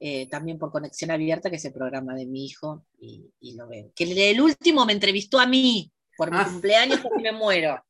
eh, 0.00 0.28
también 0.30 0.58
por 0.58 0.72
Conexión 0.72 1.10
Abierta, 1.10 1.50
que 1.50 1.56
es 1.56 1.64
el 1.64 1.72
programa 1.72 2.14
de 2.14 2.26
mi 2.26 2.44
hijo, 2.46 2.84
y, 2.98 3.54
lo 3.56 3.68
veo. 3.68 3.92
Que 3.94 4.30
el, 4.30 4.40
último 4.40 4.84
me 4.84 4.92
entrevistó 4.92 5.38
a 5.38 5.46
mí 5.46 5.92
por 6.16 6.30
mi 6.30 6.38
ah. 6.38 6.44
cumpleaños 6.44 7.00
porque 7.00 7.22
me 7.22 7.32
muero. 7.32 7.82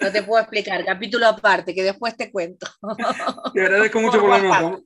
No 0.00 0.12
te 0.12 0.22
puedo 0.22 0.40
explicar, 0.40 0.84
capítulo 0.84 1.26
aparte, 1.26 1.74
que 1.74 1.82
después 1.82 2.16
te 2.16 2.30
cuento. 2.30 2.66
Te 3.52 3.62
agradezco 3.62 4.00
mucho 4.00 4.20
por, 4.20 4.30
la 4.30 4.38
nota. 4.38 4.82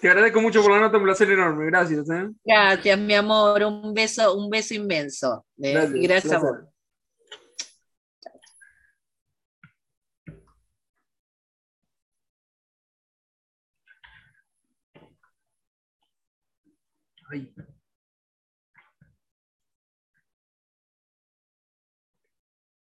Te 0.00 0.08
agradezco 0.08 0.40
mucho 0.40 0.62
por 0.62 0.72
la 0.72 0.80
nota, 0.80 0.96
un 0.96 1.04
placer 1.04 1.30
enorme, 1.30 1.66
gracias. 1.66 2.10
¿eh? 2.10 2.28
Gracias, 2.44 2.98
mi 2.98 3.14
amor, 3.14 3.62
un 3.62 3.94
beso, 3.94 4.34
un 4.36 4.50
beso 4.50 4.74
inmenso. 4.74 5.46
Gracias, 5.56 5.92
gracias 5.92 6.34
amor. 6.34 6.64
Ay. 6.66 6.75